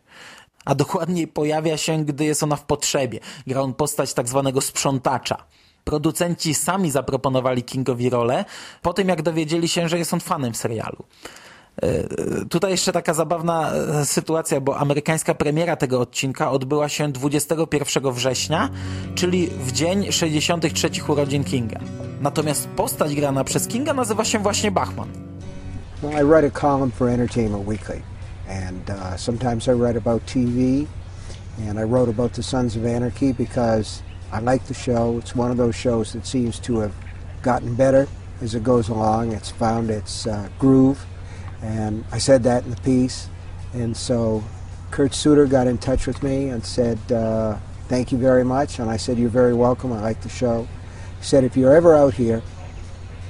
A 0.69 0.75
dokładniej 0.75 1.29
pojawia 1.29 1.77
się, 1.77 2.05
gdy 2.05 2.25
jest 2.25 2.43
ona 2.43 2.57
w 2.57 2.65
potrzebie. 2.65 3.21
Gra 3.47 3.61
on 3.61 3.75
postać 3.75 4.15
tak 4.15 4.29
zwanego 4.29 4.61
sprzątacza. 4.61 5.37
Producenci 5.85 6.55
sami 6.55 6.91
zaproponowali 6.91 7.63
Kingowi 7.63 8.11
rolę, 8.11 8.45
po 8.83 8.93
tym 8.93 9.09
jak 9.09 9.23
dowiedzieli 9.23 9.69
się, 9.69 9.89
że 9.89 9.99
jest 9.99 10.15
on 10.15 10.21
fanem 10.21 10.55
serialu. 10.55 11.05
Tutaj 12.51 12.71
jeszcze 12.71 12.93
taka 12.93 13.15
zabawna 13.15 13.73
sytuacja, 14.05 14.61
bo 14.61 14.79
amerykańska 14.79 15.35
premiera 15.35 15.77
tego 15.77 16.01
odcinka 16.01 16.51
odbyła 16.51 16.89
się 16.89 17.13
21 17.13 18.13
września, 18.13 18.71
czyli 19.15 19.47
w 19.47 19.73
dzień 19.73 20.13
63 20.13 20.91
urodzin 21.09 21.45
Kinga. 21.45 21.81
Natomiast 22.21 22.69
postać 22.69 23.15
grana 23.15 23.45
przez 23.45 23.69
Kinga 23.69 23.93
nazywa 23.93 24.25
się 24.25 24.39
właśnie 24.39 24.71
Bachman. 24.71 25.09
Well, 26.03 26.25
I 26.25 26.29
write 26.29 26.47
a 26.47 26.61
column 26.61 26.91
for 26.91 27.09
Entertainment 27.09 27.69
Weekly, 27.69 28.03
and 28.49 28.89
uh, 28.91 29.17
sometimes 29.17 29.69
I 29.69 29.73
write 29.73 29.97
about 29.97 30.27
TV, 30.27 30.89
and 31.59 31.79
I 31.79 31.83
wrote 31.83 32.09
about 32.09 32.33
the 32.33 32.43
Sons 32.43 32.77
of 32.77 32.87
Anarchy 32.87 33.33
because 33.33 34.03
I 34.33 34.41
like 34.41 34.65
the 34.67 34.75
show. 34.75 35.19
It's 35.19 35.35
one 35.37 35.51
of 35.51 35.57
those 35.57 35.75
shows 35.75 36.13
that 36.15 36.27
seems 36.27 36.59
to 36.61 36.79
have 36.81 36.95
gotten 37.43 37.75
better 37.75 38.09
as 38.41 38.55
it 38.55 38.63
goes 38.63 38.89
along. 38.89 39.33
It's 39.33 39.51
found 39.51 39.91
its 39.91 40.27
uh, 40.27 40.49
groove. 40.59 41.05
And 41.63 42.05
I 42.13 42.19
said 42.19 42.43
that 42.45 42.65
in 42.65 42.71
the 42.71 42.81
piece. 42.83 43.29
And 43.75 43.97
so 43.97 44.43
Kurt 44.91 45.15
Suter 45.15 45.47
got 45.47 45.67
in 45.67 45.79
touch 45.79 46.07
with 46.07 46.23
me 46.23 46.49
and 46.49 46.65
said, 46.65 46.99
uh, 47.13 47.59
Thank 47.89 48.13
you 48.13 48.19
very 48.19 48.45
much. 48.45 48.79
And 48.79 48.91
I 48.91 48.99
said, 48.99 49.19
You're 49.19 49.31
very 49.31 49.55
welcome. 49.55 49.93
I 49.93 50.01
like 50.01 50.21
the 50.21 50.29
show. 50.29 50.69
He 51.19 51.25
said, 51.25 51.43
If 51.43 51.57
you're 51.57 51.75
ever 51.75 51.97
out 51.97 52.15
here, 52.15 52.43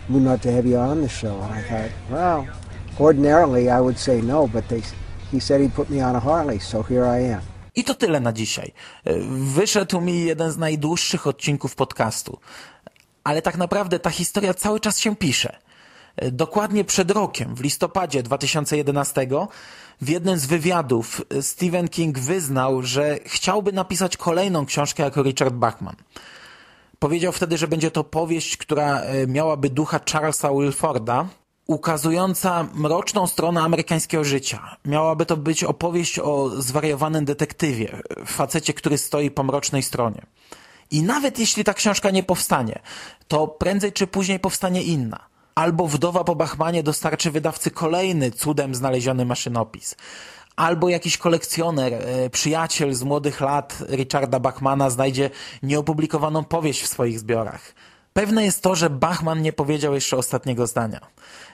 we'd 0.09 0.23
love 0.23 0.41
to 0.43 0.53
have 0.53 0.67
you 0.67 0.77
on 0.77 1.01
the 1.01 1.09
show. 1.09 1.41
And 1.41 1.55
I 1.55 1.63
thought, 1.63 1.91
Well, 2.11 2.49
ordinarily 2.99 3.71
I 3.71 3.81
would 3.81 3.99
say 3.99 4.21
no, 4.21 4.49
but 4.49 4.69
they, 4.69 4.83
I. 5.33 5.41
I 7.75 7.85
to 7.85 7.95
tyle 7.95 8.21
na 8.21 8.33
dzisiaj. 8.33 8.73
Wyszedł 9.31 10.01
mi 10.01 10.25
jeden 10.25 10.53
z 10.53 10.57
najdłuższych 10.57 11.27
odcinków 11.27 11.75
podcastu. 11.75 12.39
Ale 13.25 13.43
tak 13.43 13.57
naprawdę 13.57 13.99
ta 13.99 14.11
historia 14.11 14.55
cały 14.55 14.81
czas 14.81 14.99
się 14.99 15.17
pisze. 15.17 15.57
Dokładnie 16.33 16.85
przed 16.85 17.11
rokiem, 17.11 17.55
w 17.55 17.61
listopadzie 17.61 18.23
2011, 18.23 19.29
w 20.01 20.09
jednym 20.09 20.39
z 20.39 20.47
wywiadów 20.47 21.23
Stephen 21.41 21.89
King 21.89 22.19
wyznał, 22.19 22.83
że 22.83 23.19
chciałby 23.25 23.73
napisać 23.73 24.17
kolejną 24.17 24.67
książkę 24.67 25.03
jako 25.03 25.23
Richard 25.23 25.55
Bachman. 25.55 25.97
Powiedział 26.99 27.33
wtedy, 27.33 27.59
że 27.59 27.69
będzie 27.69 27.91
to 27.91 28.05
powieść, 28.05 28.57
która 28.57 29.03
miałaby 29.27 29.71
ducha 29.71 30.01
Charlesa 30.13 30.51
Wilforda, 30.53 31.27
ukazująca 31.69 32.67
mroczną 32.75 33.27
stronę 33.27 33.61
amerykańskiego 33.61 34.25
życia. 34.25 34.77
Miałaby 34.85 35.27
to 35.27 35.37
być 35.37 35.65
opowieść 35.65 36.19
o 36.19 36.51
zwariowanym 36.63 37.25
detektywie, 37.25 38.03
facecie, 38.27 38.75
który 38.75 38.99
stoi 38.99 39.31
po 39.31 39.43
mrocznej 39.43 39.83
stronie. 39.83 40.23
I 40.91 41.03
nawet 41.03 41.39
jeśli 41.39 41.65
ta 41.65 41.75
książka 41.75 42.11
nie 42.11 42.23
powstanie, 42.23 42.79
to 43.29 43.49
prędzej 43.49 43.93
czy 43.93 44.07
później 44.07 44.41
powstanie 44.41 44.83
inna 44.83 45.29
albo 45.55 45.89
wdowa 45.89 46.25
po 46.25 46.37
Bachmanie 46.37 46.83
dostarczy 46.83 47.31
wydawcy 47.31 47.71
kolejny 47.71 48.31
cudem 48.31 48.75
znaleziony 48.75 49.25
maszynopis, 49.25 49.97
albo 50.57 50.89
jakiś 50.89 51.19
kolekcjoner, 51.19 51.95
e, 51.95 52.31
przyjaciel 52.31 52.95
z 52.95 53.03
młodych 53.03 53.41
lat 53.41 53.79
Richarda 53.89 54.41
Bachmana 54.41 54.91
znajdzie 54.91 55.31
nieopublikowaną 55.63 56.45
powieść 56.45 56.83
w 56.83 56.87
swoich 56.87 57.19
zbiorach. 57.19 57.75
Pewne 58.13 58.45
jest 58.45 58.63
to, 58.63 58.75
że 58.75 58.91
Bachman 58.91 59.43
nie 59.43 59.53
powiedział 59.53 59.95
jeszcze 59.95 60.17
ostatniego 60.17 60.67
zdania. 60.67 61.01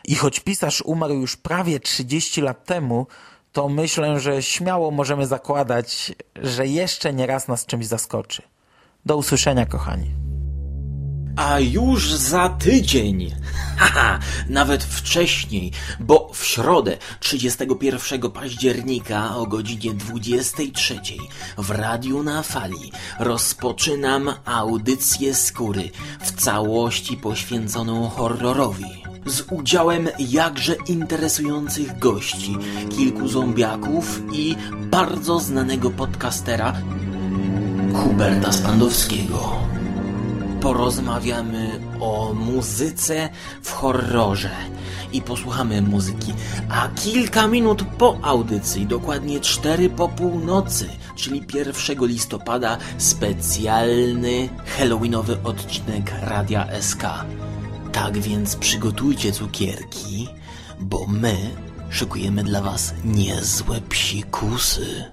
I 0.04 0.14
choć 0.14 0.40
pisarz 0.40 0.82
umarł 0.82 1.14
już 1.14 1.36
prawie 1.36 1.80
30 1.80 2.40
lat 2.40 2.64
temu, 2.64 3.06
to 3.52 3.68
myślę, 3.68 4.20
że 4.20 4.42
śmiało 4.42 4.90
możemy 4.90 5.26
zakładać, 5.26 6.12
że 6.36 6.66
jeszcze 6.66 7.12
nie 7.12 7.26
raz 7.26 7.48
nas 7.48 7.66
czymś 7.66 7.86
zaskoczy. 7.86 8.42
Do 9.06 9.16
usłyszenia, 9.16 9.66
kochani. 9.66 10.23
A 11.36 11.60
już 11.60 12.12
za 12.12 12.48
tydzień, 12.48 13.34
haha, 13.78 14.18
nawet 14.48 14.84
wcześniej, 14.84 15.72
bo 16.00 16.30
w 16.34 16.44
środę 16.44 16.96
31 17.20 18.30
października 18.30 19.36
o 19.36 19.46
godzinie 19.46 19.94
23 19.94 21.00
w 21.58 21.70
Radiu 21.70 22.22
na 22.22 22.42
Fali 22.42 22.92
rozpoczynam 23.18 24.32
audycję 24.44 25.34
Skóry 25.34 25.90
w 26.20 26.32
całości 26.32 27.16
poświęconą 27.16 28.08
horrorowi. 28.08 29.04
Z 29.26 29.42
udziałem 29.50 30.08
jakże 30.18 30.76
interesujących 30.88 31.98
gości, 31.98 32.56
kilku 32.96 33.28
zombiaków 33.28 34.20
i 34.32 34.56
bardzo 34.80 35.38
znanego 35.38 35.90
podcastera 35.90 36.72
Huberta 37.94 38.52
Spandowskiego 38.52 39.64
porozmawiamy 40.64 41.80
o 42.00 42.34
muzyce 42.34 43.28
w 43.62 43.70
horrorze 43.70 44.50
i 45.12 45.22
posłuchamy 45.22 45.82
muzyki. 45.82 46.32
A 46.68 46.88
kilka 46.88 47.48
minut 47.48 47.84
po 47.98 48.18
audycji, 48.22 48.86
dokładnie 48.86 49.40
4 49.40 49.90
po 49.90 50.08
północy, 50.08 50.88
czyli 51.16 51.44
1 51.54 52.06
listopada, 52.06 52.78
specjalny 52.98 54.48
halloweenowy 54.78 55.38
odcinek 55.44 56.12
Radia 56.22 56.66
SK. 56.80 57.02
Tak 57.92 58.18
więc 58.18 58.56
przygotujcie 58.56 59.32
cukierki, 59.32 60.28
bo 60.80 61.06
my 61.06 61.36
szykujemy 61.90 62.44
dla 62.44 62.62
Was 62.62 62.94
niezłe 63.04 63.80
psikusy. 63.80 65.04